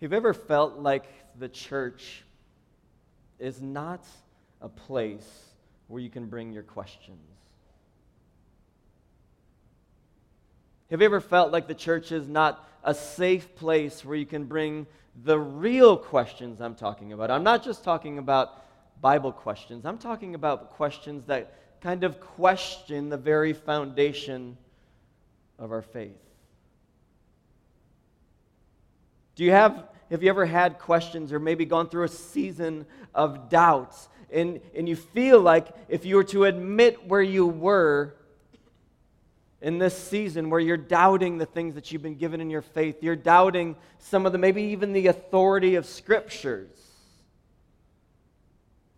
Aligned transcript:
Have 0.00 0.12
you 0.12 0.16
ever 0.16 0.32
felt 0.32 0.78
like 0.78 1.04
the 1.38 1.48
church 1.48 2.22
is 3.38 3.60
not 3.60 4.04
a 4.62 4.68
place 4.68 5.44
where 5.88 6.00
you 6.00 6.08
can 6.08 6.26
bring 6.26 6.52
your 6.52 6.62
questions? 6.62 7.18
Have 10.90 11.00
you 11.00 11.06
ever 11.06 11.20
felt 11.20 11.52
like 11.52 11.68
the 11.68 11.74
church 11.74 12.12
is 12.12 12.26
not 12.26 12.66
a 12.82 12.94
safe 12.94 13.54
place 13.56 14.04
where 14.04 14.16
you 14.16 14.24
can 14.24 14.44
bring 14.44 14.86
the 15.22 15.38
real 15.38 15.96
questions 15.96 16.62
I'm 16.62 16.74
talking 16.74 17.12
about? 17.12 17.30
I'm 17.30 17.44
not 17.44 17.62
just 17.62 17.84
talking 17.84 18.16
about 18.18 18.64
Bible 19.02 19.32
questions, 19.32 19.84
I'm 19.84 19.98
talking 19.98 20.34
about 20.34 20.70
questions 20.70 21.24
that 21.26 21.54
kind 21.80 22.04
of 22.04 22.20
question 22.20 23.08
the 23.08 23.16
very 23.16 23.52
foundation 23.52 24.56
of 25.58 25.72
our 25.72 25.82
faith. 25.82 26.29
Do 29.36 29.44
you 29.44 29.52
have, 29.52 29.84
have 30.10 30.22
you 30.22 30.28
ever 30.28 30.46
had 30.46 30.78
questions 30.78 31.32
or 31.32 31.38
maybe 31.38 31.64
gone 31.64 31.88
through 31.88 32.04
a 32.04 32.08
season 32.08 32.86
of 33.14 33.48
doubts 33.48 34.08
and, 34.32 34.60
and 34.74 34.88
you 34.88 34.96
feel 34.96 35.40
like 35.40 35.68
if 35.88 36.04
you 36.04 36.16
were 36.16 36.24
to 36.24 36.44
admit 36.44 37.06
where 37.06 37.22
you 37.22 37.46
were 37.46 38.14
in 39.60 39.78
this 39.78 39.96
season 39.96 40.48
where 40.50 40.60
you're 40.60 40.76
doubting 40.76 41.38
the 41.38 41.46
things 41.46 41.74
that 41.74 41.92
you've 41.92 42.02
been 42.02 42.16
given 42.16 42.40
in 42.40 42.48
your 42.48 42.62
faith, 42.62 43.02
you're 43.02 43.16
doubting 43.16 43.76
some 43.98 44.24
of 44.24 44.32
the, 44.32 44.38
maybe 44.38 44.62
even 44.62 44.92
the 44.92 45.08
authority 45.08 45.74
of 45.74 45.84
scriptures. 45.84 46.70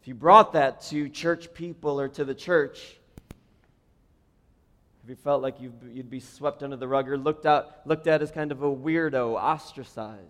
If 0.01 0.09
you 0.09 0.15
brought 0.15 0.53
that 0.53 0.83
to 0.83 1.09
church 1.09 1.53
people 1.55 2.01
or 2.01 2.09
to 2.09 2.25
the 2.25 2.35
church, 2.35 2.97
if 5.03 5.11
you 5.11 5.17
felt 5.17 5.43
like 5.43 5.57
you'd 5.61 6.11
be 6.11 6.21
swept 6.21 6.63
under 6.63 6.77
the 6.77 6.87
rug 6.87 7.09
or 7.09 7.19
looked, 7.19 7.45
out, 7.45 7.87
looked 7.87 8.07
at 8.07 8.23
as 8.23 8.31
kind 8.31 8.53
of 8.53 8.63
a 8.63 8.71
weirdo, 8.71 9.35
ostracized? 9.35 10.21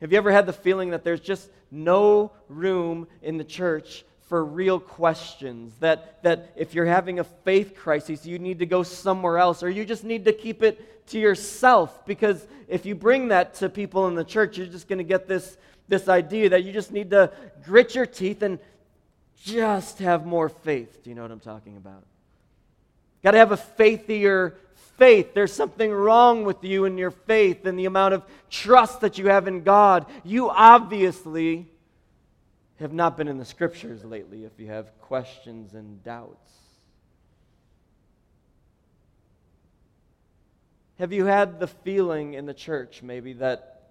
Have 0.00 0.10
you 0.10 0.18
ever 0.18 0.32
had 0.32 0.46
the 0.46 0.52
feeling 0.52 0.90
that 0.90 1.04
there's 1.04 1.20
just 1.20 1.48
no 1.70 2.32
room 2.48 3.06
in 3.22 3.38
the 3.38 3.44
church 3.44 4.04
for 4.22 4.44
real 4.44 4.80
questions? 4.80 5.72
That, 5.78 6.20
that 6.24 6.54
if 6.56 6.74
you're 6.74 6.86
having 6.86 7.20
a 7.20 7.24
faith 7.24 7.76
crisis, 7.76 8.26
you 8.26 8.40
need 8.40 8.58
to 8.58 8.66
go 8.66 8.82
somewhere 8.82 9.38
else, 9.38 9.62
or 9.62 9.70
you 9.70 9.84
just 9.84 10.02
need 10.02 10.24
to 10.24 10.32
keep 10.32 10.64
it 10.64 11.06
to 11.10 11.20
yourself? 11.20 12.04
Because 12.04 12.44
if 12.66 12.84
you 12.84 12.96
bring 12.96 13.28
that 13.28 13.54
to 13.54 13.68
people 13.68 14.08
in 14.08 14.16
the 14.16 14.24
church, 14.24 14.58
you're 14.58 14.66
just 14.66 14.88
going 14.88 14.98
to 14.98 15.04
get 15.04 15.28
this, 15.28 15.56
this 15.86 16.08
idea 16.08 16.48
that 16.48 16.64
you 16.64 16.72
just 16.72 16.90
need 16.90 17.10
to 17.10 17.30
grit 17.64 17.94
your 17.94 18.06
teeth 18.06 18.42
and 18.42 18.58
just 19.42 19.98
have 19.98 20.26
more 20.26 20.48
faith. 20.48 21.02
Do 21.02 21.10
you 21.10 21.16
know 21.16 21.22
what 21.22 21.30
I'm 21.30 21.40
talking 21.40 21.76
about? 21.76 22.04
Got 23.22 23.32
to 23.32 23.38
have 23.38 23.52
a 23.52 23.56
faithier 23.56 24.54
faith. 24.98 25.34
There's 25.34 25.52
something 25.52 25.90
wrong 25.90 26.44
with 26.44 26.62
you 26.64 26.84
and 26.84 26.98
your 26.98 27.10
faith 27.10 27.66
and 27.66 27.78
the 27.78 27.86
amount 27.86 28.14
of 28.14 28.24
trust 28.50 29.00
that 29.00 29.18
you 29.18 29.28
have 29.28 29.48
in 29.48 29.62
God. 29.62 30.06
You 30.24 30.50
obviously 30.50 31.68
have 32.80 32.92
not 32.92 33.16
been 33.16 33.28
in 33.28 33.38
the 33.38 33.44
scriptures 33.44 34.04
lately 34.04 34.44
if 34.44 34.52
you 34.58 34.66
have 34.66 34.98
questions 35.00 35.74
and 35.74 36.02
doubts. 36.02 36.52
Have 40.98 41.12
you 41.12 41.24
had 41.24 41.58
the 41.58 41.66
feeling 41.66 42.34
in 42.34 42.46
the 42.46 42.54
church, 42.54 43.02
maybe, 43.02 43.32
that 43.34 43.82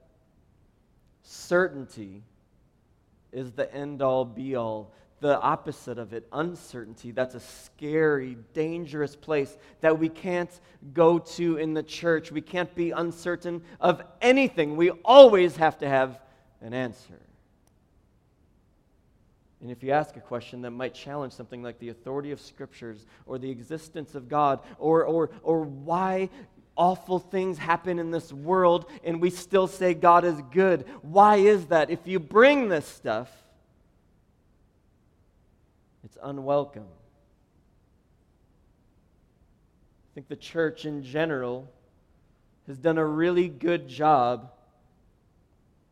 certainty 1.24 2.24
is 3.32 3.52
the 3.52 3.74
end 3.74 4.02
all 4.02 4.24
be 4.24 4.56
all? 4.56 4.94
The 5.22 5.40
opposite 5.40 6.00
of 6.00 6.14
it, 6.14 6.28
uncertainty. 6.34 7.12
That's 7.12 7.36
a 7.36 7.40
scary, 7.40 8.38
dangerous 8.54 9.16
place 9.16 9.56
that 9.80 9.98
we 9.98 10.10
can't 10.10 10.50
go 10.94 11.20
to 11.20 11.58
in 11.58 11.76
the 11.76 11.84
church. 11.84 12.32
We 12.32 12.42
can't 12.42 12.74
be 12.74 12.90
uncertain 12.90 13.62
of 13.80 14.02
anything. 14.20 14.76
We 14.76 14.90
always 14.90 15.56
have 15.58 15.78
to 15.78 15.88
have 15.88 16.20
an 16.60 16.74
answer. 16.74 17.20
And 19.62 19.70
if 19.70 19.84
you 19.84 19.92
ask 19.92 20.18
a 20.18 20.22
question 20.22 20.64
that 20.64 20.72
might 20.72 20.96
challenge 20.96 21.34
something 21.34 21.62
like 21.62 21.78
the 21.78 21.90
authority 21.90 22.32
of 22.32 22.42
scriptures 22.42 23.06
or 23.28 23.38
the 23.38 23.52
existence 23.52 24.16
of 24.16 24.28
God 24.28 24.60
or, 24.80 25.06
or, 25.06 25.30
or 25.44 25.62
why 25.62 26.30
awful 26.76 27.20
things 27.20 27.60
happen 27.60 28.00
in 28.00 28.10
this 28.10 28.34
world 28.34 28.90
and 29.04 29.22
we 29.22 29.30
still 29.30 29.68
say 29.68 29.94
God 29.94 30.26
is 30.26 30.42
good, 30.52 30.86
why 31.04 31.36
is 31.36 31.68
that? 31.68 31.92
If 31.92 32.08
you 32.08 32.20
bring 32.20 32.70
this 32.70 32.88
stuff, 32.88 33.30
it's 36.12 36.18
unwelcome. 36.22 36.84
I 40.12 40.14
think 40.14 40.28
the 40.28 40.36
church 40.36 40.84
in 40.84 41.04
general 41.04 41.72
has 42.68 42.78
done 42.78 42.98
a 42.98 43.06
really 43.06 43.48
good 43.48 43.88
job 43.88 44.52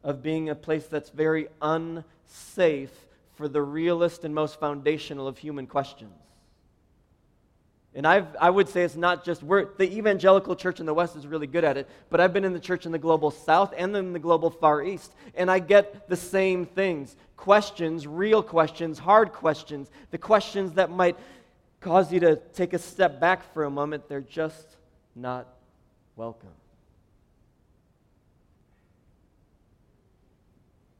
of 0.03 0.22
being 0.22 0.50
a 0.50 0.56
place 0.56 0.88
that's 0.88 1.09
very 1.09 1.47
unsafe 1.62 2.91
for 3.35 3.47
the 3.47 3.62
realest 3.62 4.25
and 4.25 4.35
most 4.35 4.59
foundational 4.59 5.25
of 5.25 5.38
human 5.38 5.68
questions. 5.68 6.28
And 7.95 8.05
I've, 8.05 8.27
I 8.39 8.50
would 8.50 8.69
say 8.69 8.83
it's 8.83 8.95
not 8.95 9.25
just, 9.25 9.41
we're, 9.41 9.66
the 9.77 9.97
evangelical 9.97 10.55
church 10.55 10.79
in 10.79 10.85
the 10.85 10.94
West 10.94 11.16
is 11.16 11.25
really 11.25 11.47
good 11.47 11.63
at 11.63 11.75
it, 11.75 11.89
but 12.09 12.22
I've 12.22 12.33
been 12.33 12.45
in 12.45 12.53
the 12.53 12.59
church 12.59 12.85
in 12.85 12.91
the 12.91 13.00
global 13.00 13.31
South 13.31 13.73
and 13.75 13.95
in 13.95 14.13
the 14.13 14.19
global 14.19 14.51
Far 14.51 14.83
East, 14.83 15.11
and 15.35 15.50
I 15.50 15.59
get 15.59 16.07
the 16.07 16.16
same 16.16 16.66
things 16.66 17.16
questions, 17.35 18.05
real 18.05 18.44
questions, 18.44 18.99
hard 18.99 19.31
questions, 19.31 19.89
the 20.11 20.17
questions 20.17 20.73
that 20.73 20.91
might 20.91 21.16
cause 21.79 22.11
you 22.11 22.19
to 22.19 22.35
take 22.53 22.73
a 22.73 22.78
step 22.78 23.19
back 23.19 23.53
for 23.53 23.63
a 23.63 23.69
moment, 23.69 24.07
they're 24.09 24.19
just 24.22 24.75
not 25.16 25.47
welcome. 26.16 26.49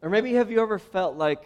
Or 0.02 0.10
maybe 0.10 0.34
have 0.34 0.50
you 0.50 0.62
ever 0.62 0.80
felt 0.80 1.18
like, 1.18 1.46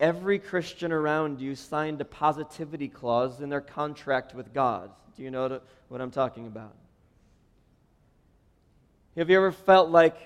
every 0.00 0.38
Christian 0.38 0.92
around 0.92 1.40
you 1.40 1.54
signed 1.54 2.00
a 2.00 2.04
positivity 2.04 2.88
clause 2.88 3.40
in 3.40 3.48
their 3.48 3.60
contract 3.60 4.34
with 4.34 4.52
God. 4.52 4.90
Do 5.16 5.22
you 5.22 5.30
know 5.30 5.60
what 5.88 6.00
I'm 6.00 6.10
talking 6.10 6.46
about? 6.46 6.74
Have 9.16 9.30
you 9.30 9.36
ever 9.36 9.50
felt 9.50 9.90
like 9.90 10.16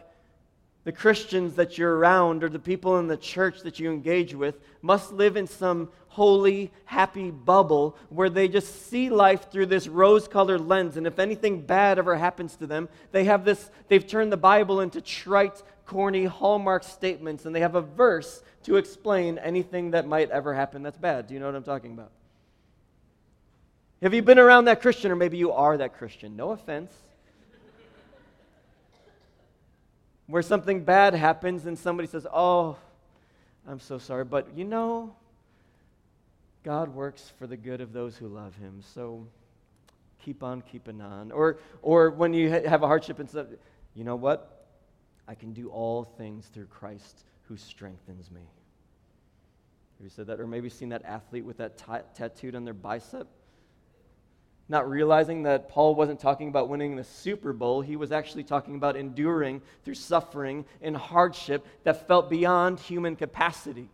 the 0.85 0.93
Christians 0.93 1.55
that 1.55 1.79
you're 1.79 1.97
around 1.97 2.43
or 2.43 2.49
the 2.49 2.59
people 2.59 2.99
in 2.99 3.07
the 3.07 3.17
church 3.17 3.61
that 3.61 3.79
you 3.79 3.91
engage 3.91 4.35
with 4.35 4.59
must 4.83 5.13
live 5.13 5.37
in 5.37 5.47
some 5.47 5.89
holy, 6.09 6.71
happy 6.85 7.31
bubble 7.31 7.97
where 8.11 8.29
they 8.29 8.49
just 8.49 8.91
see 8.91 9.09
life 9.09 9.51
through 9.51 9.65
this 9.65 9.89
rose 9.89 10.29
colored 10.29 10.61
lens. 10.61 10.99
And 10.99 11.07
if 11.07 11.19
anything 11.19 11.63
bad 11.63 11.99
ever 11.99 12.17
happens 12.17 12.57
to 12.57 12.67
them, 12.67 12.89
they 13.13 13.25
have 13.25 13.47
this, 13.47 13.71
they've 13.89 14.07
turned 14.07 14.31
the 14.31 14.37
Bible 14.37 14.81
into 14.81 15.01
trite, 15.01 15.63
corny 15.87 16.25
Hallmark 16.25 16.85
statements, 16.85 17.45
and 17.45 17.55
they 17.55 17.61
have 17.61 17.75
a 17.75 17.81
verse 17.81 18.43
to 18.65 18.77
explain 18.77 19.39
anything 19.39 19.93
that 19.93 20.07
might 20.07 20.31
ever 20.31 20.55
happen 20.55 20.83
that's 20.83 20.99
bad. 20.99 21.27
Do 21.27 21.35
you 21.35 21.41
know 21.41 21.47
what 21.47 21.55
I'm 21.55 21.65
talking 21.65 21.93
about? 21.93 22.11
Have 24.03 24.15
you 24.15 24.23
been 24.23 24.39
around 24.39 24.65
that 24.65 24.81
Christian, 24.81 25.13
or 25.13 25.17
maybe 25.17 25.37
you 25.37 25.53
are 25.53 25.77
that 25.77 25.97
Christian? 25.97 26.37
No 26.37 26.51
offense. 26.51 26.93
Where 30.27 30.43
something 30.43 30.85
bad 30.85 31.15
happens 31.15 31.67
and 31.67 31.79
somebody 31.79 32.09
says, 32.09 32.27
Oh, 32.33 32.77
I'm 33.67 33.81
so 33.81 33.99
sorry, 33.99 34.25
but 34.25 34.57
you 34.57 34.65
know, 34.65 35.15
God 36.65 36.95
works 36.95 37.33
for 37.39 37.47
the 37.47 37.57
good 37.57 37.81
of 37.81 37.93
those 37.93 38.17
who 38.17 38.29
love 38.29 38.57
him, 38.57 38.83
so 38.95 39.27
keep 40.25 40.43
on 40.43 40.63
keeping 40.63 41.01
on. 41.01 41.31
Or, 41.33 41.59
or 41.83 42.11
when 42.11 42.35
you 42.35 42.51
have 42.51 42.83
a 42.83 42.87
hardship 42.87 43.19
and 43.19 43.29
stuff, 43.29 43.47
you 43.95 44.05
know 44.05 44.17
what? 44.17 44.52
I 45.33 45.35
can 45.35 45.55
do 45.55 45.71
all 45.71 46.05
things 46.05 46.45
through 46.49 46.67
Christ 46.67 47.25
who 47.45 47.57
strengthens 47.57 48.31
me. 48.31 48.43
Have 49.97 50.05
you 50.05 50.11
said 50.11 50.27
that? 50.27 50.39
Or 50.39 50.47
maybe 50.47 50.69
seen 50.69 50.91
that 50.91 51.07
athlete 51.07 51.47
with 51.47 51.57
that 51.57 51.79
t- 51.79 52.05
tattooed 52.15 52.55
on 52.55 52.67
their 52.67 52.75
bicep? 52.75 53.27
Not 54.69 54.91
realizing 54.91 55.45
that 55.45 55.71
Paul 55.71 55.95
wasn't 55.95 56.21
talking 56.21 56.49
about 56.49 56.69
winning 56.69 56.97
the 56.97 57.05
Super 57.05 57.55
Bowl, 57.55 57.81
he 57.81 57.97
was 57.97 58.13
actually 58.13 58.45
talking 58.45 58.75
about 58.75 58.95
enduring 58.95 59.63
through 59.87 59.95
suffering 59.95 60.67
and 60.83 60.95
hardship 60.95 61.67
that 61.85 62.07
felt 62.07 62.29
beyond 62.29 62.79
human 62.79 63.17
capacity. 63.17 63.89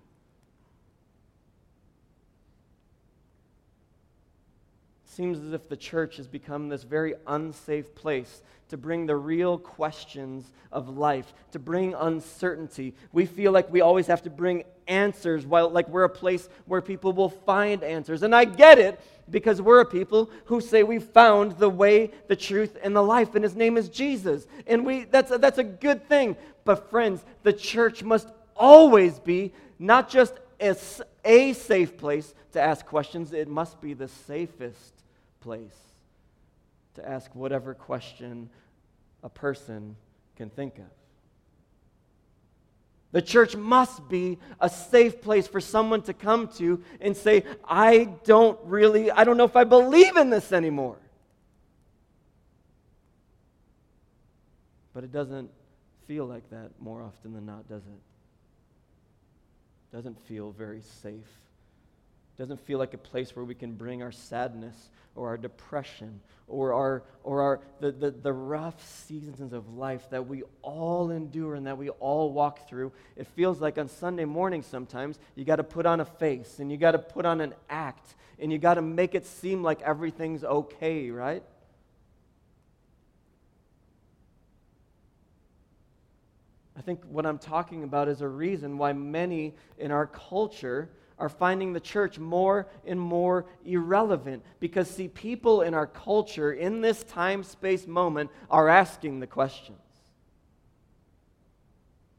Seems 5.19 5.41
as 5.41 5.53
if 5.53 5.69
the 5.69 5.77
church 5.77 6.17
has 6.19 6.29
become 6.29 6.69
this 6.69 6.85
very 6.85 7.13
unsafe 7.27 7.93
place 7.97 8.41
to 8.69 8.77
bring 8.77 9.05
the 9.05 9.17
real 9.17 9.59
questions 9.59 10.53
of 10.71 10.97
life, 10.97 11.35
to 11.51 11.59
bring 11.59 11.93
uncertainty. 11.93 12.95
We 13.11 13.27
feel 13.27 13.51
like 13.51 13.69
we 13.69 13.81
always 13.81 14.07
have 14.07 14.23
to 14.23 14.31
bring 14.31 14.63
answers, 14.87 15.45
while 15.45 15.71
like 15.71 15.89
we're 15.89 16.05
a 16.05 16.09
place 16.09 16.49
where 16.67 16.81
people 16.81 17.13
will 17.13 17.31
find 17.31 17.83
answers. 17.83 18.23
And 18.23 18.33
I 18.33 18.45
get 18.45 18.79
it 18.79 19.01
because 19.29 19.61
we're 19.61 19.81
a 19.81 19.85
people 19.85 20.31
who 20.45 20.61
say 20.61 20.85
we 20.85 21.01
found 21.01 21.59
the 21.59 21.69
way, 21.69 22.13
the 22.29 22.37
truth, 22.37 22.79
and 22.81 22.95
the 22.95 23.03
life, 23.03 23.35
and 23.35 23.43
his 23.43 23.57
name 23.57 23.77
is 23.77 23.89
Jesus. 23.89 24.47
And 24.69 24.87
we 24.87 25.03
that's 25.03 25.33
a, 25.33 25.39
that's 25.39 25.59
a 25.59 25.65
good 25.65 26.09
thing. 26.09 26.37
But 26.65 26.91
friends, 26.91 27.25
the 27.43 27.53
church 27.53 28.05
must 28.05 28.29
always 28.55 29.19
be 29.19 29.53
not 29.81 30.09
just 30.09 30.35
a, 30.61 30.77
a 31.25 31.55
safe 31.55 31.97
place 31.97 32.33
to 32.53 32.61
ask 32.61 32.87
questions, 32.87 33.33
it 33.33 33.49
must 33.49 33.81
be 33.81 33.95
the 33.95 34.07
safest 34.07 34.98
place 35.41 35.77
to 36.95 37.09
ask 37.09 37.35
whatever 37.35 37.75
question 37.75 38.51
a 39.23 39.29
person 39.29 39.97
can 40.37 40.51
think 40.51 40.79
of. 40.79 40.85
The 43.11 43.23
church 43.23 43.57
must 43.57 44.07
be 44.09 44.39
a 44.61 44.69
safe 44.69 45.23
place 45.23 45.47
for 45.49 45.61
someone 45.61 46.03
to 46.03 46.13
come 46.13 46.49
to 46.59 46.83
and 47.01 47.17
say, 47.17 47.45
I 47.65 48.05
don't 48.25 48.59
really, 48.65 49.11
I 49.11 49.25
don't 49.25 49.39
know 49.39 49.45
if 49.45 49.57
I 49.57 49.65
believe 49.65 50.17
in 50.17 50.29
this 50.29 50.53
anymore. 50.53 50.99
But 54.93 55.05
it 55.05 55.13
doesn't 55.13 55.51
feel 56.07 56.27
like 56.27 56.51
that 56.51 56.71
more 56.81 57.03
often 57.03 57.33
than 57.33 57.47
not, 57.47 57.69
does 57.69 57.83
it? 57.83 58.01
Doesn't 59.97 60.19
feel 60.27 60.53
very 60.53 60.83
safe. 61.03 61.39
Doesn't 62.39 62.61
feel 62.61 62.79
like 62.79 62.95
a 62.95 62.99
place 62.99 63.35
where 63.35 63.45
we 63.45 63.57
can 63.57 63.73
bring 63.73 64.01
our 64.01 64.13
sadness 64.13 64.91
or 65.17 65.29
our 65.29 65.37
depression 65.37 66.21
or 66.47 66.73
our 66.73 67.03
or 67.25 67.43
our 67.43 67.61
the, 67.81 67.91
the, 67.91 68.11
the 68.13 68.33
rough 68.33 68.81
seasons 68.87 69.53
of 69.53 69.75
life 69.75 70.09
that 70.11 70.29
we 70.29 70.45
all 70.63 71.11
endure 71.11 71.57
and 71.57 71.67
that 71.67 71.77
we 71.77 71.91
all 71.91 72.33
walk 72.33 72.69
through. 72.69 72.93
It 73.17 73.27
feels 73.27 73.61
like 73.61 73.77
on 73.77 73.89
Sunday 73.89 74.25
morning 74.25 74.63
sometimes 74.63 75.19
you 75.35 75.45
got 75.45 75.57
to 75.57 75.65
put 75.65 75.85
on 75.85 75.99
a 75.99 76.05
face 76.05 76.61
and 76.61 76.71
you 76.71 76.77
got 76.79 76.93
to 76.93 77.01
put 77.01 77.27
on 77.27 77.41
an 77.41 77.55
act 77.69 78.15
and 78.39 78.53
you 78.53 78.59
got 78.59 78.75
to 78.75 78.83
make 78.83 79.17
it 79.17 79.27
seem 79.27 79.65
like 79.65 79.83
everything's 79.83 80.45
okay, 80.45 81.11
right? 81.11 81.43
I 86.77 86.81
think 86.83 87.03
what 87.11 87.27
I'm 87.27 87.39
talking 87.39 87.83
about 87.83 88.07
is 88.07 88.21
a 88.21 88.29
reason 88.29 88.79
why 88.79 88.93
many 88.93 89.57
in 89.77 89.91
our 89.91 90.07
culture 90.07 90.89
are 91.19 91.29
finding 91.29 91.73
the 91.73 91.81
church 91.81 92.19
more 92.19 92.67
and 92.87 93.01
more 93.01 93.47
irrelevant. 93.65 94.43
Because, 94.61 94.89
see, 94.89 95.09
people 95.09 95.63
in 95.63 95.75
our 95.75 95.87
culture 95.87 96.53
in 96.53 96.81
this 96.81 97.03
time 97.05 97.43
space 97.43 97.87
moment 97.87 98.31
are 98.51 98.69
asking 98.69 99.21
the 99.21 99.27
questions. 99.27 99.79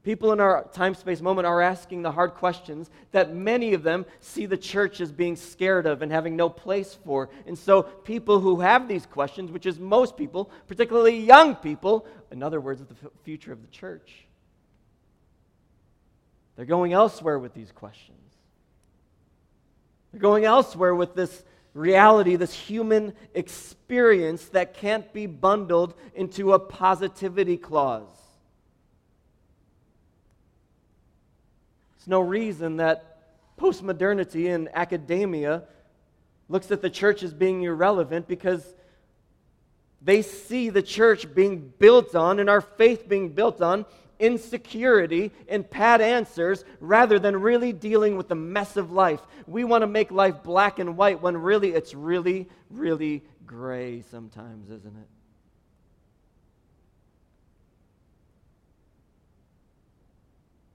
People 0.02 0.32
in 0.32 0.40
our 0.40 0.66
time 0.72 0.94
space 0.94 1.20
moment 1.20 1.46
are 1.46 1.60
asking 1.60 2.00
the 2.00 2.12
hard 2.12 2.32
questions 2.32 2.90
that 3.12 3.34
many 3.34 3.74
of 3.74 3.82
them 3.82 4.06
see 4.20 4.46
the 4.46 4.56
church 4.56 4.98
as 5.00 5.12
being 5.12 5.36
scared 5.36 5.84
of 5.86 6.00
and 6.00 6.10
having 6.10 6.36
no 6.36 6.48
place 6.48 6.98
for. 7.04 7.28
And 7.46 7.58
so, 7.58 7.82
people 7.82 8.40
who 8.40 8.60
have 8.60 8.88
these 8.88 9.04
questions, 9.04 9.50
which 9.50 9.66
is 9.66 9.78
most 9.78 10.16
people, 10.16 10.50
particularly 10.68 11.18
young 11.18 11.54
people, 11.54 12.06
in 12.30 12.42
other 12.42 12.62
words, 12.62 12.82
the 12.82 13.10
future 13.24 13.52
of 13.52 13.60
the 13.60 13.68
church, 13.68 14.26
they're 16.56 16.64
going 16.64 16.94
elsewhere 16.94 17.38
with 17.38 17.52
these 17.52 17.70
questions. 17.70 18.16
They're 20.12 20.20
going 20.20 20.44
elsewhere 20.44 20.94
with 20.94 21.14
this 21.14 21.44
reality, 21.74 22.36
this 22.36 22.52
human 22.52 23.14
experience 23.34 24.46
that 24.46 24.74
can't 24.74 25.12
be 25.12 25.26
bundled 25.26 25.94
into 26.14 26.52
a 26.52 26.58
positivity 26.58 27.56
clause. 27.56 28.08
It's 31.96 32.08
no 32.08 32.20
reason 32.20 32.78
that 32.78 33.18
postmodernity 33.58 34.52
and 34.52 34.68
academia 34.74 35.64
looks 36.48 36.70
at 36.70 36.82
the 36.82 36.90
church 36.90 37.22
as 37.22 37.32
being 37.32 37.62
irrelevant 37.62 38.26
because 38.26 38.64
they 40.02 40.22
see 40.22 40.70
the 40.70 40.82
church 40.82 41.32
being 41.34 41.72
built 41.78 42.14
on 42.14 42.40
and 42.40 42.48
our 42.48 42.62
faith 42.62 43.08
being 43.08 43.28
built 43.28 43.60
on 43.60 43.84
insecurity 44.20 45.32
and 45.48 45.68
pat 45.68 46.00
answers 46.00 46.64
rather 46.78 47.18
than 47.18 47.40
really 47.40 47.72
dealing 47.72 48.16
with 48.16 48.28
the 48.28 48.34
mess 48.36 48.76
of 48.76 48.92
life. 48.92 49.20
We 49.46 49.64
want 49.64 49.82
to 49.82 49.86
make 49.88 50.12
life 50.12 50.42
black 50.44 50.78
and 50.78 50.96
white 50.96 51.20
when 51.20 51.36
really 51.36 51.70
it's 51.70 51.94
really, 51.94 52.48
really 52.68 53.24
gray 53.46 54.02
sometimes, 54.02 54.70
isn't 54.70 54.96
it? 54.96 55.08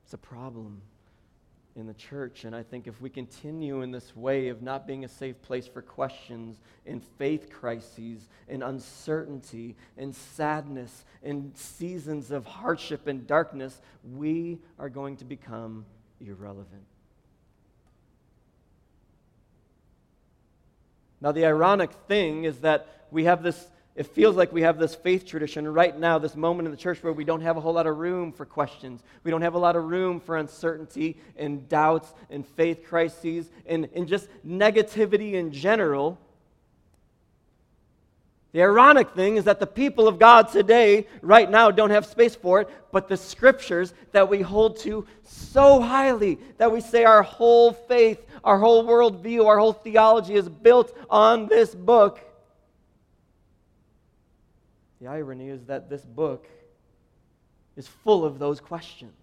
It's 0.04 0.14
a 0.14 0.18
problem 0.18 0.82
in 1.76 1.88
the 1.88 1.94
church. 1.94 2.46
And 2.46 2.56
I 2.56 2.64
think 2.64 2.88
if 2.88 3.02
we 3.02 3.10
continue 3.10 3.82
in 3.82 3.92
this 3.92 4.16
way 4.16 4.48
of 4.48 4.62
not 4.62 4.88
being 4.88 5.04
a 5.04 5.10
safe 5.10 5.42
place 5.42 5.68
for 5.68 5.82
questions 5.82 6.58
and 6.86 7.04
faith 7.18 7.50
crises 7.50 8.30
and 8.48 8.64
uncertainty 8.64 9.76
and 9.98 10.16
sadness 10.16 11.04
and 11.22 11.56
seasons 11.56 12.32
of 12.32 12.46
hardship 12.46 13.08
and 13.08 13.28
darkness, 13.28 13.82
we 14.14 14.60
are 14.80 14.90
going 14.90 15.18
to 15.18 15.26
become 15.26 15.86
irrelevant. 16.22 16.86
Now, 21.20 21.32
the 21.32 21.46
ironic 21.46 21.92
thing 22.08 22.44
is 22.44 22.60
that 22.60 23.08
we 23.12 23.26
have 23.26 23.42
this 23.42 23.68
it 23.96 24.08
feels 24.08 24.36
like 24.36 24.52
we 24.52 24.62
have 24.64 24.78
this 24.78 24.94
faith 24.94 25.26
tradition 25.26 25.66
right 25.66 25.98
now, 25.98 26.20
this 26.20 26.36
moment 26.36 26.66
in 26.66 26.72
the 26.72 26.78
church 26.78 27.02
where 27.02 27.14
we 27.14 27.24
don't 27.24 27.40
have 27.40 27.56
a 27.56 27.62
whole 27.62 27.74
lot 27.74 27.88
of 27.88 27.98
room 27.98 28.34
for 28.34 28.46
questions. 28.46 29.02
We 29.24 29.32
don't 29.32 29.42
have 29.42 29.54
a 29.54 29.60
lot 29.60 29.78
of 29.78 29.86
room 29.86 30.20
for 30.20 30.36
uncertainty 30.36 31.18
and 31.38 31.70
doubts 31.70 32.14
and 32.30 32.46
faith 32.46 32.84
crises 32.86 33.50
and, 33.66 33.88
and 33.96 34.06
just 34.06 34.28
negativity 34.46 35.34
in 35.34 35.54
general. 35.54 36.20
The 38.52 38.64
ironic 38.64 39.12
thing 39.12 39.38
is 39.38 39.46
that 39.46 39.62
the 39.62 39.68
people 39.68 40.10
of 40.10 40.20
God 40.20 40.52
today, 40.52 41.08
right 41.22 41.50
now, 41.50 41.72
don't 41.72 41.90
have 41.90 42.06
space 42.06 42.36
for 42.36 42.62
it, 42.62 42.70
but 42.92 43.08
the 43.08 43.18
scriptures 43.18 43.94
that 44.12 44.30
we 44.30 44.42
hold 44.42 44.78
to 44.80 45.08
so 45.24 45.82
highly 45.82 46.38
that 46.58 46.72
we 46.72 46.82
say 46.82 47.06
our 47.06 47.24
whole 47.24 47.72
faith, 47.72 48.26
our 48.44 48.60
whole 48.60 48.84
worldview, 48.84 49.46
our 49.46 49.58
whole 49.58 49.74
theology 49.74 50.36
is 50.36 50.50
built 50.50 50.94
on 51.10 51.48
this 51.48 51.74
book 51.74 52.20
the 55.06 55.12
irony 55.12 55.50
is 55.50 55.64
that 55.66 55.88
this 55.88 56.02
book 56.02 56.48
is 57.76 57.88
full 57.88 58.26
of 58.26 58.40
those 58.40 58.60
questions. 58.60 59.14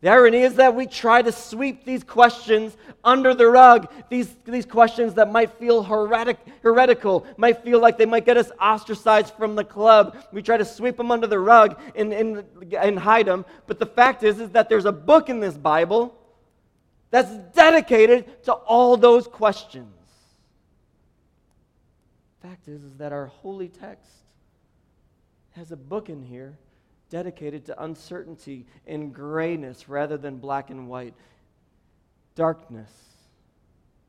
The 0.00 0.08
irony 0.08 0.38
is 0.38 0.54
that 0.54 0.74
we 0.74 0.86
try 0.86 1.20
to 1.20 1.30
sweep 1.30 1.84
these 1.84 2.02
questions 2.02 2.74
under 3.04 3.34
the 3.34 3.46
rug, 3.46 3.92
these, 4.08 4.34
these 4.46 4.64
questions 4.64 5.12
that 5.14 5.30
might 5.30 5.52
feel 5.58 5.82
heretic, 5.82 6.38
heretical, 6.62 7.26
might 7.36 7.62
feel 7.62 7.78
like 7.78 7.98
they 7.98 8.06
might 8.06 8.24
get 8.24 8.38
us 8.38 8.50
ostracized 8.58 9.34
from 9.34 9.54
the 9.54 9.64
club. 9.64 10.16
We 10.32 10.40
try 10.40 10.56
to 10.56 10.64
sweep 10.64 10.96
them 10.96 11.10
under 11.10 11.26
the 11.26 11.38
rug 11.38 11.78
and, 11.94 12.10
and, 12.10 12.42
and 12.74 12.98
hide 12.98 13.26
them. 13.26 13.44
But 13.66 13.78
the 13.78 13.86
fact 13.86 14.22
is, 14.22 14.40
is 14.40 14.48
that 14.50 14.70
there's 14.70 14.86
a 14.86 14.92
book 14.92 15.28
in 15.28 15.40
this 15.40 15.58
Bible 15.58 16.16
that's 17.10 17.34
dedicated 17.54 18.42
to 18.44 18.54
all 18.54 18.96
those 18.96 19.28
questions 19.28 20.03
fact 22.44 22.68
is, 22.68 22.84
is 22.84 22.96
that 22.96 23.10
our 23.10 23.26
holy 23.26 23.68
text 23.68 24.10
has 25.52 25.72
a 25.72 25.76
book 25.76 26.10
in 26.10 26.22
here 26.22 26.58
dedicated 27.08 27.64
to 27.64 27.82
uncertainty 27.82 28.66
and 28.86 29.14
grayness 29.14 29.88
rather 29.88 30.18
than 30.18 30.36
black 30.36 30.68
and 30.68 30.86
white, 30.86 31.14
darkness, 32.34 32.90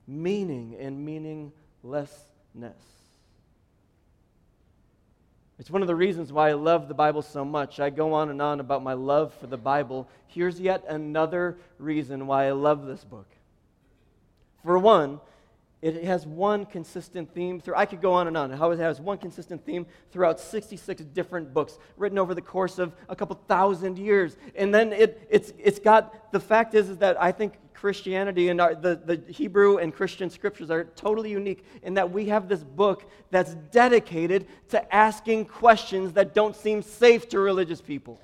meaning 0.05 0.75
and 0.77 1.05
meaninglessness. 1.05 1.53
It's 5.57 5.71
one 5.71 5.81
of 5.81 5.87
the 5.87 5.95
reasons 5.95 6.33
why 6.33 6.49
I 6.49 6.53
love 6.53 6.89
the 6.89 6.93
Bible 6.93 7.21
so 7.21 7.45
much. 7.45 7.79
I 7.79 7.89
go 7.89 8.11
on 8.13 8.29
and 8.29 8.41
on 8.41 8.59
about 8.59 8.83
my 8.83 8.93
love 8.93 9.33
for 9.35 9.47
the 9.47 9.57
Bible. 9.57 10.09
Here's 10.27 10.59
yet 10.59 10.83
another 10.89 11.57
reason 11.79 12.27
why 12.27 12.47
I 12.47 12.51
love 12.51 12.85
this 12.85 13.05
book. 13.05 13.27
For 14.65 14.77
one, 14.77 15.21
it 15.85 16.03
has 16.03 16.25
one 16.25 16.65
consistent 16.65 17.31
theme 17.33 17.59
through 17.59 17.75
i 17.75 17.85
could 17.85 18.01
go 18.01 18.13
on 18.13 18.27
and 18.27 18.35
on. 18.35 18.51
It 18.51 18.79
has 18.79 18.99
one 18.99 19.17
consistent 19.17 19.65
theme 19.65 19.85
throughout 20.11 20.39
66 20.39 21.03
different 21.13 21.53
books 21.53 21.77
written 21.97 22.17
over 22.17 22.33
the 22.33 22.41
course 22.41 22.79
of 22.79 22.93
a 23.07 23.15
couple 23.15 23.39
thousand 23.47 23.99
years. 23.99 24.37
And 24.55 24.73
then 24.73 24.93
it, 24.93 25.27
it's, 25.29 25.53
it's 25.59 25.79
got 25.79 26.31
the 26.31 26.39
fact 26.39 26.73
is, 26.73 26.89
is 26.89 26.97
that 26.97 27.21
i 27.21 27.31
think 27.31 27.53
christianity 27.73 28.49
and 28.49 28.59
our, 28.59 28.73
the, 28.73 28.95
the 28.95 29.21
hebrew 29.31 29.77
and 29.77 29.93
christian 29.93 30.29
scriptures 30.29 30.69
are 30.71 30.85
totally 30.95 31.29
unique 31.29 31.65
in 31.83 31.93
that 31.93 32.09
we 32.09 32.25
have 32.27 32.47
this 32.47 32.63
book 32.63 33.09
that's 33.31 33.53
dedicated 33.71 34.47
to 34.69 34.95
asking 34.95 35.45
questions 35.45 36.13
that 36.13 36.33
don't 36.33 36.55
seem 36.55 36.81
safe 36.81 37.29
to 37.29 37.39
religious 37.39 37.81
people 37.81 38.19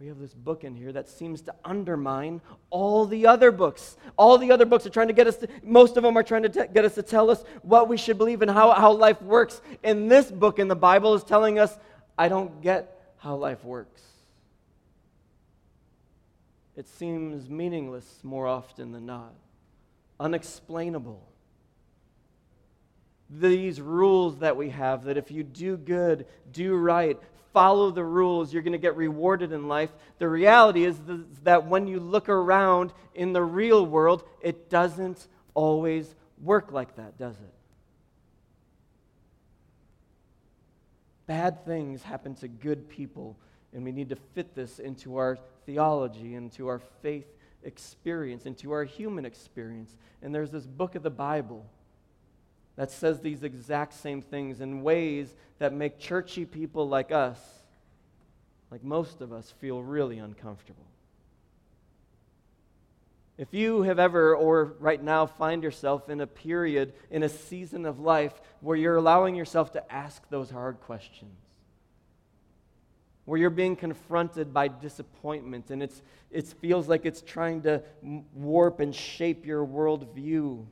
we 0.00 0.06
have 0.06 0.18
this 0.20 0.32
book 0.32 0.62
in 0.62 0.76
here 0.76 0.92
that 0.92 1.08
seems 1.08 1.42
to 1.42 1.54
undermine 1.64 2.40
all 2.70 3.04
the 3.04 3.26
other 3.26 3.50
books. 3.50 3.96
All 4.16 4.38
the 4.38 4.52
other 4.52 4.64
books 4.64 4.86
are 4.86 4.90
trying 4.90 5.08
to 5.08 5.12
get 5.12 5.26
us 5.26 5.36
to, 5.38 5.48
most 5.64 5.96
of 5.96 6.04
them 6.04 6.16
are 6.16 6.22
trying 6.22 6.44
to 6.44 6.48
get 6.48 6.84
us 6.84 6.94
to 6.94 7.02
tell 7.02 7.30
us 7.30 7.42
what 7.62 7.88
we 7.88 7.96
should 7.96 8.16
believe 8.16 8.40
and 8.40 8.50
how, 8.50 8.70
how 8.72 8.92
life 8.92 9.20
works. 9.20 9.60
And 9.82 10.08
this 10.08 10.30
book 10.30 10.60
in 10.60 10.68
the 10.68 10.76
Bible 10.76 11.14
is 11.14 11.24
telling 11.24 11.58
us, 11.58 11.76
I 12.16 12.28
don't 12.28 12.62
get 12.62 13.12
how 13.16 13.34
life 13.34 13.64
works. 13.64 14.02
It 16.76 16.86
seems 16.86 17.50
meaningless 17.50 18.20
more 18.22 18.46
often 18.46 18.92
than 18.92 19.04
not, 19.04 19.34
unexplainable. 20.20 21.20
These 23.30 23.80
rules 23.80 24.38
that 24.38 24.56
we 24.56 24.70
have 24.70 25.04
that 25.04 25.16
if 25.16 25.32
you 25.32 25.42
do 25.42 25.76
good, 25.76 26.26
do 26.52 26.76
right, 26.76 27.18
follow 27.52 27.90
the 27.90 28.04
rules, 28.04 28.52
you're 28.52 28.62
going 28.62 28.72
to 28.72 28.78
get 28.78 28.96
rewarded 28.96 29.52
in 29.52 29.68
life. 29.68 29.90
The 30.18 30.28
reality 30.28 30.84
is 30.84 30.96
that 31.42 31.66
when 31.66 31.86
you 31.86 32.00
look 32.00 32.28
around 32.28 32.92
in 33.14 33.32
the 33.32 33.42
real 33.42 33.84
world, 33.86 34.24
it 34.40 34.70
doesn't 34.70 35.26
always 35.54 36.14
work 36.42 36.72
like 36.72 36.96
that, 36.96 37.18
does 37.18 37.34
it? 37.34 37.54
bad 41.28 41.64
things 41.64 42.02
happen 42.02 42.34
to 42.34 42.48
good 42.48 42.88
people, 42.88 43.36
and 43.72 43.84
we 43.84 43.92
need 43.92 44.08
to 44.08 44.16
fit 44.34 44.56
this 44.56 44.80
into 44.80 45.18
our 45.18 45.38
theology, 45.66 46.34
into 46.34 46.66
our 46.66 46.80
faith 47.02 47.26
experience, 47.62 48.46
into 48.46 48.72
our 48.72 48.82
human 48.82 49.24
experience. 49.24 49.94
And 50.22 50.34
there's 50.34 50.50
this 50.50 50.66
book 50.66 50.96
of 50.96 51.04
the 51.04 51.10
Bible 51.10 51.64
that 52.78 52.92
says 52.92 53.18
these 53.18 53.42
exact 53.42 53.92
same 53.92 54.22
things 54.22 54.60
in 54.60 54.84
ways 54.84 55.34
that 55.58 55.72
make 55.72 55.98
churchy 55.98 56.44
people 56.44 56.88
like 56.88 57.10
us, 57.10 57.36
like 58.70 58.84
most 58.84 59.20
of 59.20 59.32
us, 59.32 59.52
feel 59.58 59.82
really 59.82 60.18
uncomfortable. 60.18 60.86
If 63.36 63.52
you 63.52 63.82
have 63.82 63.98
ever, 63.98 64.36
or 64.36 64.76
right 64.78 65.02
now, 65.02 65.26
find 65.26 65.64
yourself 65.64 66.08
in 66.08 66.20
a 66.20 66.26
period, 66.28 66.92
in 67.10 67.24
a 67.24 67.28
season 67.28 67.84
of 67.84 67.98
life 67.98 68.40
where 68.60 68.76
you're 68.76 68.96
allowing 68.96 69.34
yourself 69.34 69.72
to 69.72 69.92
ask 69.92 70.22
those 70.28 70.48
hard 70.48 70.80
questions, 70.82 71.36
where 73.24 73.40
you're 73.40 73.50
being 73.50 73.74
confronted 73.74 74.54
by 74.54 74.68
disappointment 74.68 75.72
and 75.72 75.82
it's, 75.82 76.00
it 76.30 76.46
feels 76.60 76.86
like 76.86 77.04
it's 77.06 77.22
trying 77.22 77.62
to 77.62 77.82
warp 78.34 78.78
and 78.78 78.94
shape 78.94 79.44
your 79.44 79.66
worldview. 79.66 80.64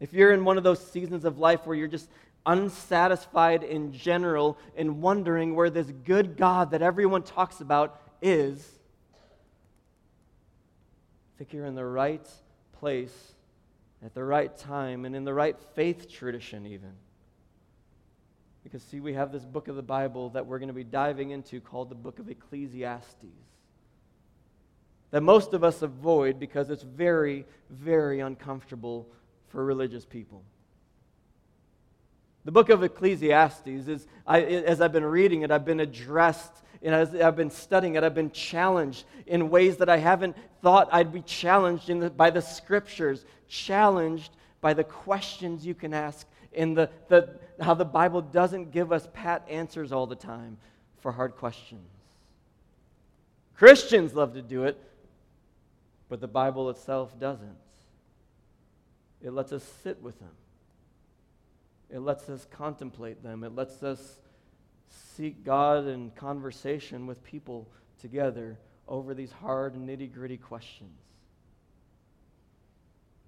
If 0.00 0.12
you're 0.12 0.32
in 0.32 0.44
one 0.44 0.58
of 0.58 0.64
those 0.64 0.84
seasons 0.90 1.24
of 1.24 1.38
life 1.38 1.66
where 1.66 1.76
you're 1.76 1.88
just 1.88 2.08
unsatisfied 2.46 3.62
in 3.62 3.92
general 3.92 4.58
and 4.76 5.02
wondering 5.02 5.54
where 5.54 5.70
this 5.70 5.90
good 6.04 6.36
God 6.36 6.70
that 6.70 6.82
everyone 6.82 7.22
talks 7.22 7.60
about 7.60 8.00
is, 8.22 8.78
think 11.38 11.52
you're 11.52 11.66
in 11.66 11.76
the 11.76 11.84
right 11.84 12.26
place 12.80 13.34
at 14.04 14.12
the 14.12 14.24
right 14.24 14.56
time 14.56 15.04
and 15.04 15.14
in 15.14 15.24
the 15.24 15.32
right 15.32 15.56
faith 15.74 16.08
tradition, 16.10 16.66
even. 16.66 16.92
Because, 18.64 18.82
see, 18.82 19.00
we 19.00 19.14
have 19.14 19.32
this 19.32 19.44
book 19.44 19.68
of 19.68 19.76
the 19.76 19.82
Bible 19.82 20.30
that 20.30 20.46
we're 20.46 20.58
going 20.58 20.68
to 20.68 20.74
be 20.74 20.84
diving 20.84 21.30
into 21.30 21.60
called 21.60 21.88
the 21.88 21.94
book 21.94 22.18
of 22.18 22.28
Ecclesiastes. 22.28 23.24
That 25.10 25.22
most 25.22 25.54
of 25.54 25.64
us 25.64 25.80
avoid 25.80 26.38
because 26.38 26.70
it's 26.70 26.82
very, 26.82 27.46
very 27.70 28.20
uncomfortable 28.20 29.08
for 29.48 29.64
religious 29.64 30.04
people. 30.04 30.42
The 32.44 32.52
book 32.52 32.68
of 32.70 32.82
Ecclesiastes 32.82 33.66
is, 33.66 34.06
I, 34.26 34.42
as 34.42 34.80
I've 34.80 34.92
been 34.92 35.04
reading 35.04 35.42
it, 35.42 35.50
I've 35.50 35.64
been 35.64 35.80
addressed 35.80 36.62
and 36.82 36.94
as 36.94 37.14
I've 37.14 37.36
been 37.36 37.50
studying 37.50 37.96
it, 37.96 38.04
I've 38.04 38.14
been 38.14 38.30
challenged 38.30 39.04
in 39.26 39.50
ways 39.50 39.78
that 39.78 39.88
I 39.88 39.96
haven't 39.96 40.36
thought 40.62 40.88
I'd 40.92 41.12
be 41.12 41.22
challenged 41.22 41.88
the, 41.88 42.10
by 42.10 42.30
the 42.30 42.42
scriptures, 42.42 43.24
challenged 43.48 44.30
by 44.60 44.74
the 44.74 44.84
questions 44.84 45.66
you 45.66 45.74
can 45.74 45.92
ask, 45.92 46.26
and 46.54 46.76
the, 46.76 46.90
the, 47.08 47.38
how 47.60 47.74
the 47.74 47.84
Bible 47.84 48.20
doesn't 48.20 48.70
give 48.70 48.92
us 48.92 49.08
pat 49.12 49.44
answers 49.48 49.92
all 49.92 50.06
the 50.06 50.16
time 50.16 50.56
for 51.00 51.10
hard 51.12 51.36
questions. 51.36 51.88
Christians 53.56 54.14
love 54.14 54.34
to 54.34 54.42
do 54.42 54.64
it, 54.64 54.80
but 56.08 56.20
the 56.20 56.28
Bible 56.28 56.70
itself 56.70 57.18
doesn't. 57.18 57.56
It 59.22 59.32
lets 59.32 59.52
us 59.52 59.64
sit 59.82 60.00
with 60.02 60.18
them. 60.20 60.30
It 61.90 62.00
lets 62.00 62.28
us 62.28 62.46
contemplate 62.50 63.22
them. 63.22 63.44
It 63.44 63.54
lets 63.54 63.82
us 63.82 64.18
seek 64.88 65.44
God 65.44 65.86
in 65.86 66.10
conversation 66.10 67.06
with 67.06 67.22
people 67.24 67.68
together 68.00 68.58
over 68.86 69.14
these 69.14 69.32
hard, 69.32 69.74
nitty 69.74 70.12
gritty 70.12 70.36
questions. 70.36 70.98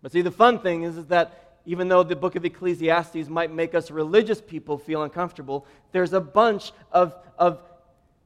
But 0.03 0.13
see, 0.13 0.23
the 0.23 0.31
fun 0.31 0.61
thing 0.61 0.83
is, 0.83 0.97
is 0.97 1.07
that 1.07 1.59
even 1.67 1.89
though 1.89 2.03
the 2.03 2.17
book 2.17 2.37
of 2.37 2.45
Ecclesiastes 2.45 3.29
might 3.29 3.53
make 3.53 3.75
us 3.75 3.91
religious 3.91 4.41
people 4.41 4.79
feel 4.79 5.03
uncomfortable, 5.03 5.67
there's 5.93 6.13
a 6.13 6.21
bunch 6.21 6.73
of, 6.91 7.15
of 7.39 7.61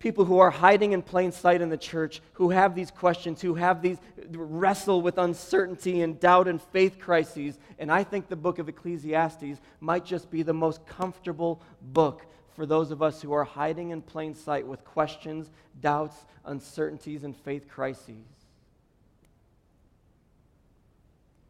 people 0.05 0.27
who 0.27 0.39
are 0.39 0.51
hiding 0.51 0.93
in 0.93 1.01
plain 1.01 1.33
sight 1.33 1.63
in 1.63 1.71
the 1.71 1.79
church, 1.79 2.21
who 2.35 2.51
have 2.51 2.75
these 2.75 2.91
questions, 2.91 3.41
who 3.41 3.55
have 3.55 3.81
these 3.81 3.97
wrestle 4.33 5.01
with 5.01 5.17
uncertainty 5.17 6.03
and 6.03 6.21
doubt 6.21 6.47
and 6.47 6.61
faith 6.61 6.99
crises. 6.99 7.59
And 7.79 7.91
I 7.91 8.05
think 8.05 8.29
the 8.29 8.37
book 8.37 8.59
of 8.59 8.69
Ecclesiastes 8.69 9.59
might 9.81 10.05
just 10.05 10.31
be 10.31 10.43
the 10.43 10.53
most 10.53 10.87
comfortable 10.87 11.63
book 11.81 12.27
for 12.55 12.67
those 12.67 12.91
of 12.91 13.01
us 13.01 13.23
who 13.23 13.33
are 13.33 13.45
hiding 13.45 13.93
in 13.93 14.03
plain 14.03 14.35
sight 14.35 14.67
with 14.67 14.85
questions, 14.85 15.51
doubts, 15.81 16.27
uncertainties, 16.45 17.25
and 17.25 17.35
faith 17.35 17.67
crises. 17.67 18.27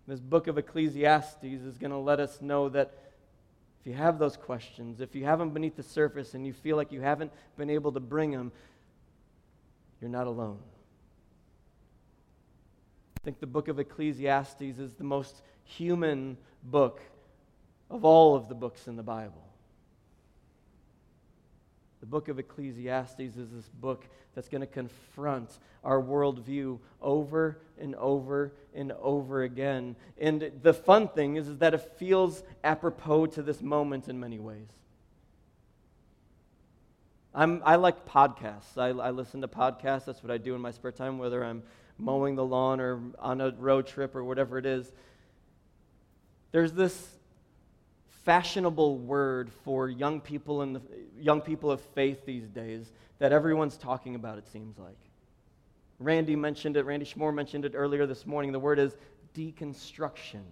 This 0.07 0.21
book 0.21 0.47
of 0.47 0.59
Ecclesiastes 0.59 1.43
is 1.43 1.77
going 1.77 1.91
to 1.91 1.97
let 1.97 2.21
us 2.21 2.41
know 2.41 2.69
that 2.69 2.95
if 3.85 3.89
you 3.89 3.97
have 3.97 4.19
those 4.19 4.39
questions, 4.39 5.03
if 5.03 5.15
you 5.15 5.27
have 5.27 5.39
them 5.39 5.51
beneath 5.51 5.77
the 5.77 5.83
surface 5.83 6.33
and 6.33 6.47
you 6.47 6.55
feel 6.55 6.75
like 6.75 6.91
you 6.91 7.03
haven't 7.03 7.31
been 7.59 7.69
able 7.69 7.93
to 7.93 8.01
bring 8.01 8.31
them, 8.31 8.51
you're 10.01 10.09
not 10.09 10.27
alone. 10.27 10.59
I 13.19 13.21
think 13.25 13.41
the 13.41 13.47
book 13.47 13.69
of 13.69 13.79
Ecclesiastes 13.79 14.63
is 14.63 14.95
the 14.95 15.05
most 15.05 15.43
human 15.65 16.39
book 16.63 17.03
of 17.91 18.07
all 18.07 18.35
of 18.35 18.49
the 18.49 18.55
books 18.55 18.89
in 18.89 18.97
the 18.97 19.03
Bible. 19.03 19.45
The 22.05 22.11
book 22.11 22.29
of 22.29 22.39
Ecclesiastes 22.39 23.19
is 23.19 23.51
this 23.51 23.71
book 23.81 24.05
that's 24.35 24.51
going 24.51 24.61
to 24.61 24.67
confront 24.67 25.59
our 25.83 26.03
worldview 26.03 26.79
over 27.01 27.57
and 27.81 27.95
over 27.95 28.53
and 28.75 28.93
over 29.01 29.43
again. 29.43 29.97
And 30.21 30.53
the 30.61 30.75
fun 30.75 31.09
thing 31.09 31.37
is, 31.37 31.49
is 31.49 31.57
that 31.61 31.73
it 31.73 31.81
feels 31.97 32.43
apropos 32.63 33.25
to 33.29 33.43
this 33.43 33.63
moment 33.63 34.11
in 34.11 34.21
many 34.21 34.39
ways. 34.39 34.69
I'm, 37.35 37.63
I 37.65 37.77
like 37.77 38.05
podcasts. 38.05 38.77
I, 38.77 38.89
I 38.89 39.09
listen 39.09 39.41
to 39.41 39.49
podcasts. 39.49 40.05
That's 40.05 40.23
what 40.23 40.31
I 40.31 40.37
do 40.37 40.55
in 40.55 40.61
my 40.61 40.73
spare 40.73 40.93
time, 40.93 41.17
whether 41.17 41.43
I'm 41.43 41.63
mowing 41.97 42.35
the 42.37 42.45
lawn 42.45 42.81
or 42.81 43.01
on 43.19 43.41
a 43.41 43.51
road 43.53 43.87
trip 43.87 44.15
or 44.15 44.23
whatever 44.23 44.59
it 44.59 44.67
is. 44.67 44.93
There's 46.53 46.75
this 46.75 47.15
fashionable 48.25 48.99
word 48.99 49.51
for 49.65 49.89
young 49.89 50.21
people 50.21 50.63
and 50.63 50.81
young 51.19 51.41
people 51.41 51.71
of 51.71 51.81
faith 51.81 52.25
these 52.25 52.49
days 52.49 52.91
that 53.19 53.33
everyone's 53.33 53.77
talking 53.77 54.15
about, 54.15 54.39
it 54.39 54.47
seems 54.49 54.79
like. 54.79 54.97
Randy 55.99 56.35
mentioned 56.35 56.77
it, 56.77 56.85
Randy 56.85 57.07
Schmore 57.07 57.35
mentioned 57.35 57.65
it 57.65 57.73
earlier 57.75 58.07
this 58.07 58.27
morning. 58.27 58.51
The 58.53 58.59
word 58.59 58.79
is 58.79 58.97
deconstruction 59.35 60.43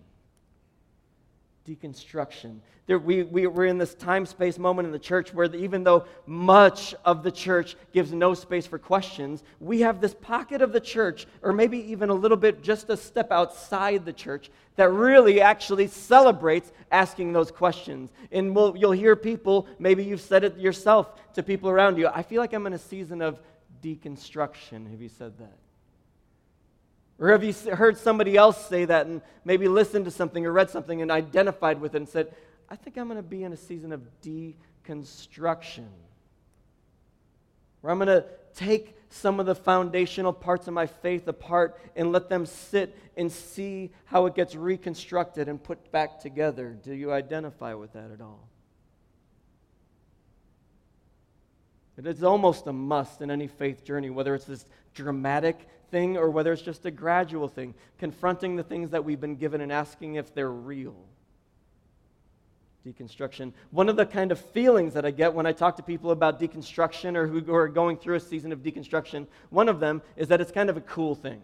deconstruction. 1.66 2.58
There, 2.86 2.98
we, 2.98 3.22
we, 3.22 3.46
we're 3.46 3.66
in 3.66 3.78
this 3.78 3.94
time 3.94 4.26
space 4.26 4.58
moment 4.58 4.86
in 4.86 4.92
the 4.92 4.98
church 4.98 5.32
where 5.32 5.46
the, 5.46 5.58
even 5.58 5.84
though 5.84 6.04
much 6.26 6.94
of 7.04 7.22
the 7.22 7.30
church 7.30 7.76
gives 7.92 8.12
no 8.12 8.34
space 8.34 8.66
for 8.66 8.78
questions, 8.78 9.44
we 9.60 9.80
have 9.80 10.00
this 10.00 10.14
pocket 10.14 10.62
of 10.62 10.72
the 10.72 10.80
church, 10.80 11.26
or 11.42 11.52
maybe 11.52 11.78
even 11.92 12.10
a 12.10 12.14
little 12.14 12.36
bit 12.36 12.62
just 12.62 12.90
a 12.90 12.96
step 12.96 13.30
outside 13.30 14.04
the 14.04 14.12
church, 14.12 14.50
that 14.76 14.90
really 14.90 15.40
actually 15.40 15.86
celebrates 15.86 16.72
asking 16.90 17.32
those 17.32 17.50
questions. 17.50 18.10
And 18.32 18.54
we'll, 18.54 18.76
you'll 18.76 18.92
hear 18.92 19.14
people, 19.14 19.68
maybe 19.78 20.04
you've 20.04 20.20
said 20.20 20.42
it 20.42 20.58
yourself 20.58 21.32
to 21.34 21.42
people 21.42 21.70
around 21.70 21.98
you, 21.98 22.08
I 22.08 22.22
feel 22.22 22.40
like 22.40 22.52
I'm 22.52 22.66
in 22.66 22.72
a 22.72 22.78
season 22.78 23.22
of 23.22 23.40
deconstruction. 23.82 24.90
Have 24.90 25.00
you 25.00 25.08
said 25.08 25.38
that? 25.38 25.56
Or 27.22 27.30
have 27.30 27.44
you 27.44 27.52
heard 27.52 27.96
somebody 27.96 28.36
else 28.36 28.66
say 28.66 28.84
that 28.84 29.06
and 29.06 29.22
maybe 29.44 29.68
listened 29.68 30.06
to 30.06 30.10
something 30.10 30.44
or 30.44 30.50
read 30.50 30.70
something 30.70 31.02
and 31.02 31.08
identified 31.08 31.80
with 31.80 31.94
it 31.94 31.98
and 31.98 32.08
said, 32.08 32.34
I 32.68 32.74
think 32.74 32.98
I'm 32.98 33.06
going 33.06 33.16
to 33.16 33.22
be 33.22 33.44
in 33.44 33.52
a 33.52 33.56
season 33.56 33.92
of 33.92 34.02
deconstruction? 34.22 35.86
Where 37.80 37.92
I'm 37.92 37.98
going 38.00 38.08
to 38.08 38.24
take 38.56 38.96
some 39.08 39.38
of 39.38 39.46
the 39.46 39.54
foundational 39.54 40.32
parts 40.32 40.66
of 40.66 40.74
my 40.74 40.86
faith 40.86 41.28
apart 41.28 41.78
and 41.94 42.10
let 42.10 42.28
them 42.28 42.44
sit 42.44 42.98
and 43.16 43.30
see 43.30 43.92
how 44.06 44.26
it 44.26 44.34
gets 44.34 44.56
reconstructed 44.56 45.48
and 45.48 45.62
put 45.62 45.92
back 45.92 46.18
together. 46.18 46.76
Do 46.82 46.92
you 46.92 47.12
identify 47.12 47.74
with 47.74 47.92
that 47.92 48.10
at 48.10 48.20
all? 48.20 48.48
It 51.96 52.04
is 52.04 52.24
almost 52.24 52.66
a 52.66 52.72
must 52.72 53.20
in 53.20 53.30
any 53.30 53.46
faith 53.46 53.84
journey, 53.84 54.10
whether 54.10 54.34
it's 54.34 54.46
this 54.46 54.66
dramatic 54.92 55.68
thing 55.92 56.16
or 56.16 56.28
whether 56.30 56.52
it's 56.52 56.62
just 56.62 56.84
a 56.86 56.90
gradual 56.90 57.46
thing, 57.46 57.74
confronting 57.98 58.56
the 58.56 58.64
things 58.64 58.90
that 58.90 59.04
we've 59.04 59.20
been 59.20 59.36
given 59.36 59.60
and 59.60 59.70
asking 59.70 60.16
if 60.16 60.34
they're 60.34 60.50
real. 60.50 60.96
Deconstruction. 62.84 63.52
One 63.70 63.88
of 63.88 63.94
the 63.94 64.06
kind 64.06 64.32
of 64.32 64.40
feelings 64.40 64.94
that 64.94 65.04
I 65.04 65.12
get 65.12 65.32
when 65.32 65.46
I 65.46 65.52
talk 65.52 65.76
to 65.76 65.82
people 65.84 66.10
about 66.10 66.40
deconstruction 66.40 67.14
or 67.14 67.28
who 67.28 67.54
are 67.54 67.68
going 67.68 67.96
through 67.96 68.16
a 68.16 68.20
season 68.20 68.50
of 68.50 68.60
deconstruction, 68.60 69.28
one 69.50 69.68
of 69.68 69.78
them 69.78 70.02
is 70.16 70.26
that 70.28 70.40
it's 70.40 70.50
kind 70.50 70.68
of 70.68 70.76
a 70.76 70.80
cool 70.80 71.14
thing. 71.14 71.40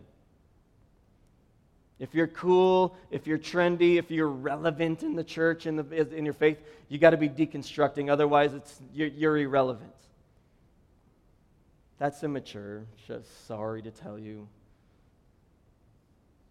If 2.00 2.14
you're 2.14 2.28
cool, 2.28 2.96
if 3.10 3.26
you're 3.26 3.38
trendy, 3.38 3.98
if 3.98 4.10
you're 4.10 4.28
relevant 4.28 5.02
in 5.02 5.14
the 5.14 5.24
church, 5.24 5.66
in, 5.66 5.76
the, 5.76 6.16
in 6.16 6.24
your 6.24 6.34
faith, 6.34 6.58
you 6.88 6.98
got 6.98 7.10
to 7.10 7.16
be 7.16 7.28
deconstructing. 7.28 8.10
Otherwise, 8.10 8.54
it's, 8.54 8.80
you're, 8.94 9.08
you're 9.08 9.36
irrelevant. 9.36 9.92
That's 11.98 12.22
immature, 12.22 12.84
just 13.06 13.46
sorry 13.46 13.82
to 13.82 13.90
tell 13.90 14.18
you. 14.18 14.48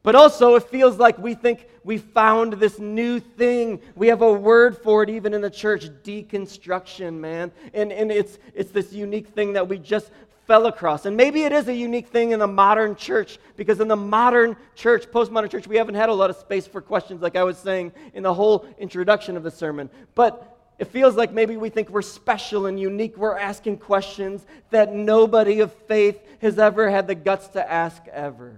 But 0.03 0.15
also, 0.15 0.55
it 0.55 0.63
feels 0.63 0.97
like 0.97 1.17
we 1.17 1.33
think 1.33 1.67
we 1.83 1.97
found 1.97 2.53
this 2.53 2.79
new 2.79 3.19
thing. 3.19 3.81
We 3.95 4.07
have 4.07 4.21
a 4.21 4.31
word 4.31 4.77
for 4.77 5.03
it 5.03 5.09
even 5.09 5.33
in 5.33 5.41
the 5.41 5.49
church 5.49 5.89
deconstruction, 6.03 7.15
man. 7.15 7.51
And, 7.73 7.91
and 7.91 8.09
it's, 8.09 8.39
it's 8.53 8.71
this 8.71 8.93
unique 8.93 9.27
thing 9.27 9.53
that 9.53 9.67
we 9.67 9.77
just 9.77 10.11
fell 10.45 10.67
across. 10.67 11.05
And 11.05 11.17
maybe 11.17 11.43
it 11.43 11.51
is 11.51 11.67
a 11.67 11.73
unique 11.73 12.07
thing 12.07 12.31
in 12.31 12.39
the 12.39 12.47
modern 12.47 12.95
church 12.95 13.37
because 13.57 13.81
in 13.81 13.89
the 13.89 13.97
modern 13.97 14.55
church, 14.75 15.07
postmodern 15.07 15.49
church, 15.49 15.67
we 15.67 15.75
haven't 15.75 15.95
had 15.95 16.07
a 16.07 16.13
lot 16.13 16.29
of 16.29 16.37
space 16.37 16.65
for 16.65 16.79
questions, 16.79 17.21
like 17.21 17.35
I 17.35 17.43
was 17.43 17.57
saying 17.57 17.91
in 18.13 18.23
the 18.23 18.33
whole 18.33 18.65
introduction 18.79 19.35
of 19.35 19.43
the 19.43 19.51
sermon. 19.51 19.89
But 20.15 20.56
it 20.79 20.85
feels 20.85 21.15
like 21.15 21.31
maybe 21.31 21.57
we 21.57 21.69
think 21.69 21.89
we're 21.89 22.03
special 22.03 22.67
and 22.67 22.79
unique. 22.79 23.17
We're 23.17 23.37
asking 23.37 23.77
questions 23.77 24.45
that 24.69 24.93
nobody 24.93 25.59
of 25.61 25.73
faith 25.73 26.19
has 26.39 26.59
ever 26.59 26.89
had 26.89 27.07
the 27.07 27.15
guts 27.15 27.47
to 27.49 27.71
ask 27.71 28.07
ever. 28.09 28.55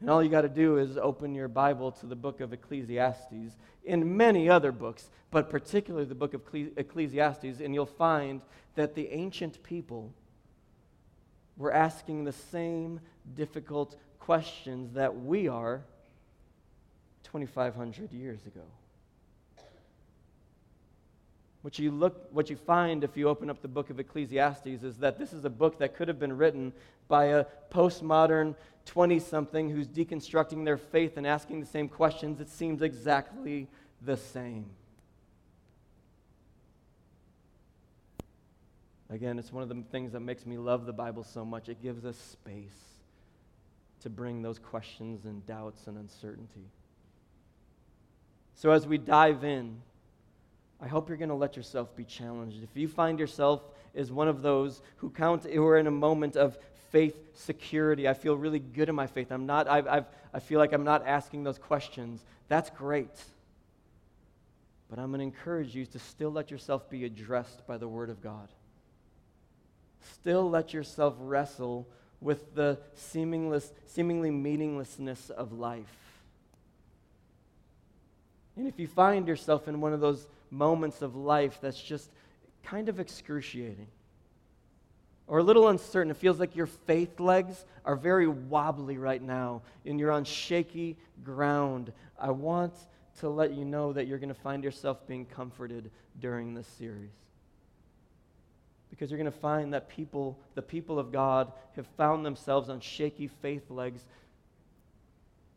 And 0.00 0.10
all 0.10 0.22
you 0.22 0.28
got 0.28 0.42
to 0.42 0.48
do 0.48 0.78
is 0.78 0.98
open 0.98 1.34
your 1.34 1.48
Bible 1.48 1.92
to 1.92 2.06
the 2.06 2.16
book 2.16 2.40
of 2.40 2.52
Ecclesiastes 2.52 3.56
in 3.84 4.16
many 4.16 4.50
other 4.50 4.72
books, 4.72 5.08
but 5.30 5.48
particularly 5.48 6.04
the 6.04 6.14
book 6.14 6.34
of 6.34 6.42
Ecclesiastes, 6.76 7.60
and 7.60 7.72
you'll 7.72 7.86
find 7.86 8.42
that 8.74 8.94
the 8.94 9.08
ancient 9.08 9.62
people 9.62 10.12
were 11.56 11.72
asking 11.72 12.24
the 12.24 12.32
same 12.32 13.00
difficult 13.34 13.96
questions 14.18 14.92
that 14.94 15.24
we 15.24 15.48
are 15.48 15.84
2,500 17.32 18.12
years 18.12 18.44
ago. 18.46 18.60
What 21.62 21.78
you, 21.78 21.90
look, 21.90 22.28
what 22.32 22.50
you 22.50 22.56
find 22.56 23.04
if 23.04 23.16
you 23.16 23.28
open 23.28 23.48
up 23.48 23.62
the 23.62 23.68
book 23.68 23.88
of 23.88 23.98
Ecclesiastes 23.98 24.82
is 24.82 24.98
that 24.98 25.18
this 25.18 25.32
is 25.32 25.44
a 25.44 25.50
book 25.50 25.78
that 25.78 25.94
could 25.94 26.08
have 26.08 26.18
been 26.18 26.36
written 26.36 26.72
by 27.08 27.26
a 27.26 27.46
postmodern 27.70 28.54
20 28.84 29.18
something 29.20 29.70
who's 29.70 29.88
deconstructing 29.88 30.64
their 30.64 30.76
faith 30.76 31.16
and 31.16 31.26
asking 31.26 31.60
the 31.60 31.66
same 31.66 31.88
questions. 31.88 32.40
It 32.40 32.48
seems 32.48 32.82
exactly 32.82 33.68
the 34.02 34.16
same. 34.16 34.66
Again, 39.08 39.38
it's 39.38 39.52
one 39.52 39.62
of 39.62 39.68
the 39.68 39.82
things 39.90 40.12
that 40.12 40.20
makes 40.20 40.44
me 40.44 40.58
love 40.58 40.84
the 40.84 40.92
Bible 40.92 41.22
so 41.22 41.44
much. 41.44 41.68
It 41.68 41.80
gives 41.80 42.04
us 42.04 42.16
space 42.16 42.98
to 44.00 44.10
bring 44.10 44.42
those 44.42 44.58
questions 44.58 45.26
and 45.26 45.46
doubts 45.46 45.86
and 45.86 45.96
uncertainty. 45.96 46.66
So, 48.54 48.70
as 48.70 48.86
we 48.86 48.98
dive 48.98 49.44
in, 49.44 49.80
I 50.80 50.88
hope 50.88 51.08
you're 51.08 51.18
going 51.18 51.28
to 51.28 51.34
let 51.34 51.56
yourself 51.56 51.94
be 51.94 52.04
challenged. 52.04 52.62
If 52.62 52.76
you 52.76 52.88
find 52.88 53.18
yourself 53.18 53.62
as 53.94 54.10
one 54.10 54.28
of 54.28 54.42
those 54.42 54.82
who 54.96 55.10
count 55.10 55.44
who 55.44 55.64
are 55.66 55.78
in 55.78 55.86
a 55.86 55.92
moment 55.92 56.36
of 56.36 56.58
faith 56.90 57.16
security, 57.34 58.08
I 58.08 58.14
feel 58.14 58.36
really 58.36 58.58
good 58.58 58.88
in 58.88 58.94
my 58.94 59.06
faith. 59.06 59.30
I'm 59.30 59.46
not, 59.46 59.68
I've, 59.68 59.86
I've, 59.86 60.06
I 60.34 60.40
feel 60.40 60.58
like 60.58 60.72
I'm 60.72 60.84
not 60.84 61.06
asking 61.06 61.44
those 61.44 61.58
questions. 61.58 62.24
That's 62.48 62.70
great. 62.70 63.22
But 64.90 64.98
I'm 64.98 65.08
going 65.08 65.20
to 65.20 65.24
encourage 65.24 65.74
you 65.74 65.86
to 65.86 65.98
still 65.98 66.30
let 66.30 66.50
yourself 66.50 66.90
be 66.90 67.04
addressed 67.04 67.66
by 67.66 67.78
the 67.78 67.88
Word 67.88 68.10
of 68.10 68.22
God. 68.22 68.48
Still 70.14 70.50
let 70.50 70.74
yourself 70.74 71.14
wrestle 71.18 71.86
with 72.20 72.54
the 72.54 72.78
seamless, 72.94 73.72
seemingly 73.86 74.30
meaninglessness 74.30 75.30
of 75.30 75.52
life. 75.52 76.11
And 78.56 78.66
if 78.68 78.78
you 78.78 78.86
find 78.86 79.26
yourself 79.26 79.68
in 79.68 79.80
one 79.80 79.92
of 79.92 80.00
those 80.00 80.26
moments 80.50 81.02
of 81.02 81.16
life 81.16 81.58
that's 81.60 81.80
just 81.80 82.10
kind 82.62 82.88
of 82.88 83.00
excruciating 83.00 83.88
or 85.26 85.38
a 85.38 85.42
little 85.42 85.68
uncertain, 85.68 86.10
it 86.10 86.16
feels 86.16 86.38
like 86.38 86.56
your 86.56 86.66
faith 86.66 87.18
legs 87.20 87.64
are 87.84 87.96
very 87.96 88.26
wobbly 88.26 88.98
right 88.98 89.22
now 89.22 89.62
and 89.86 89.98
you're 89.98 90.10
on 90.10 90.24
shaky 90.24 90.96
ground, 91.24 91.92
I 92.18 92.30
want 92.30 92.74
to 93.20 93.28
let 93.28 93.52
you 93.54 93.64
know 93.64 93.92
that 93.92 94.06
you're 94.06 94.18
going 94.18 94.28
to 94.28 94.34
find 94.34 94.64
yourself 94.64 95.06
being 95.06 95.24
comforted 95.26 95.90
during 96.20 96.54
this 96.54 96.66
series. 96.66 97.10
Because 98.90 99.10
you're 99.10 99.18
going 99.18 99.32
to 99.32 99.38
find 99.38 99.72
that 99.72 99.88
people, 99.88 100.38
the 100.54 100.62
people 100.62 100.98
of 100.98 101.12
God, 101.12 101.52
have 101.76 101.86
found 101.96 102.26
themselves 102.26 102.68
on 102.68 102.80
shaky 102.80 103.28
faith 103.28 103.70
legs 103.70 104.04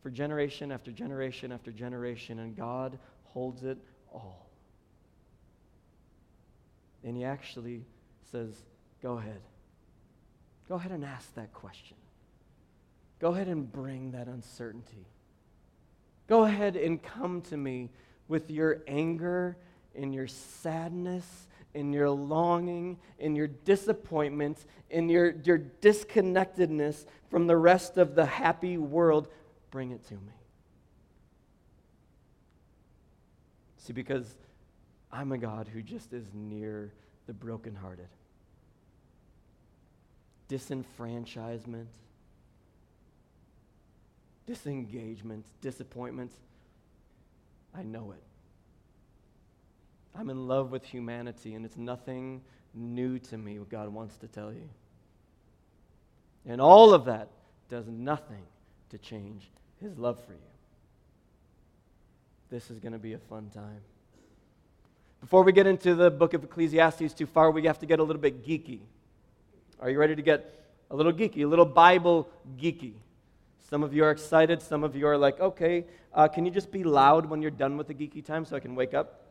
for 0.05 0.11
generation 0.11 0.71
after 0.71 0.91
generation 0.91 1.51
after 1.51 1.71
generation, 1.71 2.37
and 2.37 2.55
God 2.55 2.99
holds 3.23 3.63
it 3.63 3.79
all. 4.13 4.51
And 7.03 7.17
He 7.17 7.23
actually 7.23 7.81
says, 8.31 8.53
Go 9.01 9.17
ahead. 9.17 9.41
Go 10.69 10.75
ahead 10.75 10.91
and 10.91 11.03
ask 11.03 11.33
that 11.33 11.51
question. 11.53 11.97
Go 13.19 13.33
ahead 13.33 13.47
and 13.47 13.71
bring 13.71 14.11
that 14.11 14.27
uncertainty. 14.27 15.07
Go 16.27 16.43
ahead 16.43 16.75
and 16.75 17.01
come 17.01 17.41
to 17.41 17.57
me 17.57 17.89
with 18.27 18.51
your 18.51 18.83
anger 18.87 19.57
and 19.95 20.13
your 20.13 20.27
sadness 20.27 21.47
and 21.73 21.95
your 21.95 22.11
longing 22.11 22.99
and 23.19 23.35
your 23.35 23.47
disappointment 23.47 24.65
and 24.91 25.09
your, 25.09 25.31
your 25.43 25.57
disconnectedness 25.57 27.07
from 27.31 27.47
the 27.47 27.57
rest 27.57 27.97
of 27.97 28.13
the 28.13 28.27
happy 28.27 28.77
world 28.77 29.29
Bring 29.75 29.91
it 29.91 30.07
to 30.07 30.13
me. 30.13 30.31
See, 33.75 33.91
because 33.91 34.25
I'm 35.11 35.33
a 35.33 35.38
God 35.38 35.67
who 35.67 35.81
just 35.81 36.13
is 36.13 36.23
near 36.33 36.93
the 37.27 37.33
brokenhearted. 37.33 38.07
Disenfranchisement, 40.47 41.88
disengagement, 44.47 45.45
disappointment. 45.59 46.31
I 47.77 47.83
know 47.83 48.13
it. 48.13 48.23
I'm 50.17 50.29
in 50.29 50.47
love 50.47 50.71
with 50.71 50.85
humanity, 50.85 51.53
and 51.53 51.65
it's 51.65 51.75
nothing 51.75 52.43
new 52.73 53.19
to 53.19 53.38
me 53.38 53.59
what 53.59 53.67
God 53.67 53.89
wants 53.89 54.15
to 54.19 54.27
tell 54.29 54.53
you. 54.53 54.69
And 56.45 56.61
all 56.61 56.93
of 56.93 57.03
that 57.03 57.27
does 57.67 57.88
nothing 57.89 58.43
to 58.91 58.97
change 58.97 59.49
his 59.81 59.97
love 59.97 60.19
for 60.25 60.33
you. 60.33 60.39
This 62.49 62.69
is 62.69 62.79
going 62.79 62.93
to 62.93 62.99
be 62.99 63.13
a 63.13 63.17
fun 63.17 63.49
time. 63.53 63.81
Before 65.21 65.43
we 65.43 65.51
get 65.51 65.65
into 65.65 65.95
the 65.95 66.11
book 66.11 66.33
of 66.33 66.43
Ecclesiastes 66.43 67.13
too 67.13 67.25
far, 67.25 67.51
we 67.51 67.63
have 67.65 67.79
to 67.79 67.85
get 67.85 67.99
a 67.99 68.03
little 68.03 68.21
bit 68.21 68.45
geeky. 68.45 68.79
Are 69.79 69.89
you 69.89 69.97
ready 69.97 70.15
to 70.15 70.21
get 70.21 70.63
a 70.91 70.95
little 70.95 71.11
geeky, 71.11 71.43
a 71.43 71.47
little 71.47 71.65
Bible 71.65 72.29
geeky? 72.57 72.93
Some 73.69 73.81
of 73.81 73.93
you 73.93 74.03
are 74.03 74.11
excited. 74.11 74.61
Some 74.61 74.83
of 74.83 74.95
you 74.95 75.07
are 75.07 75.17
like, 75.17 75.39
okay, 75.39 75.85
uh, 76.13 76.27
can 76.27 76.45
you 76.45 76.51
just 76.51 76.71
be 76.71 76.83
loud 76.83 77.25
when 77.25 77.41
you're 77.41 77.51
done 77.51 77.77
with 77.77 77.88
the 77.88 77.93
geeky 77.93 78.23
time 78.23 78.45
so 78.45 78.55
I 78.55 78.59
can 78.59 78.75
wake 78.75 78.93
up? 78.93 79.24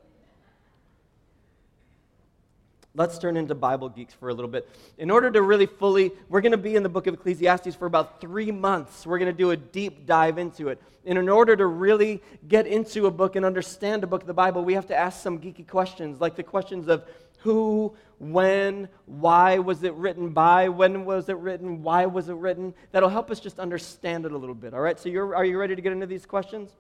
Let's 2.97 3.19
turn 3.19 3.37
into 3.37 3.57
Bible 3.57 3.89
geeks 3.89 4.15
for 4.15 4.29
a 4.29 4.35
little 4.35 4.51
bit. 4.51 4.69
In 4.99 5.11
order 5.11 5.29
to 5.29 5.43
really 5.43 5.67
fully, 5.67 6.13
we're 6.29 6.41
going 6.41 6.53
to 6.53 6.59
be 6.59 6.77
in 6.77 6.85
the 6.85 6.89
book 6.89 7.09
of 7.09 7.15
Ecclesiastes 7.15 7.75
for 7.75 7.87
about 7.87 8.21
three 8.21 8.53
months. 8.53 9.05
We're 9.05 9.19
going 9.19 9.33
to 9.33 9.37
do 9.37 9.51
a 9.51 9.57
deep 9.57 10.07
dive 10.07 10.39
into 10.39 10.69
it. 10.69 10.81
And 11.05 11.19
in 11.19 11.29
order 11.29 11.57
to 11.57 11.67
really 11.67 12.23
get 12.47 12.69
into 12.69 13.07
a 13.07 13.11
book 13.11 13.35
and 13.35 13.45
understand 13.45 14.05
a 14.05 14.07
book 14.07 14.21
of 14.21 14.29
the 14.29 14.35
Bible, 14.35 14.65
we 14.65 14.75
have 14.75 14.87
to 14.87 14.97
ask 14.97 15.21
some 15.21 15.41
geeky 15.41 15.67
questions, 15.67 16.21
like 16.21 16.37
the 16.37 16.45
questions 16.45 16.87
of 16.87 17.05
who, 17.39 17.97
when, 18.21 18.89
why 19.07 19.59
was 19.59 19.83
it 19.83 19.93
written 19.95 20.31
by, 20.31 20.69
when 20.69 21.05
was 21.05 21.29
it 21.29 21.37
written, 21.39 21.83
why 21.83 22.07
was 22.07 22.29
it 22.29 22.37
written. 22.37 22.73
That'll 22.93 23.09
help 23.09 23.29
us 23.29 23.41
just 23.41 23.59
understand 23.59 24.25
it 24.25 24.31
a 24.31 24.39
little 24.39 24.55
bit. 24.55 24.73
All 24.73 24.81
right, 24.81 24.99
so 25.01 25.11
are 25.11 25.45
you 25.45 25.59
ready 25.59 25.75
to 25.75 25.83
get 25.83 25.93
into 25.93 26.07
these 26.07 26.27
questions? 26.27 26.71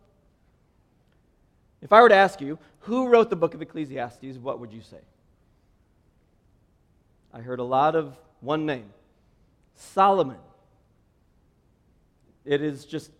If 1.82 1.92
I 1.92 2.00
were 2.00 2.08
to 2.08 2.14
ask 2.14 2.40
you, 2.40 2.58
who 2.78 3.08
wrote 3.08 3.30
the 3.30 3.36
book 3.36 3.52
of 3.52 3.60
Ecclesiastes, 3.60 4.38
what 4.38 4.60
would 4.60 4.72
you 4.72 4.80
say? 4.80 5.00
I 7.34 7.40
heard 7.40 7.58
a 7.58 7.64
lot 7.64 7.96
of 7.96 8.16
one 8.40 8.64
name 8.64 8.86
Solomon. 9.74 10.38
It 12.44 12.62
is 12.62 12.84
just 12.84 13.10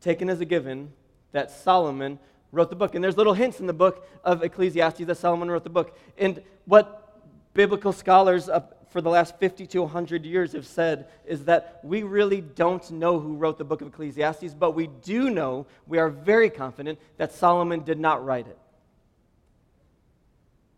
taken 0.00 0.30
as 0.30 0.40
a 0.40 0.44
given 0.44 0.92
that 1.32 1.50
Solomon 1.50 2.20
wrote 2.52 2.70
the 2.70 2.76
book. 2.76 2.94
And 2.94 3.02
there's 3.02 3.16
little 3.16 3.34
hints 3.34 3.58
in 3.58 3.66
the 3.66 3.72
book 3.72 4.06
of 4.22 4.44
Ecclesiastes 4.44 5.04
that 5.04 5.16
Solomon 5.16 5.50
wrote 5.50 5.64
the 5.64 5.70
book. 5.70 5.98
And 6.16 6.40
what 6.66 7.20
biblical 7.52 7.92
scholars 7.92 8.48
for 8.90 9.00
the 9.00 9.10
last 9.10 9.40
50 9.40 9.66
to 9.66 9.80
100 9.80 10.24
years 10.24 10.52
have 10.52 10.66
said 10.66 11.08
is 11.26 11.46
that 11.46 11.80
we 11.82 12.04
really 12.04 12.40
don't 12.40 12.88
know 12.92 13.18
who 13.18 13.34
wrote 13.34 13.58
the 13.58 13.64
book 13.64 13.80
of 13.80 13.88
Ecclesiastes, 13.88 14.54
but 14.54 14.70
we 14.76 14.86
do 14.86 15.30
know, 15.30 15.66
we 15.88 15.98
are 15.98 16.10
very 16.10 16.48
confident, 16.48 17.00
that 17.16 17.32
Solomon 17.32 17.82
did 17.82 17.98
not 17.98 18.24
write 18.24 18.46
it. 18.46 18.58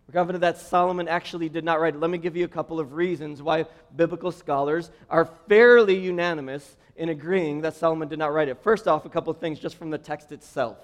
We're 0.07 0.13
confident 0.13 0.43
that 0.43 0.59
Solomon 0.59 1.09
actually 1.09 1.49
did 1.49 1.65
not 1.65 1.81
write 1.81 1.95
it. 1.95 2.01
Let 2.01 2.11
me 2.11 2.19
give 2.19 2.37
you 2.37 2.45
a 2.45 2.49
couple 2.49 2.79
of 2.79 2.93
reasons 2.93 3.43
why 3.43 3.67
biblical 3.97 4.31
scholars 4.31 4.91
are 5.11 5.29
fairly 5.49 5.99
unanimous 5.99 6.77
in 6.97 7.09
agreeing 7.09 7.63
that 7.63 7.75
Solomon 7.75 8.09
did 8.09 8.19
not 8.19 8.33
write 8.33 8.49
it. 8.49 8.63
First 8.63 8.87
off, 8.87 9.05
a 9.05 9.09
couple 9.09 9.33
of 9.33 9.39
things 9.39 9.59
just 9.59 9.77
from 9.77 9.91
the 9.91 9.99
text 9.99 10.31
itself. 10.31 10.79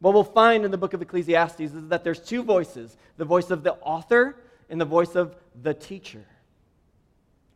What 0.00 0.14
we'll 0.14 0.24
find 0.24 0.64
in 0.64 0.70
the 0.70 0.78
book 0.78 0.94
of 0.94 1.02
Ecclesiastes 1.02 1.60
is 1.60 1.88
that 1.88 2.04
there's 2.04 2.20
two 2.20 2.42
voices 2.42 2.96
the 3.16 3.24
voice 3.24 3.50
of 3.50 3.62
the 3.62 3.74
author 3.74 4.36
and 4.70 4.80
the 4.80 4.86
voice 4.86 5.14
of 5.14 5.36
the 5.62 5.74
teacher. 5.74 6.24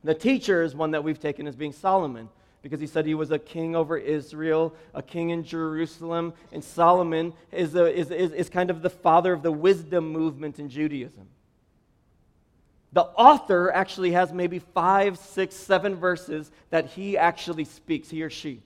The 0.04 0.14
teacher 0.14 0.62
is 0.62 0.74
one 0.74 0.92
that 0.92 1.02
we've 1.02 1.18
taken 1.18 1.46
as 1.46 1.56
being 1.56 1.72
Solomon 1.72 2.28
because 2.62 2.80
he 2.80 2.86
said 2.86 3.06
he 3.06 3.14
was 3.14 3.30
a 3.30 3.38
king 3.38 3.76
over 3.76 3.96
Israel, 3.96 4.74
a 4.94 5.02
king 5.02 5.30
in 5.30 5.44
Jerusalem, 5.44 6.32
and 6.52 6.62
Solomon 6.62 7.32
is, 7.52 7.74
a, 7.74 7.86
is, 7.86 8.10
is, 8.10 8.32
is 8.32 8.48
kind 8.48 8.70
of 8.70 8.82
the 8.82 8.90
father 8.90 9.32
of 9.32 9.42
the 9.42 9.52
wisdom 9.52 10.10
movement 10.10 10.58
in 10.58 10.68
Judaism. 10.68 11.28
The 12.92 13.02
author 13.02 13.70
actually 13.70 14.12
has 14.12 14.32
maybe 14.32 14.58
five, 14.58 15.18
six, 15.18 15.54
seven 15.54 15.94
verses 15.94 16.50
that 16.70 16.86
he 16.86 17.18
actually 17.18 17.64
speaks, 17.64 18.08
he 18.08 18.22
or 18.22 18.30
she. 18.30 18.62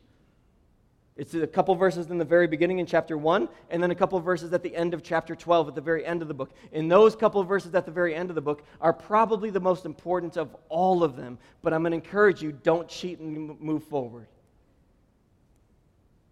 It's 1.15 1.35
a 1.35 1.47
couple 1.47 1.75
verses 1.75 2.11
in 2.11 2.17
the 2.17 2.25
very 2.25 2.47
beginning 2.47 2.79
in 2.79 2.87
chapter 2.87 3.19
1, 3.19 3.47
and 3.69 3.83
then 3.83 3.91
a 3.91 3.95
couple 3.95 4.19
verses 4.21 4.53
at 4.55 4.63
the 4.63 4.75
end 4.75 4.95
of 4.95 5.03
chapter 5.03 5.35
12, 5.35 5.69
at 5.69 5.75
the 5.75 5.81
very 5.83 6.07
end 6.07 6.23
of 6.23 6.29
the 6.29 6.35
book. 6.35 6.51
And 6.73 6.91
those 6.91 7.15
couple 7.15 7.43
verses 7.45 7.75
at 7.75 7.85
the 7.85 7.93
very 7.93 8.15
end 8.15 8.31
of 8.31 8.35
the 8.35 8.41
book 8.41 8.65
are 8.81 8.95
probably 8.95 9.51
the 9.51 9.61
most 9.61 9.85
important 9.85 10.39
of 10.39 10.57
all 10.71 11.05
of 11.05 11.17
them. 11.17 11.39
But 11.61 11.75
I'm 11.75 11.83
going 11.83 11.91
to 11.91 11.97
encourage 11.97 12.41
you 12.41 12.53
don't 12.53 12.89
cheat 12.89 13.19
and 13.19 13.61
move 13.61 13.85
forward. 13.85 14.27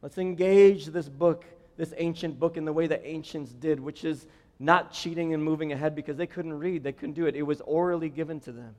Let's 0.00 0.16
engage 0.16 0.86
this 0.86 1.10
book, 1.10 1.44
this 1.76 1.92
ancient 1.98 2.40
book, 2.40 2.56
in 2.56 2.64
the 2.64 2.72
way 2.72 2.86
the 2.86 3.06
ancients 3.06 3.52
did, 3.52 3.78
which 3.78 4.02
is 4.02 4.26
not 4.58 4.92
cheating 4.92 5.34
and 5.34 5.44
moving 5.44 5.72
ahead 5.72 5.94
because 5.94 6.16
they 6.16 6.26
couldn't 6.26 6.54
read, 6.54 6.82
they 6.82 6.92
couldn't 6.92 7.14
do 7.14 7.26
it. 7.26 7.36
It 7.36 7.42
was 7.42 7.60
orally 7.62 8.08
given 8.08 8.40
to 8.40 8.52
them. 8.52 8.74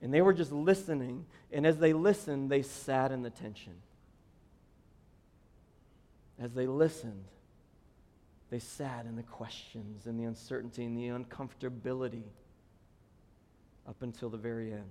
And 0.00 0.14
they 0.14 0.22
were 0.22 0.32
just 0.32 0.50
listening, 0.50 1.26
and 1.52 1.66
as 1.66 1.76
they 1.76 1.92
listened, 1.92 2.50
they 2.50 2.62
sat 2.62 3.12
in 3.12 3.22
the 3.22 3.30
tension 3.30 3.74
as 6.40 6.52
they 6.54 6.66
listened, 6.66 7.24
they 8.50 8.58
sat 8.58 9.06
in 9.06 9.16
the 9.16 9.22
questions 9.22 10.06
and 10.06 10.18
the 10.18 10.24
uncertainty 10.24 10.84
and 10.84 10.96
the 10.96 11.08
uncomfortability 11.08 12.24
up 13.88 13.96
until 14.02 14.28
the 14.28 14.36
very 14.36 14.72
end. 14.72 14.90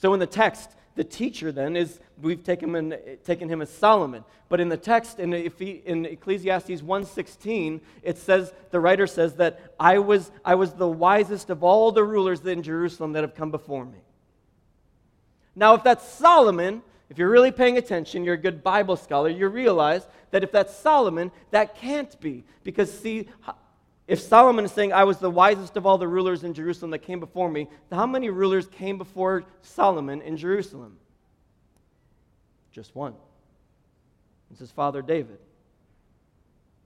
So 0.00 0.14
in 0.14 0.20
the 0.20 0.26
text, 0.26 0.70
the 0.96 1.04
teacher 1.04 1.50
then 1.50 1.76
is, 1.76 1.98
we've 2.20 2.44
taken 2.44 2.74
him, 2.74 2.94
taken 3.24 3.48
him 3.48 3.60
as 3.62 3.70
Solomon. 3.70 4.24
But 4.48 4.60
in 4.60 4.68
the 4.68 4.76
text, 4.76 5.18
in, 5.18 5.32
in 5.32 6.06
Ecclesiastes 6.06 6.82
1.16, 6.82 7.80
it 8.02 8.18
says, 8.18 8.52
the 8.70 8.80
writer 8.80 9.06
says 9.06 9.34
that 9.34 9.74
I 9.80 9.98
was, 9.98 10.30
I 10.44 10.54
was 10.54 10.72
the 10.74 10.86
wisest 10.88 11.50
of 11.50 11.64
all 11.64 11.90
the 11.90 12.04
rulers 12.04 12.46
in 12.46 12.62
Jerusalem 12.62 13.12
that 13.14 13.24
have 13.24 13.34
come 13.34 13.50
before 13.50 13.84
me. 13.84 13.98
Now, 15.56 15.74
if 15.74 15.82
that's 15.82 16.08
Solomon, 16.08 16.82
if 17.10 17.18
you're 17.18 17.30
really 17.30 17.52
paying 17.52 17.76
attention, 17.76 18.24
you're 18.24 18.34
a 18.34 18.38
good 18.38 18.62
Bible 18.62 18.96
scholar, 18.96 19.28
you 19.28 19.48
realize 19.48 20.06
that 20.30 20.42
if 20.42 20.50
that's 20.50 20.74
Solomon, 20.74 21.30
that 21.50 21.76
can't 21.76 22.18
be. 22.20 22.44
Because, 22.62 22.92
see, 22.92 23.28
if 24.06 24.20
Solomon 24.20 24.64
is 24.64 24.72
saying, 24.72 24.92
I 24.92 25.04
was 25.04 25.18
the 25.18 25.30
wisest 25.30 25.76
of 25.76 25.86
all 25.86 25.98
the 25.98 26.08
rulers 26.08 26.44
in 26.44 26.54
Jerusalem 26.54 26.90
that 26.92 27.00
came 27.00 27.20
before 27.20 27.50
me, 27.50 27.68
how 27.92 28.06
many 28.06 28.30
rulers 28.30 28.66
came 28.66 28.98
before 28.98 29.44
Solomon 29.62 30.22
in 30.22 30.36
Jerusalem? 30.36 30.96
Just 32.72 32.94
one. 32.94 33.14
It's 34.50 34.60
his 34.60 34.70
father 34.70 35.02
David. 35.02 35.38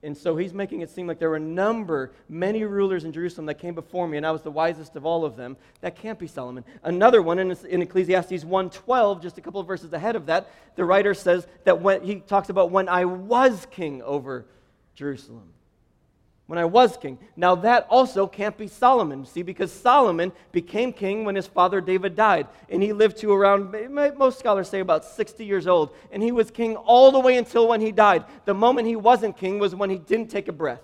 And 0.03 0.17
so 0.17 0.37
he's 0.37 0.55
making 0.55 0.81
it 0.81 0.91
seem 0.91 1.09
like 1.09 1.19
there 1.19 1.31
were 1.31 1.37
a 1.37 1.41
number, 1.41 2.13
many 2.29 2.63
rulers 2.65 3.05
in 3.05 3.13
Jerusalem 3.13 3.47
that 3.47 3.59
came 3.59 3.75
before 3.75 4.07
me, 4.07 4.17
and 4.17 4.25
I 4.25 4.31
was 4.31 4.43
the 4.43 4.51
wisest 4.51 4.95
of 4.95 5.05
all 5.05 5.25
of 5.25 5.37
them. 5.37 5.57
That 5.81 5.97
can't 5.97 6.19
be 6.19 6.29
Solomon. 6.29 6.65
Another 6.85 7.21
one 7.21 7.41
in, 7.41 7.51
in 7.69 7.83
Ecclesiastes 7.83 8.45
1.12, 8.45 9.23
just 9.23 9.39
a 9.39 9.41
couple 9.41 9.61
of 9.61 9.67
verses 9.67 9.93
ahead 9.93 10.15
of 10.15 10.27
that, 10.27 10.51
the 10.77 10.85
writer 10.85 11.15
says 11.15 11.47
that 11.65 11.81
when, 11.81 12.03
he 12.03 12.17
talks 12.21 12.49
about 12.49 12.71
when 12.71 12.89
I 12.89 13.07
was 13.07 13.67
king 13.73 14.03
over 14.03 14.47
Jerusalem 14.95 15.53
when 16.49 16.59
I 16.59 16.65
was 16.65 16.97
king. 16.97 17.19
Now, 17.37 17.55
that 17.57 17.87
also 17.91 18.27
can't 18.27 18.57
be 18.57 18.69
Solomon, 18.69 19.27
see, 19.27 19.43
because 19.43 19.71
Solomon 19.71 20.33
became 20.51 20.95
king 20.95 21.27
when 21.27 21.37
his 21.37 21.47
father 21.47 21.83
David 21.83 22.17
died. 22.17 22.47
And 22.71 22.83
he 22.83 22.95
lived 22.95 23.19
to 23.19 23.31
around, 23.31 23.77
most 24.17 24.39
scholars 24.39 24.67
say 24.69 24.81
about 24.81 25.05
60 25.05 25.45
years 25.45 25.67
old. 25.67 25.95
And 26.11 26.23
he 26.23 26.33
was 26.33 26.51
king 26.51 26.75
all 26.75 27.13
the 27.13 27.21
way 27.21 27.37
until 27.37 27.69
when 27.69 27.83
he 27.83 27.93
died. 27.93 28.25
The 28.47 28.55
moment 28.55 28.89
he 28.89 28.97
wasn't 28.97 29.37
king 29.37 29.59
was 29.59 29.75
when 29.75 29.91
he 29.91 29.99
didn't 29.99 30.29
take 30.29 30.49
a 30.49 30.53
breath. 30.53 30.81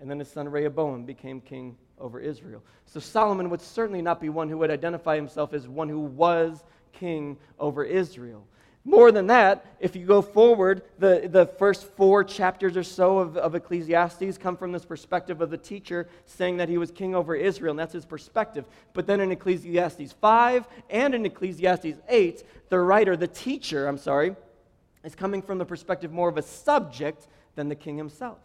And 0.00 0.10
then 0.10 0.18
his 0.18 0.28
son 0.28 0.46
Rehoboam 0.46 1.04
became 1.04 1.40
king 1.40 1.74
over 1.98 2.20
Israel. 2.20 2.62
So 2.84 3.00
Solomon 3.00 3.48
would 3.48 3.62
certainly 3.62 4.02
not 4.02 4.20
be 4.20 4.28
one 4.28 4.50
who 4.50 4.58
would 4.58 4.70
identify 4.70 5.16
himself 5.16 5.54
as 5.54 5.66
one 5.66 5.88
who 5.88 6.00
was 6.00 6.62
king 6.92 7.38
over 7.58 7.84
Israel. 7.84 8.46
More 8.88 9.12
than 9.12 9.26
that, 9.26 9.66
if 9.80 9.94
you 9.94 10.06
go 10.06 10.22
forward, 10.22 10.80
the, 10.98 11.28
the 11.30 11.44
first 11.44 11.84
four 11.94 12.24
chapters 12.24 12.74
or 12.74 12.82
so 12.82 13.18
of, 13.18 13.36
of 13.36 13.54
Ecclesiastes 13.54 14.38
come 14.38 14.56
from 14.56 14.72
this 14.72 14.86
perspective 14.86 15.42
of 15.42 15.50
the 15.50 15.58
teacher 15.58 16.08
saying 16.24 16.56
that 16.56 16.70
he 16.70 16.78
was 16.78 16.90
king 16.90 17.14
over 17.14 17.34
Israel, 17.34 17.72
and 17.72 17.78
that's 17.78 17.92
his 17.92 18.06
perspective. 18.06 18.64
But 18.94 19.06
then 19.06 19.20
in 19.20 19.30
Ecclesiastes 19.30 20.12
5 20.12 20.66
and 20.88 21.14
in 21.14 21.26
Ecclesiastes 21.26 21.98
8, 22.08 22.44
the 22.70 22.78
writer, 22.78 23.14
the 23.14 23.28
teacher, 23.28 23.86
I'm 23.86 23.98
sorry, 23.98 24.34
is 25.04 25.14
coming 25.14 25.42
from 25.42 25.58
the 25.58 25.66
perspective 25.66 26.10
more 26.10 26.30
of 26.30 26.38
a 26.38 26.42
subject 26.42 27.28
than 27.56 27.68
the 27.68 27.76
king 27.76 27.98
himself. 27.98 28.38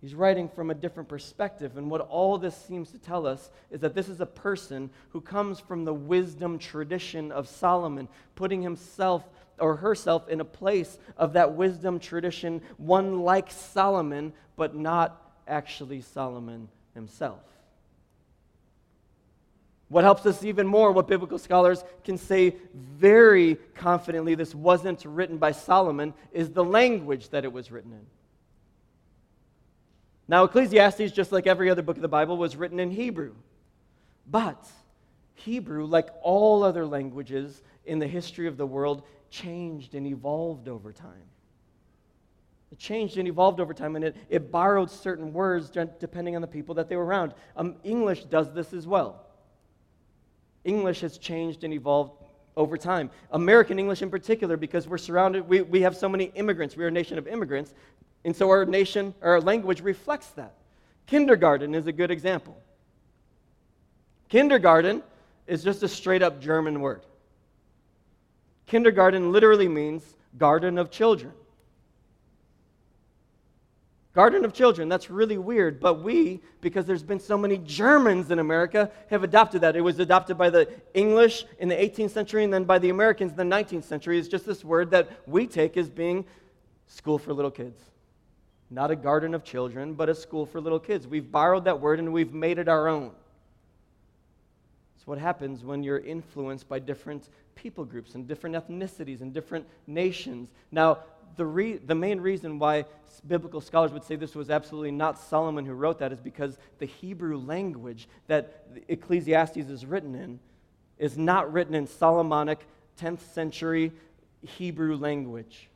He's 0.00 0.14
writing 0.14 0.48
from 0.48 0.70
a 0.70 0.74
different 0.74 1.08
perspective. 1.08 1.76
And 1.76 1.90
what 1.90 2.02
all 2.02 2.38
this 2.38 2.56
seems 2.56 2.90
to 2.92 2.98
tell 2.98 3.26
us 3.26 3.50
is 3.70 3.80
that 3.80 3.94
this 3.94 4.08
is 4.08 4.20
a 4.20 4.26
person 4.26 4.90
who 5.10 5.20
comes 5.20 5.58
from 5.58 5.84
the 5.84 5.94
wisdom 5.94 6.58
tradition 6.58 7.32
of 7.32 7.48
Solomon, 7.48 8.08
putting 8.36 8.62
himself 8.62 9.24
or 9.58 9.74
herself 9.74 10.28
in 10.28 10.40
a 10.40 10.44
place 10.44 10.98
of 11.16 11.32
that 11.32 11.54
wisdom 11.54 11.98
tradition, 11.98 12.62
one 12.76 13.22
like 13.22 13.50
Solomon, 13.50 14.32
but 14.56 14.76
not 14.76 15.20
actually 15.48 16.00
Solomon 16.00 16.68
himself. 16.94 17.40
What 19.88 20.04
helps 20.04 20.26
us 20.26 20.44
even 20.44 20.66
more, 20.66 20.92
what 20.92 21.08
biblical 21.08 21.38
scholars 21.38 21.82
can 22.04 22.18
say 22.18 22.54
very 22.74 23.56
confidently 23.74 24.36
this 24.36 24.54
wasn't 24.54 25.04
written 25.04 25.38
by 25.38 25.52
Solomon, 25.52 26.14
is 26.30 26.50
the 26.50 26.64
language 26.64 27.30
that 27.30 27.44
it 27.44 27.52
was 27.52 27.72
written 27.72 27.92
in. 27.92 28.06
Now, 30.28 30.44
Ecclesiastes, 30.44 31.10
just 31.10 31.32
like 31.32 31.46
every 31.46 31.70
other 31.70 31.82
book 31.82 31.96
of 31.96 32.02
the 32.02 32.08
Bible, 32.08 32.36
was 32.36 32.54
written 32.54 32.78
in 32.78 32.90
Hebrew. 32.90 33.34
But 34.30 34.62
Hebrew, 35.34 35.86
like 35.86 36.10
all 36.22 36.62
other 36.62 36.84
languages 36.84 37.62
in 37.86 37.98
the 37.98 38.06
history 38.06 38.46
of 38.46 38.58
the 38.58 38.66
world, 38.66 39.02
changed 39.30 39.94
and 39.94 40.06
evolved 40.06 40.68
over 40.68 40.92
time. 40.92 41.24
It 42.70 42.78
changed 42.78 43.16
and 43.16 43.26
evolved 43.26 43.60
over 43.60 43.72
time, 43.72 43.96
and 43.96 44.04
it, 44.04 44.16
it 44.28 44.52
borrowed 44.52 44.90
certain 44.90 45.32
words 45.32 45.70
depending 45.70 46.36
on 46.36 46.42
the 46.42 46.48
people 46.48 46.74
that 46.74 46.90
they 46.90 46.96
were 46.96 47.06
around. 47.06 47.32
Um, 47.56 47.76
English 47.82 48.24
does 48.24 48.52
this 48.52 48.74
as 48.74 48.86
well. 48.86 49.24
English 50.64 51.00
has 51.00 51.16
changed 51.16 51.64
and 51.64 51.72
evolved 51.72 52.12
over 52.56 52.76
time. 52.76 53.10
American 53.30 53.78
English, 53.78 54.02
in 54.02 54.10
particular, 54.10 54.58
because 54.58 54.86
we're 54.86 54.98
surrounded, 54.98 55.48
we, 55.48 55.62
we 55.62 55.80
have 55.80 55.96
so 55.96 56.08
many 56.08 56.24
immigrants. 56.34 56.76
We're 56.76 56.88
a 56.88 56.90
nation 56.90 57.16
of 57.16 57.26
immigrants. 57.26 57.72
And 58.24 58.34
so 58.34 58.50
our 58.50 58.64
nation, 58.64 59.14
our 59.22 59.40
language 59.40 59.80
reflects 59.80 60.28
that. 60.30 60.54
Kindergarten 61.06 61.74
is 61.74 61.86
a 61.86 61.92
good 61.92 62.10
example. 62.10 62.56
Kindergarten 64.28 65.02
is 65.46 65.64
just 65.64 65.82
a 65.82 65.88
straight 65.88 66.22
up 66.22 66.40
German 66.40 66.80
word. 66.80 67.02
Kindergarten 68.66 69.32
literally 69.32 69.68
means 69.68 70.02
garden 70.36 70.76
of 70.78 70.90
children. 70.90 71.32
Garden 74.14 74.44
of 74.44 74.52
children, 74.52 74.88
that's 74.88 75.10
really 75.10 75.38
weird, 75.38 75.78
but 75.78 76.02
we, 76.02 76.40
because 76.60 76.84
there's 76.84 77.04
been 77.04 77.20
so 77.20 77.38
many 77.38 77.56
Germans 77.58 78.30
in 78.30 78.40
America, 78.40 78.90
have 79.10 79.22
adopted 79.22 79.60
that. 79.60 79.76
It 79.76 79.80
was 79.80 80.00
adopted 80.00 80.36
by 80.36 80.50
the 80.50 80.68
English 80.92 81.44
in 81.60 81.68
the 81.68 81.76
18th 81.76 82.10
century 82.10 82.42
and 82.42 82.52
then 82.52 82.64
by 82.64 82.78
the 82.78 82.90
Americans 82.90 83.30
in 83.30 83.36
the 83.36 83.56
19th 83.56 83.84
century. 83.84 84.18
It's 84.18 84.28
just 84.28 84.44
this 84.44 84.64
word 84.64 84.90
that 84.90 85.08
we 85.26 85.46
take 85.46 85.76
as 85.76 85.88
being 85.88 86.24
school 86.88 87.18
for 87.18 87.32
little 87.32 87.50
kids. 87.50 87.80
Not 88.70 88.90
a 88.90 88.96
garden 88.96 89.34
of 89.34 89.44
children, 89.44 89.94
but 89.94 90.08
a 90.08 90.14
school 90.14 90.44
for 90.44 90.60
little 90.60 90.78
kids. 90.78 91.06
We've 91.06 91.30
borrowed 91.30 91.64
that 91.64 91.80
word 91.80 91.98
and 91.98 92.12
we've 92.12 92.34
made 92.34 92.58
it 92.58 92.68
our 92.68 92.88
own. 92.88 93.12
It's 94.96 95.06
what 95.06 95.18
happens 95.18 95.64
when 95.64 95.82
you're 95.82 95.98
influenced 95.98 96.68
by 96.68 96.78
different 96.78 97.28
people 97.54 97.84
groups 97.84 98.14
and 98.14 98.28
different 98.28 98.56
ethnicities 98.56 99.20
and 99.20 99.32
different 99.32 99.66
nations. 99.86 100.50
Now, 100.70 100.98
the, 101.36 101.46
re- 101.46 101.76
the 101.76 101.94
main 101.94 102.20
reason 102.20 102.58
why 102.58 102.84
biblical 103.26 103.60
scholars 103.60 103.92
would 103.92 104.04
say 104.04 104.16
this 104.16 104.34
was 104.34 104.50
absolutely 104.50 104.90
not 104.90 105.18
Solomon 105.18 105.64
who 105.64 105.72
wrote 105.72 105.98
that 106.00 106.12
is 106.12 106.20
because 106.20 106.58
the 106.78 106.86
Hebrew 106.86 107.38
language 107.38 108.08
that 108.26 108.66
Ecclesiastes 108.88 109.56
is 109.56 109.86
written 109.86 110.14
in 110.14 110.40
is 110.98 111.16
not 111.16 111.52
written 111.52 111.74
in 111.74 111.86
Solomonic 111.86 112.60
10th 113.00 113.20
century 113.32 113.92
Hebrew 114.42 114.96
language. 114.96 115.67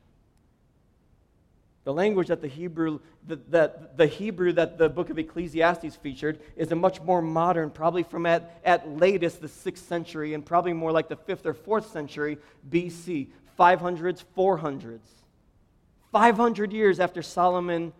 The 1.85 1.92
language 1.92 2.29
that 2.29 2.40
the 2.40 2.49
Hebrew 2.49 3.01
that, 3.27 3.51
that 3.51 3.97
the 3.97 4.07
Hebrew 4.07 4.53
that 4.53 4.79
the 4.79 4.88
book 4.88 5.11
of 5.11 5.18
Ecclesiastes 5.18 5.97
featured 5.97 6.40
is 6.57 6.71
a 6.71 6.77
much 6.77 7.01
more 7.01 7.21
modern, 7.21 7.71
probably 7.71 8.03
from 8.03 8.27
at, 8.27 8.61
at 8.64 8.88
latest 8.88 9.40
the 9.40 9.49
sixth 9.49 9.87
century, 9.87 10.35
and 10.35 10.45
probably 10.45 10.73
more 10.73 10.92
like 10.92 11.09
the 11.09 11.16
fifth 11.16 11.45
or 11.47 11.55
fourth 11.55 11.90
century 11.90 12.38
BC, 12.71 13.29
500s, 13.59 14.25
400s. 14.37 15.01
500 16.12 16.73
years 16.73 17.01
after 17.01 17.23
Solomon 17.23 17.92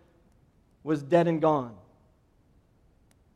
was 0.83 1.01
dead 1.01 1.27
and 1.27 1.41
gone. 1.41 1.75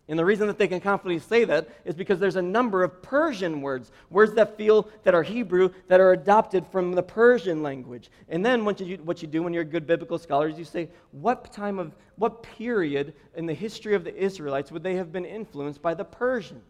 And 0.09 0.17
the 0.17 0.23
reason 0.23 0.47
that 0.47 0.57
they 0.57 0.69
can 0.69 0.79
confidently 0.79 1.19
say 1.19 1.43
that 1.43 1.67
is 1.83 1.93
because 1.93 2.17
there's 2.17 2.37
a 2.37 2.41
number 2.41 2.81
of 2.81 3.01
Persian 3.01 3.61
words, 3.61 3.91
words 4.09 4.33
that 4.35 4.55
feel 4.55 4.87
that 5.03 5.13
are 5.13 5.23
Hebrew, 5.23 5.69
that 5.89 5.99
are 5.99 6.13
adopted 6.13 6.65
from 6.67 6.93
the 6.93 7.03
Persian 7.03 7.61
language. 7.61 8.09
And 8.29 8.45
then 8.45 8.63
what 8.63 8.79
you, 8.79 8.97
what 8.97 9.21
you 9.21 9.27
do 9.27 9.43
when 9.43 9.53
you're 9.53 9.63
a 9.63 9.65
good 9.65 9.85
biblical 9.85 10.17
scholar 10.17 10.47
is 10.47 10.57
you 10.57 10.63
say, 10.63 10.87
what 11.11 11.51
time 11.51 11.77
of, 11.77 11.93
what 12.15 12.41
period 12.41 13.15
in 13.35 13.45
the 13.45 13.53
history 13.53 13.95
of 13.95 14.05
the 14.05 14.15
Israelites 14.15 14.71
would 14.71 14.83
they 14.83 14.95
have 14.95 15.11
been 15.11 15.25
influenced 15.25 15.81
by 15.81 15.93
the 15.93 16.05
Persians? 16.05 16.63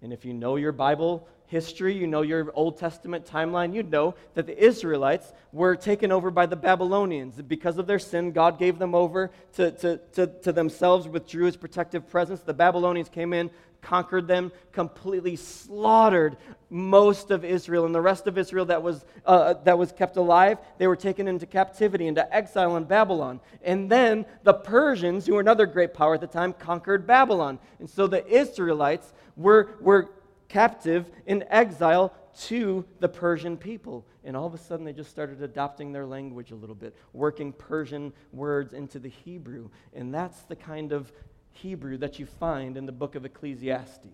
And 0.00 0.14
if 0.14 0.24
you 0.24 0.32
know 0.32 0.56
your 0.56 0.72
Bible 0.72 1.28
history, 1.50 1.92
you 1.92 2.06
know 2.06 2.22
your 2.22 2.52
Old 2.54 2.78
Testament 2.78 3.26
timeline, 3.26 3.74
you 3.74 3.82
know 3.82 4.14
that 4.34 4.46
the 4.46 4.56
Israelites 4.56 5.32
were 5.52 5.74
taken 5.74 6.12
over 6.12 6.30
by 6.30 6.46
the 6.46 6.54
Babylonians. 6.54 7.42
Because 7.42 7.76
of 7.76 7.88
their 7.88 7.98
sin, 7.98 8.30
God 8.30 8.56
gave 8.56 8.78
them 8.78 8.94
over 8.94 9.32
to, 9.54 9.72
to, 9.72 9.96
to, 10.12 10.28
to 10.28 10.52
themselves, 10.52 11.08
withdrew 11.08 11.46
his 11.46 11.56
protective 11.56 12.08
presence. 12.08 12.40
The 12.42 12.54
Babylonians 12.54 13.08
came 13.08 13.32
in, 13.32 13.50
conquered 13.82 14.28
them, 14.28 14.52
completely 14.70 15.34
slaughtered 15.34 16.36
most 16.70 17.32
of 17.32 17.44
Israel. 17.44 17.84
And 17.84 17.92
the 17.92 18.00
rest 18.00 18.28
of 18.28 18.38
Israel 18.38 18.66
that 18.66 18.80
was, 18.80 19.04
uh, 19.26 19.54
that 19.64 19.76
was 19.76 19.90
kept 19.90 20.16
alive, 20.18 20.58
they 20.78 20.86
were 20.86 20.94
taken 20.94 21.26
into 21.26 21.46
captivity, 21.46 22.06
into 22.06 22.32
exile 22.32 22.76
in 22.76 22.84
Babylon. 22.84 23.40
And 23.64 23.90
then 23.90 24.24
the 24.44 24.54
Persians, 24.54 25.26
who 25.26 25.34
were 25.34 25.40
another 25.40 25.66
great 25.66 25.94
power 25.94 26.14
at 26.14 26.20
the 26.20 26.28
time, 26.28 26.52
conquered 26.52 27.08
Babylon. 27.08 27.58
And 27.80 27.90
so 27.90 28.06
the 28.06 28.24
Israelites 28.24 29.12
were, 29.36 29.70
were 29.80 30.10
captive 30.50 31.06
in 31.26 31.44
exile 31.48 32.12
to 32.36 32.84
the 32.98 33.08
Persian 33.08 33.56
people. 33.56 34.04
And 34.24 34.36
all 34.36 34.46
of 34.46 34.52
a 34.52 34.58
sudden, 34.58 34.84
they 34.84 34.92
just 34.92 35.10
started 35.10 35.42
adopting 35.42 35.92
their 35.92 36.04
language 36.04 36.50
a 36.50 36.54
little 36.54 36.74
bit, 36.74 36.94
working 37.12 37.52
Persian 37.52 38.12
words 38.32 38.74
into 38.74 38.98
the 38.98 39.08
Hebrew. 39.08 39.70
And 39.94 40.12
that's 40.12 40.40
the 40.42 40.56
kind 40.56 40.92
of 40.92 41.10
Hebrew 41.52 41.96
that 41.98 42.18
you 42.18 42.26
find 42.26 42.76
in 42.76 42.84
the 42.84 42.92
book 42.92 43.14
of 43.14 43.24
Ecclesiastes. 43.24 44.06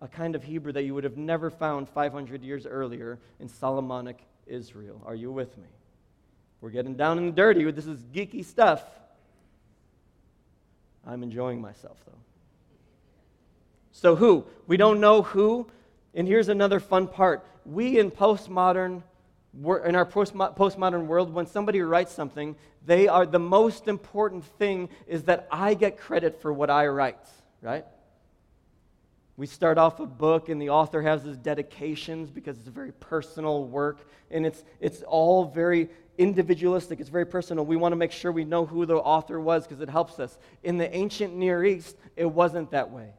A 0.00 0.08
kind 0.08 0.34
of 0.34 0.42
Hebrew 0.42 0.72
that 0.72 0.84
you 0.84 0.94
would 0.94 1.04
have 1.04 1.16
never 1.16 1.50
found 1.50 1.88
500 1.88 2.42
years 2.42 2.66
earlier 2.66 3.18
in 3.38 3.48
Solomonic 3.48 4.18
Israel. 4.46 5.00
Are 5.04 5.14
you 5.14 5.30
with 5.30 5.56
me? 5.58 5.68
We're 6.60 6.70
getting 6.70 6.94
down 6.94 7.18
and 7.18 7.34
dirty. 7.34 7.70
This 7.70 7.86
is 7.86 8.00
geeky 8.14 8.44
stuff. 8.44 8.82
I'm 11.06 11.22
enjoying 11.22 11.60
myself, 11.60 11.98
though. 12.06 12.31
So, 13.92 14.16
who? 14.16 14.44
We 14.66 14.76
don't 14.76 15.00
know 15.00 15.22
who. 15.22 15.68
And 16.14 16.26
here's 16.26 16.48
another 16.48 16.80
fun 16.80 17.06
part. 17.06 17.46
We 17.64 17.98
in 17.98 18.10
postmodern 18.10 19.02
in 19.54 19.96
our 19.96 20.06
postmodern 20.06 21.06
world, 21.06 21.34
when 21.34 21.46
somebody 21.46 21.82
writes 21.82 22.12
something, 22.12 22.56
they 22.86 23.06
are 23.06 23.26
the 23.26 23.38
most 23.38 23.86
important 23.86 24.44
thing 24.44 24.88
is 25.06 25.24
that 25.24 25.46
I 25.50 25.74
get 25.74 25.98
credit 25.98 26.40
for 26.40 26.52
what 26.52 26.70
I 26.70 26.86
write, 26.86 27.18
right? 27.60 27.84
We 29.36 29.46
start 29.46 29.76
off 29.76 30.00
a 30.00 30.06
book, 30.06 30.48
and 30.48 30.60
the 30.60 30.70
author 30.70 31.02
has 31.02 31.22
his 31.24 31.36
dedications 31.36 32.30
because 32.30 32.58
it's 32.58 32.68
a 32.68 32.72
very 32.72 32.92
personal 32.92 33.66
work, 33.66 34.08
and 34.30 34.46
it's, 34.46 34.64
it's 34.80 35.02
all 35.02 35.44
very 35.44 35.90
individualistic, 36.16 37.00
it's 37.00 37.08
very 37.08 37.26
personal. 37.26 37.64
We 37.64 37.76
want 37.76 37.92
to 37.92 37.96
make 37.96 38.12
sure 38.12 38.32
we 38.32 38.44
know 38.44 38.64
who 38.64 38.86
the 38.86 38.96
author 38.96 39.38
was 39.40 39.66
because 39.66 39.80
it 39.82 39.90
helps 39.90 40.18
us. 40.18 40.38
In 40.62 40.78
the 40.78 40.94
ancient 40.94 41.34
Near 41.34 41.64
East, 41.64 41.96
it 42.16 42.26
wasn't 42.26 42.70
that 42.70 42.90
way. 42.90 43.12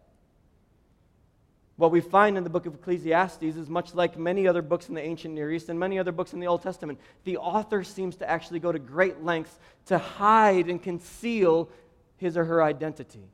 What 1.75 1.91
we 1.91 2.01
find 2.01 2.37
in 2.37 2.43
the 2.43 2.49
book 2.49 2.65
of 2.65 2.75
Ecclesiastes 2.75 3.41
is 3.41 3.69
much 3.69 3.95
like 3.95 4.17
many 4.17 4.47
other 4.47 4.61
books 4.61 4.89
in 4.89 4.95
the 4.95 5.01
ancient 5.01 5.33
Near 5.33 5.51
East 5.51 5.69
and 5.69 5.79
many 5.79 5.97
other 5.97 6.11
books 6.11 6.33
in 6.33 6.39
the 6.39 6.47
Old 6.47 6.61
Testament. 6.61 6.99
The 7.23 7.37
author 7.37 7.83
seems 7.83 8.15
to 8.17 8.29
actually 8.29 8.59
go 8.59 8.71
to 8.71 8.79
great 8.79 9.23
lengths 9.23 9.57
to 9.87 9.97
hide 9.97 10.69
and 10.69 10.81
conceal 10.81 11.69
his 12.17 12.37
or 12.37 12.45
her 12.45 12.61
identity. 12.61 13.27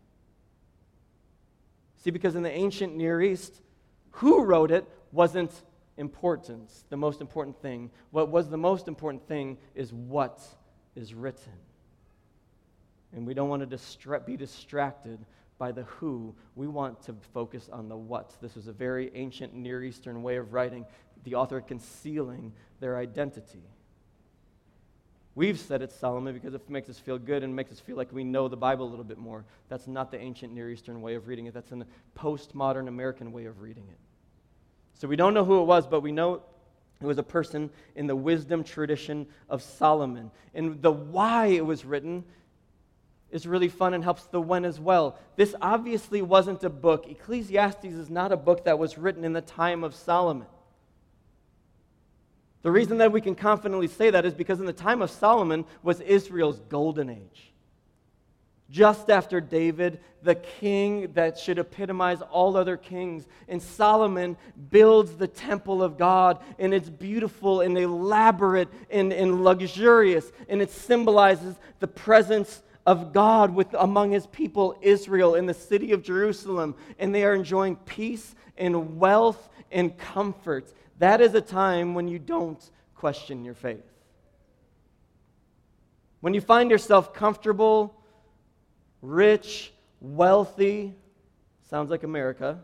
See, 1.97 2.11
because 2.11 2.35
in 2.35 2.43
the 2.43 2.51
ancient 2.51 2.95
Near 2.95 3.21
East, 3.21 3.61
who 4.11 4.43
wrote 4.43 4.71
it 4.71 4.87
wasn't 5.11 5.51
important, 5.97 6.71
the 6.89 6.97
most 6.97 7.19
important 7.19 7.61
thing. 7.61 7.91
What 8.11 8.29
was 8.29 8.49
the 8.49 8.57
most 8.57 8.87
important 8.87 9.27
thing 9.27 9.57
is 9.75 9.91
what 9.91 10.41
is 10.95 11.13
written. 11.13 11.53
And 13.13 13.27
we 13.27 13.33
don't 13.33 13.49
want 13.49 13.69
to 13.69 13.75
distra- 13.75 14.25
be 14.25 14.37
distracted 14.37 15.19
by 15.59 15.71
the 15.71 15.83
who, 15.83 16.33
we 16.55 16.67
want 16.67 17.03
to 17.03 17.13
focus 17.33 17.69
on 17.71 17.89
the 17.89 17.95
what. 17.95 18.35
This 18.41 18.55
was 18.55 18.67
a 18.67 18.71
very 18.71 19.11
ancient 19.13 19.53
Near 19.53 19.83
Eastern 19.83 20.23
way 20.23 20.37
of 20.37 20.53
writing, 20.53 20.85
the 21.25 21.35
author 21.35 21.61
concealing 21.61 22.53
their 22.79 22.97
identity. 22.97 23.61
We've 25.35 25.59
said 25.59 25.81
it's 25.81 25.95
Solomon 25.95 26.33
because 26.33 26.53
it 26.53 26.67
makes 26.69 26.89
us 26.89 26.97
feel 26.97 27.19
good 27.19 27.43
and 27.43 27.55
makes 27.55 27.71
us 27.71 27.79
feel 27.79 27.97
like 27.97 28.11
we 28.11 28.23
know 28.23 28.47
the 28.47 28.57
Bible 28.57 28.87
a 28.87 28.89
little 28.89 29.05
bit 29.05 29.17
more. 29.17 29.45
That's 29.67 29.85
not 29.85 30.11
the 30.11 30.19
ancient 30.19 30.53
Near 30.53 30.71
Eastern 30.71 31.01
way 31.01 31.15
of 31.15 31.27
reading 31.27 31.45
it, 31.45 31.53
that's 31.53 31.71
a 31.71 31.85
postmodern 32.17 32.87
American 32.87 33.31
way 33.31 33.45
of 33.45 33.61
reading 33.61 33.85
it. 33.89 33.97
So 34.93 35.07
we 35.07 35.17
don't 35.17 35.33
know 35.33 35.45
who 35.45 35.61
it 35.61 35.65
was, 35.65 35.85
but 35.85 36.01
we 36.01 36.11
know 36.11 36.41
it 37.01 37.05
was 37.05 37.17
a 37.17 37.23
person 37.23 37.69
in 37.95 38.07
the 38.07 38.15
wisdom 38.15 38.63
tradition 38.63 39.27
of 39.49 39.61
Solomon. 39.61 40.31
And 40.53 40.81
the 40.81 40.91
why 40.91 41.47
it 41.47 41.65
was 41.65 41.85
written 41.85 42.23
is 43.31 43.45
really 43.45 43.69
fun 43.69 43.93
and 43.93 44.03
helps 44.03 44.25
the 44.25 44.41
when 44.41 44.65
as 44.65 44.79
well. 44.79 45.17
This 45.35 45.55
obviously 45.61 46.21
wasn't 46.21 46.63
a 46.63 46.69
book. 46.69 47.05
Ecclesiastes 47.07 47.85
is 47.85 48.09
not 48.09 48.31
a 48.31 48.37
book 48.37 48.65
that 48.65 48.79
was 48.79 48.97
written 48.97 49.23
in 49.23 49.33
the 49.33 49.41
time 49.41 49.83
of 49.83 49.95
Solomon. 49.95 50.47
The 52.61 52.71
reason 52.71 52.97
that 52.97 53.11
we 53.11 53.21
can 53.21 53.35
confidently 53.35 53.87
say 53.87 54.09
that 54.09 54.25
is 54.25 54.33
because 54.33 54.59
in 54.59 54.65
the 54.65 54.73
time 54.73 55.01
of 55.01 55.09
Solomon 55.09 55.65
was 55.81 56.01
Israel's 56.01 56.59
golden 56.69 57.09
age. 57.09 57.53
Just 58.69 59.09
after 59.09 59.41
David, 59.41 59.99
the 60.21 60.35
king 60.35 61.11
that 61.13 61.39
should 61.39 61.57
epitomize 61.57 62.21
all 62.21 62.55
other 62.55 62.77
kings. 62.77 63.25
And 63.47 63.61
Solomon 63.61 64.37
builds 64.69 65.15
the 65.15 65.27
temple 65.27 65.81
of 65.81 65.97
God, 65.97 66.39
and 66.59 66.73
it's 66.73 66.89
beautiful 66.89 67.61
and 67.61 67.77
elaborate 67.77 68.67
and, 68.91 69.11
and 69.11 69.43
luxurious, 69.43 70.31
and 70.47 70.61
it 70.61 70.69
symbolizes 70.69 71.55
the 71.79 71.87
presence 71.87 72.61
of 72.85 73.13
God 73.13 73.53
with, 73.53 73.73
among 73.73 74.11
his 74.11 74.27
people 74.27 74.77
Israel 74.81 75.35
in 75.35 75.45
the 75.45 75.53
city 75.53 75.91
of 75.91 76.03
Jerusalem, 76.03 76.75
and 76.97 77.13
they 77.13 77.23
are 77.23 77.35
enjoying 77.35 77.75
peace 77.75 78.35
and 78.57 78.99
wealth 78.99 79.49
and 79.71 79.97
comfort. 79.97 80.73
That 80.97 81.21
is 81.21 81.33
a 81.33 81.41
time 81.41 81.93
when 81.93 82.07
you 82.07 82.19
don't 82.19 82.63
question 82.95 83.45
your 83.45 83.53
faith. 83.53 83.83
When 86.21 86.33
you 86.33 86.41
find 86.41 86.69
yourself 86.69 87.13
comfortable, 87.13 87.95
rich, 89.01 89.71
wealthy, 90.01 90.93
sounds 91.69 91.89
like 91.89 92.03
America. 92.03 92.59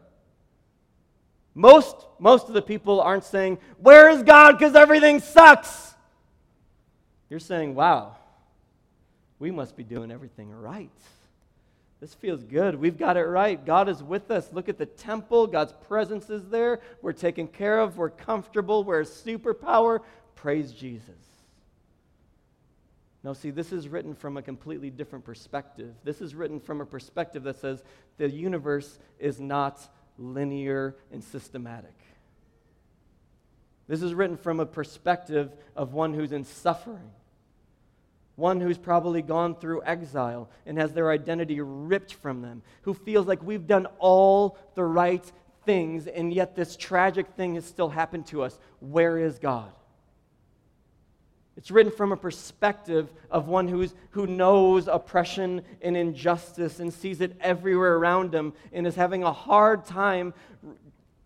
Most, 1.54 1.96
most 2.20 2.50
of 2.50 2.54
the 2.54 2.62
people 2.62 3.00
aren't 3.00 3.24
saying, 3.24 3.60
Where 3.78 4.10
is 4.10 4.24
God? 4.24 4.54
Because 4.54 4.76
everything 4.76 5.22
sucks. 5.22 5.94
You're 7.30 7.40
saying, 7.40 7.76
Wow, 7.76 8.18
we 9.40 9.52
must 9.52 9.76
be 9.76 9.84
doing 9.84 10.12
everything 10.12 10.52
right. 10.52 10.90
This 12.00 12.14
feels 12.14 12.44
good. 12.44 12.76
We've 12.76 12.98
got 12.98 13.18
it 13.18 13.24
right. 13.24 13.64
God 13.64 13.90
is 13.90 14.04
with 14.04 14.30
us. 14.30 14.52
Look 14.52 14.70
at 14.70 14.78
the 14.78 14.86
temple. 14.86 15.48
God's 15.48 15.74
presence 15.88 16.30
is 16.30 16.46
there. 16.50 16.82
We're 17.02 17.14
taken 17.14 17.48
care 17.48 17.80
of. 17.80 17.98
We're 17.98 18.10
comfortable. 18.10 18.84
We're 18.84 19.02
a 19.02 19.06
superpower. 19.06 20.02
Praise 20.36 20.72
Jesus. 20.72 21.16
Now, 23.24 23.34
see, 23.34 23.50
this 23.50 23.72
is 23.72 23.88
written 23.88 24.14
from 24.14 24.38
a 24.38 24.42
completely 24.42 24.92
different 24.92 25.26
perspective. 25.26 25.96
This 26.04 26.22
is 26.22 26.36
written 26.36 26.60
from 26.60 26.80
a 26.80 26.86
perspective 26.86 27.44
that 27.44 27.60
says 27.60 27.84
the 28.18 28.30
universe 28.30 29.00
is 29.18 29.40
not 29.40 29.82
linear 30.20 30.96
and 31.12 31.24
systematic. 31.24 31.96
This 33.88 34.04
is 34.04 34.14
written 34.14 34.38
from 34.38 34.60
a 34.60 34.66
perspective 34.66 35.52
of 35.76 35.94
one 35.94 36.14
who's 36.14 36.32
in 36.32 36.44
suffering 36.44 37.12
one 38.36 38.60
who's 38.60 38.78
probably 38.78 39.22
gone 39.22 39.56
through 39.56 39.84
exile 39.86 40.50
and 40.66 40.78
has 40.78 40.94
their 40.94 41.12
identity 41.12 41.62
ripped 41.62 42.14
from 42.14 42.42
them, 42.42 42.62
who 42.82 42.94
feels 42.94 43.28
like 43.28 43.42
we've 43.42 43.68
done 43.68 43.88
all 44.00 44.58
the 44.76 44.84
right 44.84 45.32
things, 45.66 46.08
and 46.08 46.34
yet 46.34 46.56
this 46.56 46.76
tragic 46.76 47.28
thing 47.36 47.56
has 47.56 47.66
still 47.66 47.90
happened 47.90 48.28
to 48.28 48.44
us. 48.44 48.60
Where 48.80 49.18
is 49.18 49.40
God? 49.40 49.72
It's 51.58 51.72
written 51.72 51.92
from 51.92 52.12
a 52.12 52.18
perspective 52.18 53.12
of 53.32 53.48
one 53.48 53.68
who's, 53.68 53.96
who 54.12 54.28
knows 54.28 54.90
oppression 54.90 55.62
and 55.82 55.96
injustice 55.96 56.80
and 56.80 56.94
sees 56.94 57.22
it 57.22 57.38
everywhere 57.40 57.96
around 57.96 58.36
him 58.36 58.54
and 58.74 58.86
is 58.86 58.96
having 58.96 59.24
a 59.24 59.32
hard 59.32 59.86
time 59.86 60.34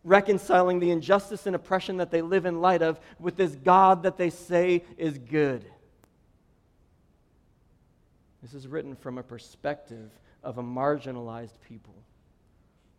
reconciling 0.03 0.79
the 0.79 0.91
injustice 0.91 1.47
and 1.47 1.55
oppression 1.55 1.97
that 1.97 2.11
they 2.11 2.21
live 2.21 2.45
in 2.45 2.61
light 2.61 2.81
of 2.81 2.99
with 3.19 3.35
this 3.35 3.55
God 3.55 4.03
that 4.03 4.17
they 4.17 4.29
say 4.29 4.83
is 4.97 5.17
good. 5.17 5.65
This 8.41 8.53
is 8.53 8.67
written 8.67 8.95
from 8.95 9.17
a 9.17 9.23
perspective 9.23 10.11
of 10.43 10.57
a 10.57 10.63
marginalized 10.63 11.59
people, 11.61 11.95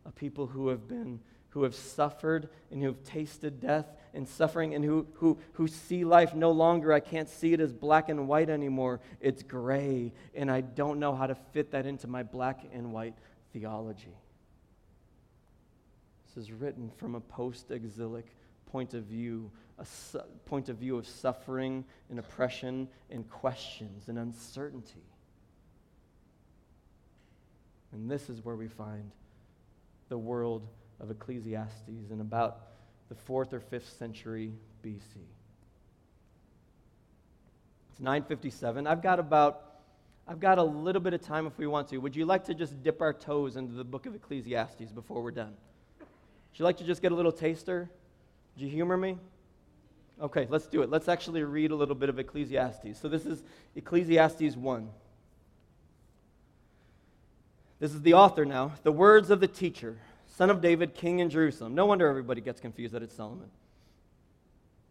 a 0.05 0.13
people 0.13 0.47
who 0.47 0.69
have 0.69 0.87
been 0.87 1.21
who 1.51 1.65
have 1.65 1.75
suffered 1.75 2.49
and 2.71 2.81
who 2.81 2.87
have 2.89 3.03
tasted 3.05 3.61
death 3.61 3.87
and 4.15 4.27
suffering 4.27 4.75
and 4.75 4.85
who, 4.85 5.07
who, 5.15 5.39
who 5.53 5.67
see 5.67 6.05
life 6.05 6.35
no 6.35 6.51
longer. 6.51 6.93
I 6.93 7.01
can't 7.01 7.29
see 7.29 7.53
it 7.53 7.61
as 7.61 7.73
black 7.73 8.09
and 8.09 8.27
white 8.29 8.49
anymore. 8.49 9.01
It's 9.21 9.43
gray, 9.43 10.13
and 10.35 10.51
I 10.51 10.61
don't 10.61 10.99
know 10.99 11.15
how 11.15 11.27
to 11.27 11.35
fit 11.35 11.73
that 11.73 11.87
into 11.87 12.07
my 12.07 12.23
black 12.23 12.65
and 12.73 12.93
white 12.93 13.15
theology. 13.53 14.17
This 16.27 16.45
is 16.45 16.53
written 16.53 16.91
from 16.97 17.17
a 17.17 17.21
post 17.21 17.73
exilic 17.73 18.27
point 18.67 18.95
of 18.95 19.05
view, 19.05 19.51
a 19.79 19.85
su- 19.85 20.23
point 20.47 20.69
of 20.69 20.77
view 20.77 20.97
of 20.97 21.07
suffering 21.07 21.85
and 22.09 22.21
oppression 22.21 22.89
and 23.11 23.29
questions 23.29 24.09
and 24.09 24.19
uncertainty. 24.19 25.10
And 27.93 28.11
this 28.11 28.29
is 28.29 28.45
where 28.45 28.57
we 28.57 28.69
find 28.69 29.11
the 30.09 30.19
world 30.19 30.67
of 31.01 31.11
Ecclesiastes 31.11 32.11
in 32.11 32.21
about 32.21 32.61
the 33.09 33.15
fourth 33.15 33.53
or 33.53 33.61
fifth 33.61 33.97
century 33.99 34.53
BC. 34.85 35.17
It's 37.91 38.01
957. 38.01 38.87
I've 38.87 39.03
got 39.03 39.19
about 39.19 39.67
I've 40.29 40.39
got 40.39 40.59
a 40.59 40.63
little 40.63 41.03
bit 41.03 41.13
of 41.13 41.23
time 41.23 41.47
if 41.47 41.59
we 41.59 41.67
want 41.67 41.89
to. 41.89 41.99
Would 41.99 42.15
you 42.15 42.25
like 42.25 42.45
to 42.45 42.55
just 42.55 42.81
dip 42.85 43.03
our 43.03 43.13
toes 43.13 43.57
into 43.57 43.73
the 43.73 43.83
book 43.83 44.07
of 44.07 44.15
Ecclesiastes 44.15 44.93
before 44.93 45.25
we're 45.25 45.33
done? 45.33 45.55
Would 45.99 46.59
you 46.59 46.65
like 46.65 46.77
to 46.77 46.85
just 46.85 47.03
get 47.03 47.11
a 47.11 47.17
little 47.17 47.33
taster? 47.33 47.91
Do 48.57 48.65
you 48.65 48.71
humor 48.71 48.97
me? 48.97 49.19
Okay, 50.21 50.47
let's 50.49 50.69
do 50.69 50.83
it. 50.83 50.91
Let's 50.91 51.09
actually 51.09 51.43
read 51.43 51.73
a 51.73 51.75
little 51.75 51.97
bit 51.97 52.09
of 52.09 52.19
Ecclesiastes. 52.21 53.01
So 53.01 53.09
this 53.09 53.27
is 53.27 53.43
Ecclesiastes 53.75 54.57
1. 54.57 54.89
This 57.81 57.93
is 57.95 58.03
the 58.03 58.15
author 58.15 58.45
now. 58.45 58.73
The 58.83 58.93
words 58.93 59.31
of 59.31 59.41
the 59.41 59.49
teacher, 59.49 59.97
son 60.37 60.51
of 60.51 60.61
David, 60.61 60.95
king 60.95 61.19
in 61.19 61.31
Jerusalem. 61.31 61.75
No 61.75 61.87
wonder 61.87 62.07
everybody 62.07 62.43
gets 62.43 62.61
confused 62.61 62.95
that 62.95 63.03
it's 63.03 63.17
Solomon. 63.17 63.49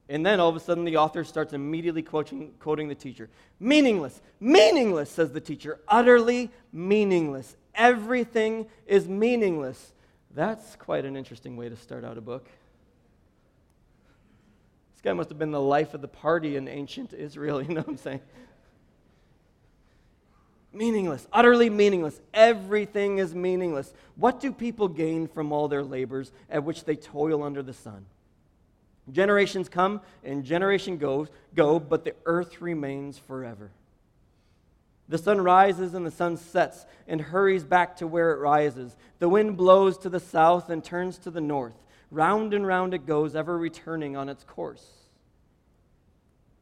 And 0.10 0.26
then 0.26 0.40
all 0.40 0.50
of 0.50 0.56
a 0.56 0.60
sudden, 0.60 0.86
the 0.86 0.98
author 0.98 1.24
starts 1.24 1.54
immediately 1.54 2.02
quoting, 2.02 2.52
quoting 2.60 2.88
the 2.88 2.96
teacher. 2.96 3.30
Meaningless, 3.60 4.20
meaningless, 4.40 5.12
says 5.12 5.32
the 5.32 5.40
teacher. 5.40 5.80
Utterly 5.88 6.50
meaningless. 6.74 7.56
Everything 7.76 8.66
is 8.88 9.08
meaningless. 9.08 9.94
That's 10.34 10.76
quite 10.78 11.06
an 11.06 11.16
interesting 11.16 11.56
way 11.58 11.70
to 11.70 11.76
start 11.76 12.04
out 12.04 12.18
a 12.18 12.22
book. 12.22 12.50
This 14.96 15.02
guy 15.04 15.14
must 15.14 15.30
have 15.30 15.38
been 15.38 15.52
the 15.52 15.62
life 15.62 15.94
of 15.94 16.02
the 16.02 16.08
party 16.08 16.56
in 16.56 16.68
ancient 16.68 17.14
Israel, 17.14 17.62
you 17.62 17.70
know 17.70 17.82
what 17.82 17.90
I'm 17.90 17.98
saying? 17.98 18.22
Meaningless, 20.72 21.28
utterly 21.34 21.70
meaningless. 21.70 22.22
Everything 22.34 23.18
is 23.18 23.34
meaningless. 23.34 23.92
What 24.16 24.40
do 24.40 24.52
people 24.52 24.88
gain 24.88 25.28
from 25.28 25.52
all 25.52 25.68
their 25.68 25.84
labors 25.84 26.32
at 26.50 26.64
which 26.64 26.86
they 26.86 26.96
toil 26.96 27.42
under 27.42 27.64
the 27.64 27.74
sun? 27.74 28.06
Generations 29.12 29.70
come 29.70 30.02
and 30.24 30.46
generation 30.46 30.98
goes, 30.98 31.30
go, 31.56 31.80
but 31.80 32.04
the 32.04 32.14
earth 32.26 32.62
remains 32.62 33.18
forever. 33.18 33.72
The 35.08 35.18
sun 35.18 35.42
rises 35.42 35.96
and 35.96 36.06
the 36.06 36.12
sun 36.12 36.38
sets 36.38 36.86
and 37.08 37.20
hurries 37.20 37.64
back 37.64 37.98
to 37.98 38.06
where 38.06 38.32
it 38.32 38.40
rises. 38.40 38.96
The 39.18 39.28
wind 39.28 39.58
blows 39.58 39.98
to 40.00 40.10
the 40.10 40.20
south 40.20 40.70
and 40.70 40.84
turns 40.84 41.18
to 41.20 41.32
the 41.32 41.42
north. 41.42 41.74
Round 42.12 42.54
and 42.54 42.66
round 42.66 42.94
it 42.94 43.08
goes, 43.08 43.36
ever 43.36 43.58
returning 43.58 44.16
on 44.16 44.30
its 44.30 44.44
course. 44.44 44.86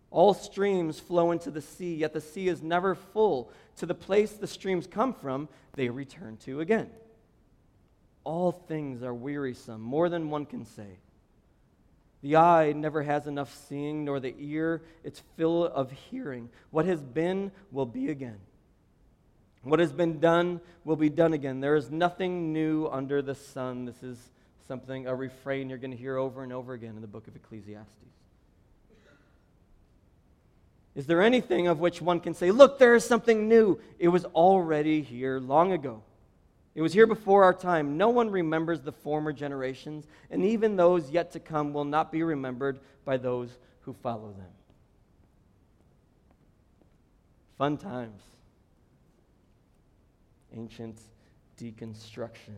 All 0.09 0.33
streams 0.33 0.99
flow 0.99 1.31
into 1.31 1.51
the 1.51 1.61
sea, 1.61 1.95
yet 1.95 2.13
the 2.13 2.21
sea 2.21 2.47
is 2.47 2.61
never 2.61 2.95
full. 2.95 3.51
To 3.77 3.85
the 3.85 3.93
place 3.93 4.31
the 4.31 4.47
streams 4.47 4.87
come 4.87 5.13
from, 5.13 5.49
they 5.73 5.89
return 5.89 6.37
to 6.45 6.61
again. 6.61 6.89
All 8.23 8.51
things 8.51 9.03
are 9.03 9.13
wearisome, 9.13 9.81
more 9.81 10.09
than 10.09 10.29
one 10.29 10.45
can 10.45 10.65
say. 10.65 10.99
The 12.21 12.37
eye 12.37 12.73
never 12.73 13.03
has 13.03 13.27
enough 13.27 13.53
seeing, 13.67 14.05
nor 14.05 14.19
the 14.19 14.33
ear 14.39 14.81
its 15.03 15.21
fill 15.35 15.65
of 15.65 15.91
hearing. 15.91 16.49
What 16.71 16.85
has 16.85 17.01
been 17.01 17.51
will 17.71 17.85
be 17.85 18.09
again. 18.09 18.39
What 19.61 19.79
has 19.79 19.91
been 19.91 20.19
done 20.19 20.61
will 20.83 20.95
be 20.95 21.09
done 21.09 21.33
again. 21.33 21.59
There 21.59 21.75
is 21.75 21.91
nothing 21.91 22.53
new 22.53 22.87
under 22.87 23.21
the 23.21 23.35
sun. 23.35 23.85
This 23.85 24.01
is 24.01 24.17
something, 24.67 25.07
a 25.07 25.15
refrain 25.15 25.69
you're 25.69 25.77
going 25.77 25.91
to 25.91 25.97
hear 25.97 26.17
over 26.17 26.43
and 26.43 26.51
over 26.51 26.73
again 26.73 26.95
in 26.95 27.01
the 27.01 27.07
book 27.07 27.27
of 27.27 27.35
Ecclesiastes. 27.35 27.93
Is 30.97 31.05
there 31.05 31.21
anything 31.21 31.67
of 31.67 31.79
which 31.79 32.01
one 32.01 32.19
can 32.19 32.33
say, 32.33 32.49
look, 32.49 32.79
there 32.79 32.95
is 32.95 33.05
something 33.05 33.47
new? 33.47 33.79
It 33.99 34.07
was 34.07 34.25
already 34.25 35.03
here 35.03 35.39
long 35.39 35.71
ago. 35.71 36.01
It 36.73 36.81
was 36.81 36.91
here 36.91 37.05
before 37.05 37.43
our 37.43 37.53
time. 37.53 37.97
No 37.97 38.09
one 38.09 38.31
remembers 38.31 38.81
the 38.81 38.91
former 38.91 39.31
generations, 39.31 40.07
and 40.31 40.43
even 40.43 40.75
those 40.75 41.11
yet 41.11 41.31
to 41.33 41.39
come 41.39 41.71
will 41.71 41.85
not 41.85 42.11
be 42.11 42.23
remembered 42.23 42.79
by 43.05 43.17
those 43.17 43.59
who 43.81 43.93
follow 43.93 44.31
them. 44.31 44.49
Fun 47.59 47.77
times. 47.77 48.23
Ancient 50.55 50.99
deconstruction. 51.61 52.57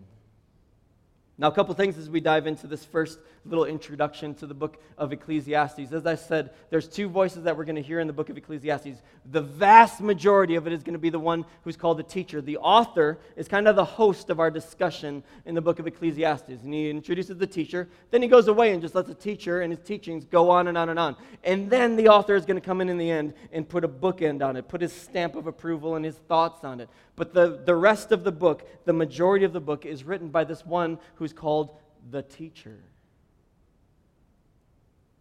Now, 1.40 1.48
a 1.48 1.54
couple 1.54 1.74
things 1.74 1.98
as 1.98 2.10
we 2.10 2.20
dive 2.20 2.48
into 2.48 2.68
this 2.68 2.84
first 2.84 3.18
little 3.46 3.64
introduction 3.64 4.36
to 4.36 4.46
the 4.46 4.54
book 4.54 4.78
of 4.98 5.14
Ecclesiastes. 5.14 5.94
As 5.94 6.06
I 6.06 6.16
said, 6.16 6.50
there's 6.70 6.90
two 6.90 7.08
voices 7.08 7.44
that 7.44 7.56
we're 7.56 7.64
going 7.64 7.78
to 7.78 7.82
hear 7.82 8.02
in 8.02 8.08
the 8.08 8.14
book 8.14 8.30
of 8.30 8.38
Ecclesiastes. 8.38 9.02
The 9.32 9.40
vast 9.42 10.02
majority 10.02 10.56
of 10.56 10.68
it 10.68 10.74
is 10.74 10.84
going 10.84 10.94
to 10.94 11.00
be 11.00 11.10
the 11.10 11.18
one 11.18 11.46
who's 11.64 11.78
called 11.78 11.98
the 11.98 12.04
teacher. 12.04 12.42
The 12.42 12.58
author 12.58 13.20
is 13.38 13.48
kind 13.48 13.70
of 13.70 13.78
the 13.78 13.86
host 13.86 14.30
of 14.30 14.42
our 14.42 14.52
discussion 14.52 15.24
in 15.46 15.56
the 15.56 15.62
book 15.62 15.80
of 15.80 15.88
Ecclesiastes. 15.88 16.62
And 16.62 16.74
he 16.74 16.90
introduces 16.90 17.38
the 17.38 17.48
teacher, 17.48 17.88
then 18.12 18.22
he 18.22 18.28
goes 18.28 18.50
away 18.50 18.74
and 18.74 18.82
just 18.82 18.94
lets 18.94 19.08
the 19.08 19.16
teacher 19.16 19.62
and 19.62 19.72
his 19.72 19.82
teachings 19.86 20.26
go 20.26 20.50
on 20.50 20.68
and 20.68 20.78
on 20.78 20.90
and 20.90 21.00
on. 21.00 21.16
And 21.46 21.70
then 21.70 21.96
the 21.96 22.10
author 22.10 22.36
is 22.36 22.46
going 22.46 22.60
to 22.60 22.66
come 22.66 22.82
in 22.82 22.90
in 22.90 22.98
the 22.98 23.10
end 23.10 23.34
and 23.54 23.68
put 23.68 23.86
a 23.86 23.88
bookend 23.88 24.46
on 24.46 24.58
it, 24.58 24.68
put 24.68 24.82
his 24.82 24.92
stamp 24.92 25.36
of 25.36 25.48
approval 25.48 25.96
and 25.96 26.04
his 26.04 26.16
thoughts 26.16 26.66
on 26.66 26.82
it. 26.82 26.90
But 27.20 27.34
the, 27.34 27.60
the 27.66 27.76
rest 27.76 28.14
of 28.14 28.24
the 28.24 28.32
book, 28.32 28.66
the 28.86 28.94
majority 28.94 29.44
of 29.44 29.52
the 29.52 29.60
book, 29.60 29.86
is 29.86 30.06
written 30.06 30.30
by 30.30 30.46
this 30.46 30.66
one 30.66 30.98
who's 31.16 31.34
called 31.34 31.76
the 32.12 32.22
teacher. 32.22 32.80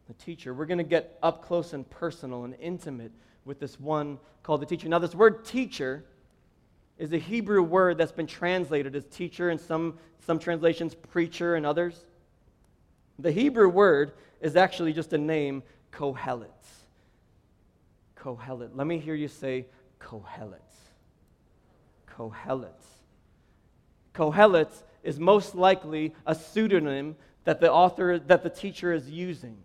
The 0.07 0.15
teacher. 0.15 0.55
We're 0.55 0.67
going 0.67 0.79
to 0.79 0.85
get 0.85 1.19
up 1.25 1.45
close 1.45 1.73
and 1.73 1.91
personal 1.91 2.45
and 2.45 2.55
intimate 2.61 3.11
with 3.45 3.59
this 3.59 3.81
one 3.81 4.21
called 4.45 4.63
the 4.63 4.67
teacher. 4.67 4.89
Now, 4.89 5.01
this 5.01 5.13
word 5.13 5.45
teacher 5.45 6.05
is 6.99 7.13
a 7.13 7.19
Hebrew 7.19 7.65
word 7.65 7.99
that's 7.99 8.13
been 8.13 8.29
translated 8.29 8.95
as 8.95 9.05
teacher 9.07 9.51
in 9.51 9.59
some, 9.59 9.99
some 10.25 10.39
translations, 10.39 10.95
preacher 10.95 11.57
in 11.57 11.65
others. 11.65 12.05
The 13.19 13.33
Hebrew 13.33 13.69
word 13.69 14.13
is 14.41 14.55
actually 14.55 14.93
just 14.93 15.13
a 15.15 15.19
name, 15.19 15.65
Kohelet. 15.91 16.47
Kohelet. 18.17 18.71
Let 18.77 18.87
me 18.87 19.01
hear 19.01 19.17
you 19.17 19.27
say 19.27 19.67
Kohelet. 19.99 20.67
Kohelet. 22.18 22.72
Kohelet 24.14 24.83
is 25.02 25.20
most 25.20 25.54
likely 25.54 26.14
a 26.26 26.35
pseudonym 26.35 27.16
that 27.44 27.61
the 27.61 27.72
author, 27.72 28.18
that 28.18 28.42
the 28.42 28.50
teacher 28.50 28.92
is 28.92 29.09
using. 29.09 29.57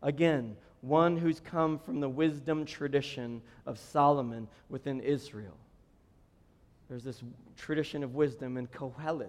Again, 0.00 0.56
one 0.80 1.16
who's 1.16 1.40
come 1.40 1.78
from 1.78 2.00
the 2.00 2.08
wisdom 2.08 2.64
tradition 2.64 3.42
of 3.66 3.78
Solomon 3.78 4.46
within 4.68 5.00
Israel. 5.00 5.56
There's 6.88 7.04
this 7.04 7.20
tradition 7.56 8.04
of 8.04 8.14
wisdom, 8.14 8.56
and 8.56 8.70
Kohelet, 8.70 9.28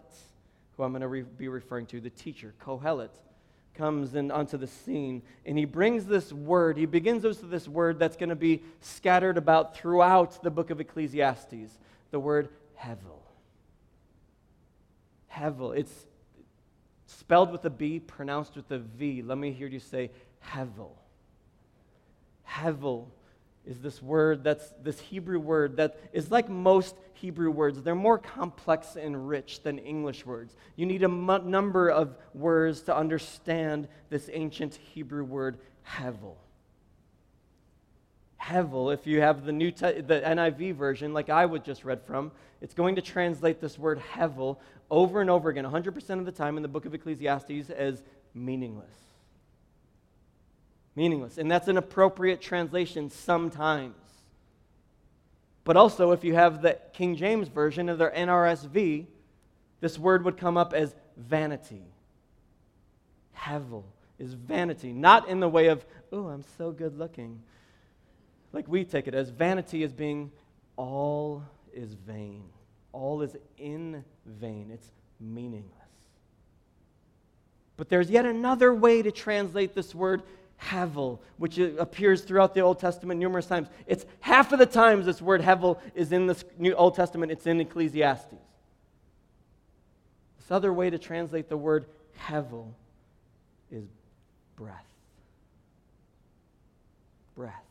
who 0.78 0.84
I'm 0.84 0.92
going 0.92 1.02
to 1.02 1.08
re- 1.08 1.24
be 1.24 1.48
referring 1.48 1.88
to, 1.88 2.00
the 2.00 2.12
teacher, 2.12 2.54
Kohelet, 2.64 3.10
comes 3.74 4.14
in 4.14 4.30
onto 4.30 4.58
the 4.58 4.68
scene, 4.68 5.22
and 5.46 5.58
he 5.58 5.66
brings 5.66 6.06
this 6.06 6.32
word. 6.32 6.78
He 6.78 6.86
begins 6.86 7.24
with 7.24 7.50
this 7.50 7.68
word 7.68 7.98
that's 7.98 8.16
going 8.16 8.30
to 8.30 8.36
be 8.36 8.62
scattered 8.82 9.38
about 9.38 9.76
throughout 9.76 10.44
the 10.44 10.52
book 10.52 10.70
of 10.70 10.80
Ecclesiastes 10.80 11.80
the 12.12 12.20
word 12.20 12.50
Hevel. 12.80 13.22
Hevel. 15.32 15.78
It's 15.78 16.06
spelled 17.06 17.52
with 17.52 17.66
a 17.66 17.70
B, 17.70 18.00
pronounced 18.00 18.56
with 18.56 18.72
a 18.72 18.80
V. 18.80 19.22
Let 19.22 19.38
me 19.38 19.52
hear 19.52 19.68
you 19.68 19.80
say 19.80 20.12
Hevel. 20.54 20.92
Hevel 22.48 23.06
is 23.66 23.80
this 23.82 24.02
word 24.02 24.44
that's 24.44 24.74
this 24.82 25.00
Hebrew 25.00 25.40
word 25.40 25.78
that 25.78 26.00
is 26.14 26.32
like 26.32 26.50
most 26.50 26.96
Hebrew 27.14 27.52
words. 27.52 27.82
They're 27.82 27.94
more 27.94 28.18
complex 28.18 28.96
and 28.96 29.28
rich 29.28 29.62
than 29.62 29.78
English 29.78 30.26
words. 30.26 30.56
You 30.76 30.86
need 30.86 31.04
a 31.04 31.06
m- 31.06 31.52
number 31.52 31.90
of 31.90 32.16
words 32.34 32.82
to 32.84 32.96
understand 32.96 33.88
this 34.10 34.30
ancient 34.32 34.76
Hebrew 34.76 35.24
word, 35.24 35.60
Hevel. 35.88 36.36
Hevel, 38.42 38.94
if 38.94 39.06
you 39.06 39.22
have 39.22 39.46
the 39.46 39.52
new 39.52 39.72
te- 39.72 40.02
the 40.02 40.22
NIV 40.22 40.76
version, 40.76 41.14
like 41.14 41.30
I 41.30 41.46
would 41.46 41.64
just 41.64 41.84
read 41.84 42.02
from, 42.04 42.32
it's 42.62 42.74
going 42.74 42.96
to 42.96 43.02
translate 43.02 43.60
this 43.60 43.78
word 43.78 44.02
Hevel 44.14 44.58
over 44.90 45.22
and 45.22 45.30
over 45.30 45.50
again, 45.50 45.66
100% 45.66 46.20
of 46.20 46.26
the 46.26 46.32
time 46.32 46.58
in 46.58 46.64
the 46.64 46.70
book 46.70 46.86
of 46.86 46.94
Ecclesiastes, 46.94 47.70
as 47.70 48.02
meaningless. 48.34 48.88
Meaningless. 50.96 51.38
And 51.38 51.50
that's 51.50 51.68
an 51.68 51.78
appropriate 51.78 52.42
translation 52.42 53.10
sometimes. 53.10 53.96
But 55.64 55.78
also, 55.78 56.12
if 56.12 56.24
you 56.24 56.34
have 56.34 56.62
the 56.62 56.80
King 56.94 57.16
James 57.16 57.48
version 57.48 57.90
of 57.90 57.98
their 57.98 58.12
NRSV, 58.12 59.06
this 59.82 60.00
word 60.00 60.26
would 60.26 60.38
come 60.38 60.58
up 60.58 60.74
as 60.74 60.96
vanity. 61.16 61.84
Hevel 63.38 63.84
is 64.18 64.34
vanity. 64.34 64.92
Not 64.92 65.30
in 65.30 65.40
the 65.40 65.48
way 65.48 65.68
of, 65.68 65.86
oh, 66.12 66.28
I'm 66.28 66.44
so 66.58 66.72
good 66.72 66.98
looking. 66.98 67.42
Like 68.52 68.68
we 68.68 68.84
take 68.84 69.08
it 69.08 69.14
as 69.14 69.30
vanity 69.30 69.84
as 69.84 69.94
being 69.94 70.32
all 70.76 71.44
is 71.74 71.94
vain, 71.94 72.46
all 72.92 73.22
is 73.22 73.36
in 73.58 74.04
vain. 74.26 74.72
It's 74.74 74.92
meaningless. 75.20 75.74
But 77.78 77.90
there's 77.90 78.10
yet 78.10 78.26
another 78.26 78.74
way 78.74 79.02
to 79.02 79.12
translate 79.12 79.74
this 79.74 79.94
word 79.96 80.24
hevel, 80.62 81.20
which 81.38 81.58
appears 81.58 82.22
throughout 82.22 82.54
the 82.54 82.62
Old 82.62 82.80
Testament 82.80 83.20
numerous 83.20 83.46
times. 83.46 83.70
It's 83.88 84.06
half 84.20 84.52
of 84.52 84.60
the 84.60 84.66
times 84.66 85.06
this 85.06 85.22
word 85.22 85.42
hevel 85.42 85.80
is 85.96 86.12
in 86.12 86.28
the 86.28 86.42
New 86.58 86.74
Old 86.74 86.96
Testament, 86.96 87.32
it's 87.32 87.48
in 87.48 87.62
Ecclesiastes. 87.62 88.36
This 90.38 90.52
other 90.52 90.74
way 90.74 90.90
to 90.90 90.98
translate 90.98 91.48
the 91.48 91.58
word 91.58 91.86
hevel 92.28 92.74
is 93.72 93.86
breath. 94.56 94.86
Breath. 97.36 97.69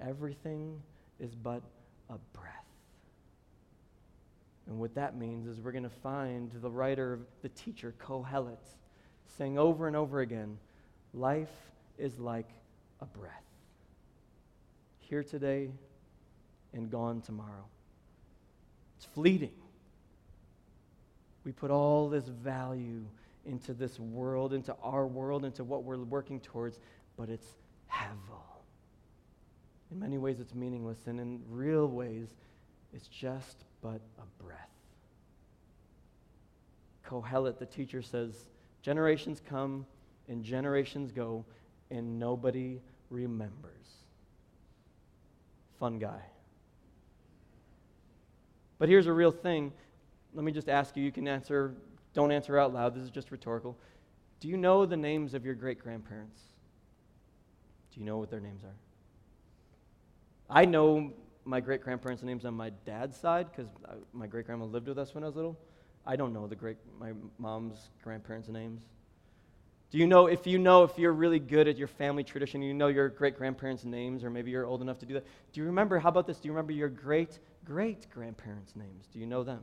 Everything 0.00 0.80
is 1.20 1.34
but 1.34 1.62
a 2.10 2.18
breath. 2.32 2.50
And 4.66 4.78
what 4.78 4.94
that 4.94 5.16
means 5.16 5.46
is 5.46 5.60
we're 5.60 5.72
going 5.72 5.84
to 5.84 5.90
find 5.90 6.50
the 6.62 6.70
writer, 6.70 7.18
the 7.42 7.50
teacher, 7.50 7.94
Kohelet, 7.98 8.56
saying 9.36 9.58
over 9.58 9.86
and 9.86 9.96
over 9.96 10.20
again 10.20 10.58
life 11.12 11.52
is 11.98 12.18
like 12.18 12.48
a 13.00 13.04
breath. 13.04 13.32
Here 15.00 15.22
today 15.22 15.70
and 16.72 16.90
gone 16.90 17.20
tomorrow. 17.20 17.64
It's 18.96 19.06
fleeting. 19.06 19.52
We 21.44 21.52
put 21.52 21.70
all 21.70 22.08
this 22.08 22.24
value 22.24 23.04
into 23.46 23.74
this 23.74 24.00
world, 24.00 24.54
into 24.54 24.74
our 24.82 25.06
world, 25.06 25.44
into 25.44 25.62
what 25.62 25.84
we're 25.84 25.98
working 25.98 26.40
towards, 26.40 26.78
but 27.16 27.28
it's 27.28 27.46
hevel. 27.92 28.53
In 29.94 30.00
many 30.00 30.18
ways, 30.18 30.40
it's 30.40 30.54
meaningless, 30.54 30.98
and 31.06 31.20
in 31.20 31.40
real 31.48 31.86
ways, 31.86 32.26
it's 32.92 33.06
just 33.06 33.64
but 33.80 34.00
a 34.18 34.42
breath. 34.42 34.58
Kohelet, 37.06 37.60
the 37.60 37.66
teacher, 37.66 38.02
says, 38.02 38.46
Generations 38.82 39.40
come 39.48 39.86
and 40.28 40.42
generations 40.42 41.12
go, 41.12 41.44
and 41.92 42.18
nobody 42.18 42.80
remembers. 43.08 43.86
Fun 45.78 46.00
guy. 46.00 46.22
But 48.78 48.88
here's 48.88 49.06
a 49.06 49.12
real 49.12 49.30
thing. 49.30 49.72
Let 50.34 50.44
me 50.44 50.50
just 50.50 50.68
ask 50.68 50.96
you, 50.96 51.04
you 51.04 51.12
can 51.12 51.28
answer, 51.28 51.72
don't 52.14 52.32
answer 52.32 52.58
out 52.58 52.74
loud, 52.74 52.96
this 52.96 53.04
is 53.04 53.10
just 53.10 53.30
rhetorical. 53.30 53.78
Do 54.40 54.48
you 54.48 54.56
know 54.56 54.86
the 54.86 54.96
names 54.96 55.34
of 55.34 55.44
your 55.44 55.54
great 55.54 55.78
grandparents? 55.78 56.40
Do 57.92 58.00
you 58.00 58.06
know 58.06 58.18
what 58.18 58.28
their 58.28 58.40
names 58.40 58.64
are? 58.64 58.74
I 60.48 60.64
know 60.64 61.12
my 61.44 61.60
great 61.60 61.82
grandparents' 61.82 62.22
names 62.22 62.44
on 62.44 62.54
my 62.54 62.70
dad's 62.84 63.16
side 63.16 63.48
because 63.50 63.70
my 64.12 64.26
great 64.26 64.46
grandma 64.46 64.64
lived 64.64 64.88
with 64.88 64.98
us 64.98 65.14
when 65.14 65.24
I 65.24 65.26
was 65.26 65.36
little. 65.36 65.58
I 66.06 66.16
don't 66.16 66.32
know 66.32 66.46
the 66.46 66.56
great 66.56 66.76
my 66.98 67.12
mom's 67.38 67.90
grandparents' 68.02 68.48
names. 68.48 68.82
Do 69.90 69.98
you 69.98 70.06
know 70.06 70.26
if 70.26 70.46
you 70.46 70.58
know 70.58 70.82
if 70.82 70.98
you're 70.98 71.12
really 71.12 71.38
good 71.38 71.68
at 71.68 71.76
your 71.76 71.88
family 71.88 72.24
tradition, 72.24 72.62
you 72.62 72.74
know 72.74 72.88
your 72.88 73.08
great 73.08 73.36
grandparents' 73.36 73.84
names, 73.84 74.24
or 74.24 74.30
maybe 74.30 74.50
you're 74.50 74.66
old 74.66 74.82
enough 74.82 74.98
to 74.98 75.06
do 75.06 75.14
that? 75.14 75.24
Do 75.52 75.60
you 75.60 75.66
remember? 75.66 75.98
How 75.98 76.08
about 76.08 76.26
this? 76.26 76.38
Do 76.38 76.48
you 76.48 76.52
remember 76.52 76.72
your 76.72 76.88
great 76.88 77.38
great 77.64 78.10
grandparents' 78.10 78.74
names? 78.76 79.06
Do 79.12 79.18
you 79.18 79.26
know 79.26 79.44
them? 79.44 79.62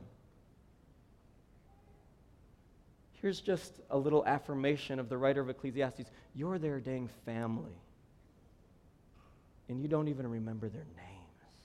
Here's 3.12 3.40
just 3.40 3.80
a 3.90 3.96
little 3.96 4.26
affirmation 4.26 4.98
of 4.98 5.08
the 5.08 5.16
writer 5.16 5.40
of 5.40 5.48
Ecclesiastes. 5.48 6.10
You're 6.34 6.58
their 6.58 6.80
dang 6.80 7.08
family 7.24 7.76
and 9.72 9.80
you 9.80 9.88
don't 9.88 10.08
even 10.08 10.26
remember 10.26 10.68
their 10.68 10.84
names. 10.96 11.56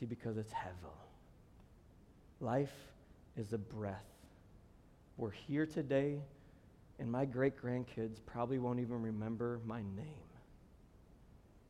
See, 0.00 0.06
because 0.06 0.38
it's 0.38 0.52
hevel. 0.52 0.96
Life 2.40 2.72
is 3.36 3.52
a 3.52 3.58
breath. 3.58 4.06
We're 5.18 5.30
here 5.30 5.66
today, 5.66 6.18
and 6.98 7.12
my 7.12 7.26
great 7.26 7.62
grandkids 7.62 8.16
probably 8.24 8.58
won't 8.58 8.80
even 8.80 9.02
remember 9.02 9.60
my 9.66 9.80
name. 9.80 10.30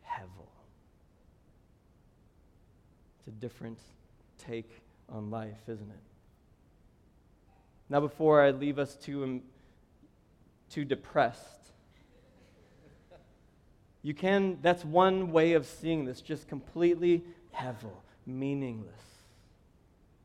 Hevel. 0.08 0.46
It's 3.18 3.26
a 3.26 3.32
different 3.32 3.78
take 4.38 4.70
on 5.08 5.30
life, 5.30 5.58
isn't 5.66 5.90
it? 5.90 6.02
Now, 7.88 7.98
before 7.98 8.40
I 8.40 8.52
leave 8.52 8.78
us 8.78 8.94
too, 8.94 9.24
um, 9.24 9.42
too 10.70 10.84
depressed, 10.84 11.72
you 14.06 14.14
can, 14.14 14.58
that's 14.62 14.84
one 14.84 15.32
way 15.32 15.54
of 15.54 15.66
seeing 15.66 16.04
this, 16.04 16.20
just 16.20 16.46
completely 16.46 17.24
hevel, 17.52 17.90
meaningless. 18.24 19.02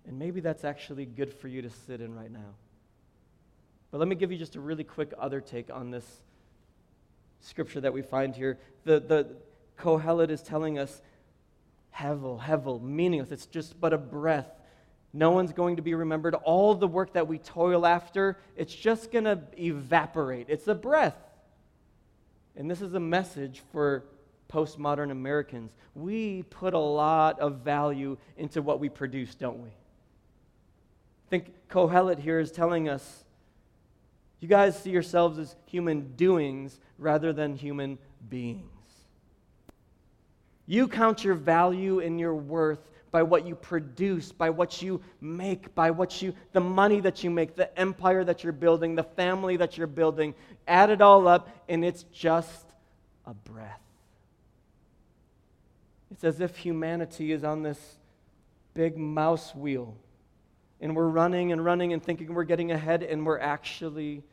And 0.08 0.20
maybe 0.20 0.40
that's 0.40 0.64
actually 0.64 1.06
good 1.06 1.34
for 1.34 1.48
you 1.48 1.64
to 1.64 1.70
sit 1.72 2.00
in 2.00 2.14
right 2.14 2.32
now. 2.32 2.54
But 3.90 3.98
let 3.98 4.08
me 4.08 4.14
give 4.14 4.32
you 4.32 4.38
just 4.38 4.56
a 4.56 4.62
really 4.62 4.84
quick 4.84 5.16
other 5.18 5.42
take 5.42 5.72
on 5.74 5.90
this 5.90 6.06
scripture 7.40 7.82
that 7.82 7.92
we 7.92 8.04
find 8.04 8.36
here. 8.36 8.60
The, 8.84 9.00
the 9.00 9.30
Kohelet 9.80 10.30
is 10.30 10.44
telling 10.44 10.78
us 10.78 11.02
hevel, 11.98 12.40
hevel, 12.40 12.80
meaningless. 12.84 13.32
It's 13.32 13.48
just 13.48 13.82
but 13.82 13.94
a 13.94 13.98
breath. 13.98 14.60
No 15.12 15.32
one's 15.32 15.54
going 15.54 15.78
to 15.78 15.82
be 15.82 15.96
remembered. 15.96 16.36
All 16.36 16.76
the 16.76 16.88
work 16.88 17.14
that 17.14 17.28
we 17.28 17.40
toil 17.40 17.88
after, 17.88 18.38
it's 18.56 18.76
just 18.76 19.12
going 19.12 19.26
to 19.26 19.42
evaporate. 19.58 20.50
It's 20.50 20.68
a 20.68 20.76
breath. 20.76 21.16
And 22.56 22.70
this 22.70 22.82
is 22.82 22.93
a 22.93 22.99
message 22.99 23.62
for 23.72 24.04
postmodern 24.52 25.12
Americans. 25.12 25.72
We 25.95 26.43
put 26.43 26.74
a 26.74 26.80
lot 26.80 27.39
of 27.39 27.60
value 27.60 28.18
into 28.38 28.62
what 28.62 28.80
we 28.80 28.89
produce, 28.89 29.36
don't 29.36 29.60
we? 29.60 29.70
I 29.70 31.30
think 31.30 31.54
Kohelet 31.70 32.20
here 32.20 32.39
is 32.39 32.52
telling 32.52 32.89
us 32.89 33.24
you 34.41 34.47
guys 34.47 34.78
see 34.78 34.89
yourselves 34.89 35.38
as 35.38 35.56
human 35.68 36.16
doings 36.16 36.80
rather 36.97 37.32
than 37.32 37.56
human 37.56 37.99
beings. 38.28 38.66
You 40.66 40.88
count 40.88 41.24
your 41.24 41.36
value 41.36 41.99
and 41.99 42.20
your 42.20 42.34
worth 42.34 42.89
by 43.12 43.24
what 43.24 43.45
you 43.45 43.55
produce, 43.55 44.32
by 44.32 44.49
what 44.49 44.82
you 44.82 45.01
make, 45.20 45.76
by 45.76 45.91
what 45.91 46.22
you, 46.22 46.34
the 46.53 46.62
money 46.62 47.01
that 47.01 47.24
you 47.24 47.30
make, 47.30 47.55
the 47.55 47.78
empire 47.78 48.24
that 48.24 48.43
you're 48.43 48.53
building, 48.53 48.95
the 48.95 49.03
family 49.03 49.57
that 49.57 49.78
you're 49.78 49.88
building. 49.88 50.34
Add 50.68 50.89
it 50.89 51.01
all 51.01 51.28
up, 51.28 51.49
and 51.68 51.84
it's 51.84 52.03
just 52.03 52.66
a 53.26 53.34
breath. 53.34 53.82
It's 56.12 56.24
as 56.24 56.39
if 56.39 56.57
humanity 56.57 57.32
is 57.32 57.43
on 57.43 57.64
this 57.64 57.80
big 58.74 58.97
mouse 58.97 59.53
wheel, 59.53 59.97
and 60.80 60.95
we're 60.95 61.07
running 61.07 61.51
and 61.51 61.64
running 61.64 61.93
and 61.93 62.01
thinking 62.01 62.34
we're 62.34 62.43
getting 62.45 62.72
ahead, 62.72 63.03
and 63.03 63.26
we're 63.26 63.39
actually 63.39 64.24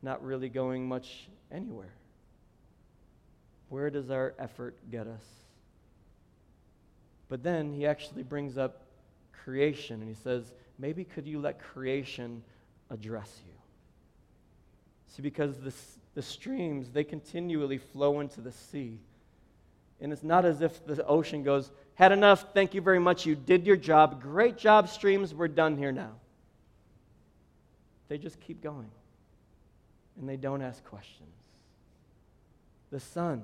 not 0.00 0.24
really 0.24 0.48
going 0.48 0.86
much 0.86 1.28
anywhere. 1.50 1.92
Where 3.68 3.90
does 3.90 4.10
our 4.10 4.34
effort 4.38 4.76
get 4.90 5.06
us? 5.08 5.43
But 7.34 7.42
then 7.42 7.72
he 7.72 7.84
actually 7.84 8.22
brings 8.22 8.56
up 8.56 8.84
creation 9.42 10.00
and 10.00 10.08
he 10.08 10.14
says, 10.14 10.52
maybe 10.78 11.02
could 11.02 11.26
you 11.26 11.40
let 11.40 11.58
creation 11.58 12.44
address 12.90 13.40
you? 13.44 13.52
See, 15.08 15.20
because 15.20 15.58
the, 15.58 15.72
the 16.14 16.22
streams, 16.22 16.90
they 16.90 17.02
continually 17.02 17.78
flow 17.78 18.20
into 18.20 18.40
the 18.40 18.52
sea. 18.52 19.00
And 20.00 20.12
it's 20.12 20.22
not 20.22 20.44
as 20.44 20.60
if 20.60 20.86
the 20.86 21.04
ocean 21.04 21.42
goes, 21.42 21.72
had 21.96 22.12
enough, 22.12 22.54
thank 22.54 22.72
you 22.72 22.80
very 22.80 23.00
much, 23.00 23.26
you 23.26 23.34
did 23.34 23.66
your 23.66 23.74
job, 23.74 24.22
great 24.22 24.56
job, 24.56 24.88
streams, 24.88 25.34
we're 25.34 25.48
done 25.48 25.76
here 25.76 25.90
now. 25.90 26.12
They 28.06 28.16
just 28.16 28.38
keep 28.38 28.62
going. 28.62 28.92
And 30.20 30.28
they 30.28 30.36
don't 30.36 30.62
ask 30.62 30.84
questions. 30.84 31.34
The 32.92 33.00
sun, 33.00 33.42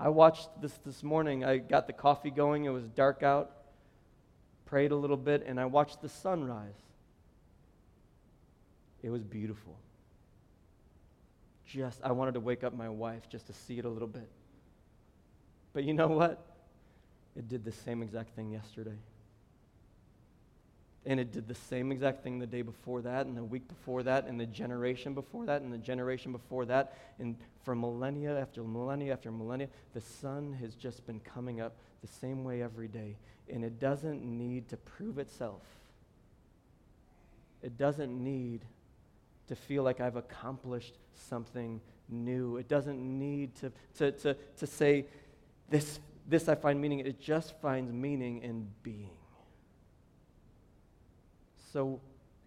I 0.00 0.08
watched 0.08 0.48
this 0.62 0.72
this 0.86 1.02
morning. 1.02 1.44
I 1.44 1.58
got 1.58 1.86
the 1.86 1.92
coffee 1.92 2.30
going. 2.30 2.64
It 2.64 2.70
was 2.70 2.88
dark 2.88 3.22
out. 3.22 3.50
Prayed 4.64 4.92
a 4.92 4.96
little 4.96 5.18
bit, 5.18 5.44
and 5.46 5.60
I 5.60 5.66
watched 5.66 6.00
the 6.00 6.08
sunrise. 6.08 6.80
It 9.02 9.10
was 9.10 9.22
beautiful. 9.22 9.76
Just, 11.66 12.00
I 12.02 12.12
wanted 12.12 12.32
to 12.34 12.40
wake 12.40 12.64
up 12.64 12.74
my 12.74 12.88
wife 12.88 13.28
just 13.28 13.46
to 13.48 13.52
see 13.52 13.78
it 13.78 13.84
a 13.84 13.90
little 13.90 14.08
bit. 14.08 14.28
But 15.74 15.84
you 15.84 15.92
know 15.92 16.08
what? 16.08 16.46
It 17.36 17.48
did 17.48 17.62
the 17.62 17.72
same 17.72 18.02
exact 18.02 18.34
thing 18.34 18.50
yesterday. 18.50 18.96
And 21.06 21.18
it 21.18 21.32
did 21.32 21.48
the 21.48 21.54
same 21.54 21.92
exact 21.92 22.22
thing 22.22 22.38
the 22.38 22.46
day 22.46 22.60
before 22.60 23.00
that, 23.02 23.24
and 23.24 23.34
the 23.36 23.42
week 23.42 23.66
before 23.68 24.02
that, 24.02 24.26
and 24.26 24.38
the 24.38 24.46
generation 24.46 25.14
before 25.14 25.46
that, 25.46 25.62
and 25.62 25.72
the 25.72 25.78
generation 25.78 26.30
before 26.30 26.66
that. 26.66 26.94
And 27.18 27.36
for 27.64 27.74
millennia 27.74 28.38
after 28.38 28.62
millennia 28.62 29.12
after 29.14 29.30
millennia, 29.30 29.68
the 29.94 30.00
sun 30.00 30.52
has 30.60 30.74
just 30.74 31.06
been 31.06 31.20
coming 31.20 31.60
up 31.60 31.76
the 32.02 32.08
same 32.08 32.44
way 32.44 32.62
every 32.62 32.88
day. 32.88 33.16
And 33.48 33.64
it 33.64 33.80
doesn't 33.80 34.22
need 34.22 34.68
to 34.68 34.76
prove 34.76 35.18
itself, 35.18 35.62
it 37.62 37.78
doesn't 37.78 38.12
need 38.22 38.64
to 39.48 39.56
feel 39.56 39.82
like 39.82 40.00
I've 40.00 40.16
accomplished 40.16 40.94
something 41.14 41.80
new. 42.08 42.56
It 42.56 42.68
doesn't 42.68 43.00
need 43.00 43.54
to, 43.56 43.72
to, 43.98 44.12
to, 44.12 44.36
to 44.58 44.66
say, 44.66 45.06
this, 45.68 45.98
this 46.28 46.48
I 46.48 46.54
find 46.54 46.80
meaning. 46.80 47.00
It 47.00 47.20
just 47.20 47.58
finds 47.60 47.92
meaning 47.92 48.42
in 48.42 48.68
being. 48.82 49.10
So 51.72 52.00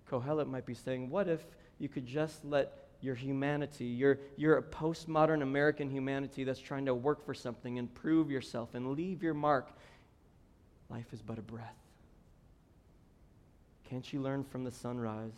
Kohelet 0.10 0.48
might 0.48 0.66
be 0.66 0.74
saying, 0.74 1.10
what 1.10 1.28
if 1.28 1.42
you 1.80 1.90
could 1.90 2.06
just 2.06 2.44
let 2.46 2.84
your 3.02 3.16
humanity, 3.16 3.86
your, 3.86 4.20
your 4.38 4.62
postmodern 4.62 5.42
American 5.42 5.90
humanity 5.90 6.44
that's 6.44 6.60
trying 6.60 6.86
to 6.86 6.96
work 6.96 7.26
for 7.26 7.34
something 7.34 7.78
and 7.78 7.94
prove 7.94 8.32
yourself 8.32 8.76
and 8.76 8.92
leave 8.92 9.22
your 9.22 9.34
mark, 9.34 9.72
life 10.90 11.08
is 11.12 11.22
but 11.22 11.38
a 11.38 11.42
breath. 11.42 11.76
Can't 13.90 14.12
you 14.14 14.22
learn 14.22 14.44
from 14.44 14.64
the 14.64 14.72
sunrise 14.72 15.34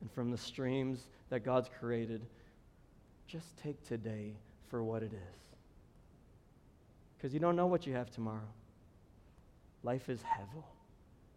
and 0.00 0.10
from 0.10 0.30
the 0.30 0.36
streams 0.36 1.06
that 1.30 1.44
God's 1.44 1.70
created? 1.78 2.26
Just 3.28 3.56
take 3.56 3.82
today 3.86 4.32
for 4.68 4.82
what 4.82 5.02
it 5.02 5.12
is. 5.12 5.40
Because 7.16 7.32
you 7.32 7.40
don't 7.40 7.56
know 7.56 7.66
what 7.66 7.86
you 7.86 7.94
have 7.94 8.10
tomorrow. 8.10 8.40
Life 9.82 10.08
is 10.08 10.20
hevel. 10.20 10.64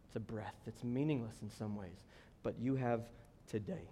It's 0.07 0.15
a 0.15 0.19
breath. 0.19 0.55
It's 0.65 0.83
meaningless 0.83 1.35
in 1.41 1.49
some 1.49 1.75
ways. 1.75 2.03
But 2.43 2.55
you 2.59 2.75
have 2.75 3.01
today. 3.49 3.89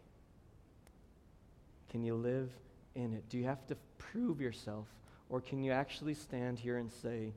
Can 1.90 2.04
you 2.04 2.16
live 2.16 2.50
in 2.96 3.14
it? 3.14 3.30
Do 3.30 3.38
you 3.38 3.46
have 3.46 3.66
to 3.68 3.76
prove 3.98 4.42
yourself? 4.42 4.88
Or 5.30 5.42
can 5.42 5.64
you 5.64 5.72
actually 5.72 6.14
stand 6.14 6.60
here 6.60 6.78
and 6.78 6.92
say, 6.92 7.34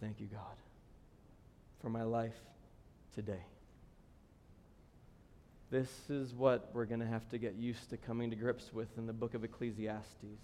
Thank 0.00 0.20
you, 0.20 0.26
God, 0.26 0.56
for 1.80 1.88
my 1.88 2.02
life 2.02 2.34
today? 3.14 3.44
This 5.70 5.88
is 6.10 6.34
what 6.34 6.68
we're 6.74 6.84
going 6.84 7.00
to 7.00 7.06
have 7.06 7.28
to 7.30 7.38
get 7.38 7.54
used 7.54 7.88
to 7.90 7.96
coming 7.96 8.28
to 8.30 8.36
grips 8.36 8.72
with 8.74 8.88
in 8.98 9.06
the 9.06 9.12
book 9.12 9.34
of 9.34 9.44
Ecclesiastes. 9.44 10.40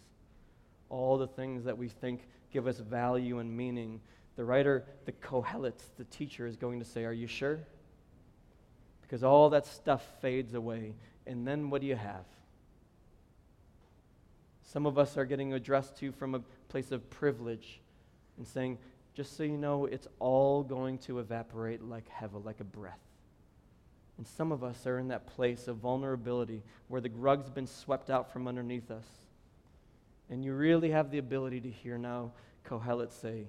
All 0.89 1.19
the 1.19 1.27
things 1.27 1.65
that 1.65 1.77
we 1.77 1.89
think 1.89 2.23
give 2.53 2.67
us 2.67 2.79
value 2.79 3.39
and 3.39 3.55
meaning. 3.55 4.01
The 4.39 4.45
writer, 4.45 4.85
the 5.05 5.11
Kohelet, 5.11 5.75
the 5.97 6.05
teacher, 6.05 6.47
is 6.47 6.57
going 6.57 6.79
to 6.79 6.85
say, 6.85 7.05
Are 7.05 7.13
you 7.13 7.27
sure? 7.27 7.59
Because 9.03 9.25
all 9.25 9.51
that 9.51 9.67
stuff 9.67 10.07
fades 10.23 10.55
away. 10.55 10.95
And 11.27 11.45
then 11.45 11.71
what 11.71 11.81
do 11.81 11.89
you 11.89 11.97
have? 11.97 12.25
Some 14.63 14.87
of 14.87 14.97
us 14.97 15.17
are 15.17 15.25
getting 15.25 15.55
addressed 15.55 15.97
to 15.97 16.13
from 16.13 16.37
a 16.37 16.41
place 16.69 16.93
of 16.93 17.11
privilege 17.11 17.81
and 18.37 18.47
saying, 18.47 18.79
just 19.13 19.37
so 19.37 19.43
you 19.43 19.57
know, 19.57 19.87
it's 19.87 20.07
all 20.21 20.63
going 20.63 20.99
to 20.99 21.19
evaporate 21.19 21.83
like 21.83 22.05
hevel, 22.09 22.45
like 22.45 22.61
a 22.61 22.65
breath. 22.65 23.01
And 24.19 24.27
some 24.27 24.53
of 24.53 24.63
us 24.63 24.87
are 24.87 25.01
in 25.01 25.09
that 25.09 25.27
place 25.27 25.67
of 25.67 25.79
vulnerability 25.79 26.63
where 26.87 27.01
the 27.01 27.11
rug's 27.11 27.51
been 27.51 27.67
swept 27.67 28.09
out 28.09 28.33
from 28.33 28.47
underneath 28.47 28.93
us. 28.93 29.07
And 30.31 30.45
you 30.45 30.53
really 30.53 30.91
have 30.91 31.11
the 31.11 31.19
ability 31.19 31.61
to 31.63 31.71
hear 31.71 31.99
now 31.99 32.31
Kohelet 32.65 33.11
say, 33.11 33.47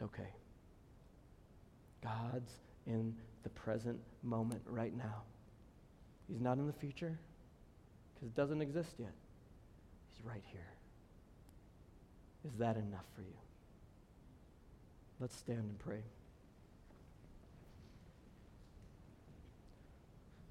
It's 0.00 0.14
okay. 0.14 0.28
God's 2.02 2.52
in 2.86 3.14
the 3.42 3.50
present 3.50 3.98
moment 4.22 4.62
right 4.66 4.96
now. 4.96 5.22
He's 6.26 6.40
not 6.40 6.56
in 6.56 6.66
the 6.66 6.72
future 6.72 7.18
because 8.14 8.28
it 8.28 8.34
doesn't 8.34 8.62
exist 8.62 8.94
yet. 8.98 9.12
He's 10.10 10.24
right 10.24 10.42
here. 10.52 10.60
Is 12.46 12.58
that 12.58 12.76
enough 12.76 13.04
for 13.14 13.20
you? 13.20 13.36
Let's 15.18 15.36
stand 15.36 15.58
and 15.58 15.78
pray. 15.78 16.02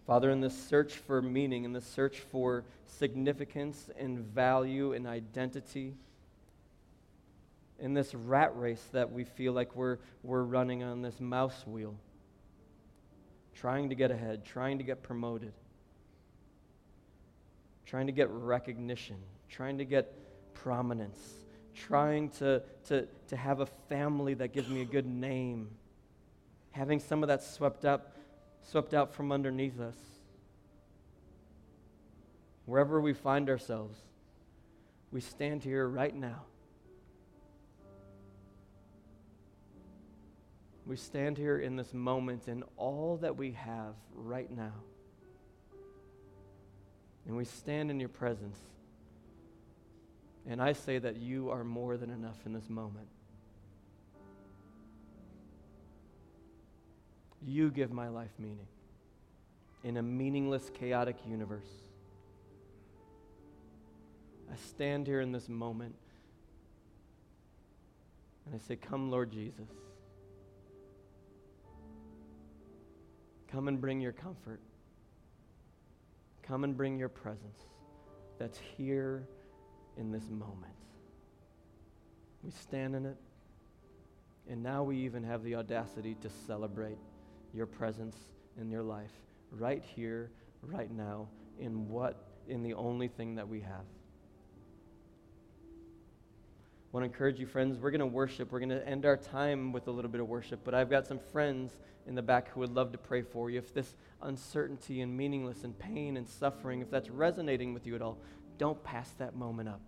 Father, 0.06 0.30
in 0.30 0.42
this 0.42 0.56
search 0.56 0.94
for 0.94 1.24
meaning, 1.24 1.64
in 1.64 1.74
this 1.74 1.86
search 1.88 2.20
for 2.20 2.66
significance 2.86 3.90
and 3.98 4.20
value 4.20 4.94
and 4.94 5.08
identity, 5.08 5.96
in 7.80 7.94
this 7.94 8.14
rat 8.14 8.56
race 8.56 8.84
that 8.92 9.12
we 9.12 9.24
feel 9.24 9.54
like 9.54 9.76
we're, 9.76 9.98
we're 10.24 10.44
running 10.44 10.84
on 10.84 11.02
this 11.02 11.20
mouse 11.20 11.66
wheel, 11.66 11.96
trying 13.56 13.90
to 13.90 13.96
get 13.96 14.12
ahead, 14.12 14.46
trying 14.46 14.78
to 14.78 14.84
get 14.84 15.02
promoted, 15.02 15.54
trying 17.86 18.08
to 18.08 18.12
get 18.12 18.30
recognition, 18.30 19.18
trying 19.50 19.78
to 19.78 19.86
get 19.86 20.14
prominence, 20.54 21.20
trying 21.74 22.30
to, 22.30 22.62
to, 22.86 23.08
to 23.28 23.36
have 23.36 23.62
a 23.62 23.66
family 23.66 24.34
that 24.34 24.54
gives 24.54 24.70
me 24.70 24.82
a 24.82 24.86
good 24.86 25.06
name, 25.06 25.70
having 26.72 27.00
some 27.00 27.24
of 27.24 27.28
that 27.28 27.42
swept 27.42 27.86
up, 27.86 28.18
swept 28.62 28.94
out 28.94 29.14
from 29.14 29.32
underneath 29.32 29.80
us. 29.80 29.96
Wherever 32.66 33.02
we 33.02 33.14
find 33.14 33.50
ourselves, 33.50 33.98
we 35.12 35.22
stand 35.22 35.64
here 35.64 35.88
right 35.88 36.16
now. 36.16 36.44
We 40.90 40.96
stand 40.96 41.38
here 41.38 41.60
in 41.60 41.76
this 41.76 41.94
moment 41.94 42.48
and 42.48 42.64
all 42.76 43.20
that 43.22 43.38
we 43.38 43.52
have 43.52 43.94
right 44.16 44.50
now. 44.50 44.74
And 47.28 47.38
we 47.38 47.46
stand 47.46 47.92
in 47.92 48.00
your 48.00 48.10
presence. 48.10 48.58
And 50.48 50.60
I 50.60 50.74
say 50.74 50.98
that 50.98 51.18
you 51.18 51.52
are 51.52 51.64
more 51.64 51.96
than 51.96 52.10
enough 52.10 52.38
in 52.48 52.54
this 52.54 52.72
moment. 52.72 53.08
You 57.46 57.70
give 57.70 57.92
my 57.92 58.08
life 58.08 58.34
meaning 58.40 58.66
in 59.84 59.98
a 59.98 60.02
meaningless, 60.02 60.72
chaotic 60.74 61.18
universe. 61.30 61.70
I 64.52 64.56
stand 64.56 65.06
here 65.06 65.22
in 65.22 65.34
this 65.34 65.48
moment 65.48 65.94
and 68.48 68.56
I 68.56 68.68
say, 68.68 68.76
Come, 68.76 69.12
Lord 69.12 69.32
Jesus. 69.32 69.70
Come 73.52 73.68
and 73.68 73.82
bring 73.82 74.00
your 74.00 74.12
comfort. 74.12 74.60
Come 76.44 76.64
and 76.64 76.76
bring 76.76 76.98
your 76.98 77.10
presence 77.10 77.60
that's 78.38 78.60
here 78.78 79.28
in 79.98 80.12
this 80.12 80.30
moment. 80.30 80.74
We 82.44 82.52
stand 82.52 82.96
in 82.96 83.06
it, 83.06 83.18
and 84.50 84.64
now 84.64 84.84
we 84.84 84.98
even 84.98 85.24
have 85.24 85.44
the 85.44 85.56
audacity 85.56 86.16
to 86.22 86.30
celebrate 86.48 86.98
your 87.54 87.66
presence 87.66 88.16
in 88.60 88.70
your 88.70 88.84
life 88.84 89.12
right 89.52 89.84
here, 89.96 90.32
right 90.62 90.92
now, 90.92 91.28
in 91.60 91.90
what, 91.90 92.30
in 92.48 92.64
the 92.64 92.74
only 92.74 93.08
thing 93.08 93.36
that 93.36 93.48
we 93.48 93.60
have. 93.62 93.86
Want 96.92 97.04
to 97.04 97.06
encourage 97.06 97.40
you, 97.40 97.46
friends. 97.46 97.78
We're 97.78 97.92
going 97.92 98.00
to 98.00 98.08
worship. 98.08 98.52
We're 98.52 98.60
going 98.60 98.70
to 98.70 98.88
end 98.88 99.06
our 99.06 99.18
time 99.18 99.72
with 99.72 99.88
a 99.88 99.92
little 99.92 100.10
bit 100.10 100.22
of 100.22 100.28
worship. 100.28 100.62
But 100.64 100.74
I've 100.74 100.90
got 100.90 101.06
some 101.06 101.20
friends 101.20 101.80
in 102.08 102.16
the 102.16 102.22
back 102.22 102.50
who 102.50 102.62
would 102.62 102.74
love 102.74 102.92
to 102.94 102.98
pray 102.98 103.22
for 103.22 103.52
you. 103.52 103.60
If 103.60 103.74
this 103.74 103.96
uncertainty 104.24 105.02
and 105.02 105.16
meaningless 105.16 105.64
and 105.64 105.78
pain 105.78 106.18
and 106.18 106.28
suffering, 106.28 106.82
if 106.82 106.90
that's 106.90 107.10
resonating 107.10 107.74
with 107.76 107.86
you 107.86 107.96
at 107.96 108.02
all, 108.02 108.18
don't 108.58 108.84
pass 108.84 109.12
that 109.20 109.36
moment 109.36 109.70
up. 109.70 109.82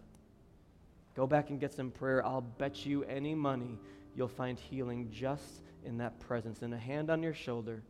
Go 1.16 1.26
back 1.26 1.50
and 1.50 1.60
get 1.60 1.74
some 1.74 1.90
prayer. 1.90 2.24
I'll 2.26 2.42
bet 2.42 2.86
you 2.86 3.04
any 3.06 3.34
money 3.34 3.80
you'll 4.16 4.28
find 4.28 4.60
healing 4.60 5.10
just 5.12 5.64
in 5.84 5.98
that 5.98 6.20
presence, 6.20 6.62
in 6.62 6.72
a 6.74 6.78
hand 6.78 7.10
on 7.10 7.24
your 7.24 7.34
shoulder, 7.34 7.82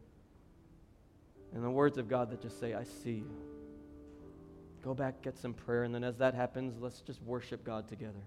and 1.54 1.64
the 1.64 1.70
words 1.70 1.98
of 1.98 2.08
God 2.08 2.32
that 2.32 2.42
just 2.42 2.60
say, 2.60 2.74
I 2.74 2.84
see 2.84 3.16
you. 3.16 3.32
Go 4.84 4.94
back, 4.94 5.22
get 5.22 5.38
some 5.38 5.54
prayer, 5.54 5.84
and 5.84 5.94
then 5.94 6.04
as 6.04 6.18
that 6.18 6.34
happens, 6.34 6.82
let's 6.82 7.02
just 7.02 7.22
worship 7.24 7.64
God 7.64 7.88
together. 7.88 8.24